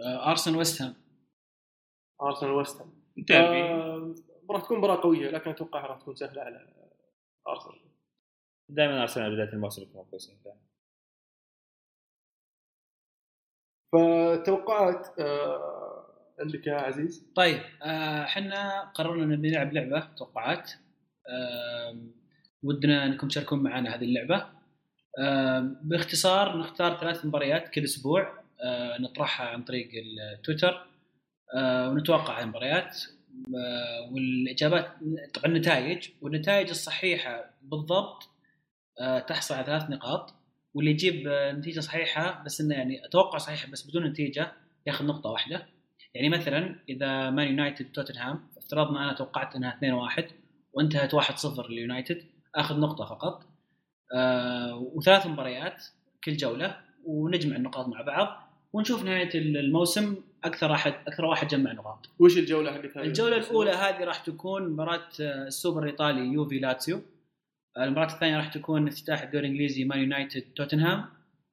آه، 0.00 0.30
ارسنال 0.30 0.56
ويست 0.56 0.82
هام 0.82 0.94
ارسنال 2.22 2.52
ويست 2.52 2.80
هام 2.80 2.92
آه، 3.30 4.14
راح 4.50 4.62
تكون 4.62 4.78
مباراة 4.78 5.02
قوية 5.02 5.30
لكن 5.30 5.50
أتوقع 5.50 5.86
راح 5.86 5.98
تكون 5.98 6.14
سهلة 6.14 6.42
على 6.42 6.68
ارسنال 7.48 7.80
دائما 8.68 9.02
ارسنال 9.02 9.32
بداية 9.34 9.52
الموسم 9.52 9.82
يكونوا 9.82 10.04
كويسين. 10.10 10.38
فتوقعات 13.96 15.08
آه، 15.18 16.06
عندك 16.40 16.66
يا 16.66 16.74
عزيز؟ 16.74 17.26
طيب 17.34 17.60
آه، 17.82 18.22
إحنا 18.24 18.80
قررنا 18.94 19.36
نبي 19.36 19.50
نلعب 19.50 19.72
لعبة 19.72 20.08
توقعات. 20.18 20.72
ودنا 22.62 23.04
إنكم 23.04 23.28
تشاركون 23.28 23.62
معنا 23.62 23.94
هذه 23.94 24.04
اللعبة. 24.04 24.46
باختصار 25.82 26.58
نختار 26.58 27.00
ثلاث 27.00 27.24
مباريات 27.24 27.68
كل 27.68 27.84
أسبوع. 27.84 28.46
آه، 28.62 29.00
نطرحها 29.00 29.46
عن 29.46 29.62
طريق 29.64 29.88
التويتر. 29.94 30.86
آه، 31.54 31.90
ونتوقع 31.90 32.40
المباريات. 32.40 33.00
آه، 33.56 34.12
والإجابات 34.12 34.90
طبعا 35.34 35.46
النتائج 35.46 36.08
والنتائج 36.22 36.68
الصحيحة 36.68 37.50
بالضبط 37.62 38.28
آه، 39.00 39.18
تحصل 39.18 39.54
على 39.54 39.64
ثلاث 39.66 39.90
نقاط. 39.90 40.34
واللي 40.76 40.90
يجيب 40.90 41.28
آه، 41.28 41.52
نتيجة 41.52 41.80
صحيحة 41.80 42.42
بس 42.44 42.60
إنه 42.60 42.74
يعني 42.74 43.06
أتوقع 43.06 43.38
صحيحه 43.38 43.70
بس 43.70 43.86
بدون 43.90 44.04
نتيجة 44.04 44.52
ياخذ 44.86 45.06
نقطة 45.06 45.30
واحدة. 45.30 45.66
يعني 46.14 46.28
مثلا 46.28 46.76
إذا 46.88 47.30
مان 47.30 47.48
يونايتد 47.48 47.92
توتنهام 47.92 48.48
افترضنا 48.56 49.04
أنا 49.04 49.12
توقعت 49.12 49.56
إنها 49.56 49.78
2-1 50.18 50.22
وانتهت 50.72 51.14
1-0 51.14 51.70
لليونايتد 51.70 52.22
آخذ 52.54 52.80
نقطة 52.80 53.04
فقط. 53.04 53.46
آه 54.14 54.76
وثلاث 54.76 55.26
مباريات 55.26 55.84
كل 56.24 56.36
جولة 56.36 56.76
ونجمع 57.04 57.56
النقاط 57.56 57.88
مع 57.88 58.02
بعض 58.02 58.50
ونشوف 58.72 59.04
نهاية 59.04 59.30
الموسم 59.34 60.16
أكثر 60.44 60.72
أحد 60.72 60.94
أكثر 61.06 61.24
واحد 61.24 61.48
جمع 61.48 61.72
نقاط. 61.72 62.10
وش 62.18 62.38
الجولة 62.38 62.72
حقت 62.72 62.98
هذه؟ 62.98 63.06
الجولة 63.06 63.36
الأولى 63.36 63.70
هذه 63.70 64.04
راح 64.04 64.18
تكون 64.18 64.68
مباراة 64.68 65.08
آه، 65.20 65.46
السوبر 65.46 65.82
الإيطالي 65.82 66.32
يوفي 66.32 66.58
لاتسيو. 66.58 67.02
المباراة 67.78 68.14
الثانية 68.14 68.36
راح 68.36 68.48
تكون 68.48 68.88
افتتاح 68.88 69.22
الدوري 69.22 69.46
الإنجليزي 69.46 69.84
مان 69.84 69.98
يونايتد 69.98 70.42
توتنهام 70.56 71.04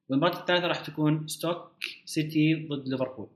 والمباراة 0.08 0.40
الثالثة 0.40 0.66
راح 0.66 0.80
تكون 0.80 1.28
ستوك 1.28 1.72
سيتي 2.04 2.54
ضد 2.68 2.88
ليفربول. 2.88 3.28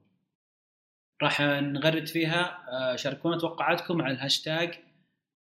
راح 1.22 1.40
نغرد 1.40 2.06
فيها 2.06 2.58
آه، 2.72 2.96
شاركونا 2.96 3.38
توقعاتكم 3.38 4.02
على 4.02 4.14
الهاشتاج 4.14 4.78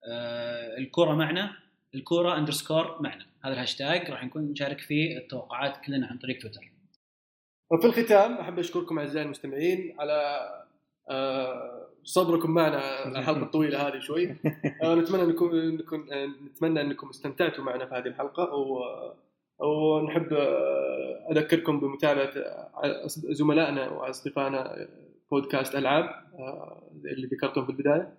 آه، 0.09 0.77
الكرة 0.77 1.15
معنا 1.15 1.57
الكرة 1.95 2.37
underscore 2.37 3.01
معنا. 3.01 3.25
هذا 3.43 3.53
الهاشتاج 3.53 4.11
راح 4.11 4.23
نكون 4.23 4.51
نشارك 4.51 4.79
فيه 4.79 5.17
التوقعات 5.17 5.85
كلنا 5.85 6.07
عن 6.07 6.17
طريق 6.17 6.41
تويتر. 6.41 6.71
وفي 7.71 7.87
الختام 7.87 8.33
أحب 8.33 8.59
أشكركم 8.59 8.99
أعزائي 8.99 9.25
المستمعين 9.25 9.95
على 9.99 10.49
آه، 11.09 11.87
صبركم 12.05 12.51
معنا 12.51 13.05
الحلقة 13.19 13.43
الطويلة 13.43 13.87
هذه 13.87 13.99
شوي. 13.99 14.35
آه، 14.83 14.95
نتمنى 14.95 15.23
انكم 15.23 15.55
نكون 15.55 16.13
آه، 16.13 16.25
نتمنى 16.25 16.81
أنكم 16.81 17.09
استمتعتوا 17.09 17.63
معنا 17.63 17.85
في 17.85 17.95
هذه 17.95 18.05
الحلقة 18.05 18.55
و 18.55 18.83
ونحب 19.59 20.33
آه، 20.33 21.27
أذكركم 21.31 21.79
بمتابعه 21.79 22.31
زملائنا 23.13 23.89
وأصدقائنا 23.89 24.87
بودكاست 25.31 25.75
ألعاب 25.75 26.09
اللي 27.05 27.27
ذكرتهم 27.27 27.65
في 27.65 27.71
البداية 27.71 28.13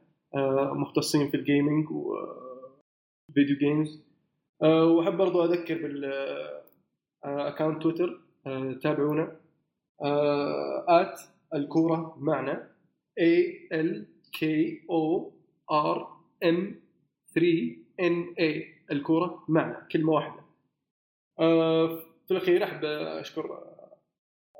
مختصين 0.75 1.29
في 1.29 1.37
ال 1.37 1.45
gaming 1.45 1.91
و 1.91 2.18
video 2.18 3.57
games 3.61 4.03
وأحب 4.63 5.17
برضو 5.17 5.45
أذكر 5.45 6.03
بال 7.25 7.38
account 7.38 7.83
تويتر 7.83 8.21
آه، 8.47 8.73
تابعونا 8.83 9.37
at 10.89 11.21
الكورة 11.55 12.17
معنا. 12.19 12.76
A 13.21 13.33
L 13.73 14.05
K 14.39 14.47
O 14.91 15.31
R 15.71 15.99
M 16.45 16.59
3 17.35 17.77
N 18.01 18.35
A. 18.41 18.77
الكورة 18.91 19.45
معنا 19.49 19.87
كلمة 19.93 20.13
واحدة. 20.13 20.41
آه، 21.39 21.87
في 22.27 22.31
الأخير 22.31 22.65
أحب 22.65 22.85
أشكر 22.85 23.59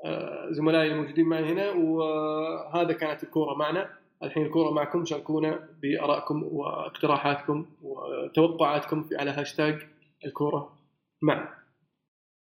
آه، 0.05 0.51
زملائي 0.51 0.91
الموجودين 0.91 1.25
معي 1.25 1.45
هنا 1.45 1.71
وهذا 1.71 2.93
كانت 2.93 3.23
الكورة 3.23 3.53
معنا. 3.55 3.97
الحين 4.23 4.45
الكورة 4.45 4.71
معكم 4.71 5.05
شاركونا 5.05 5.69
بآرائكم 5.81 6.43
واقتراحاتكم 6.43 7.65
وتوقعاتكم 7.81 9.09
على 9.13 9.31
هاشتاج 9.31 9.87
الكورة 10.25 10.77
معنا. 11.21 11.53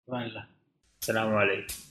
الله 0.09 0.47
السلام 1.01 1.35
عليكم. 1.35 1.88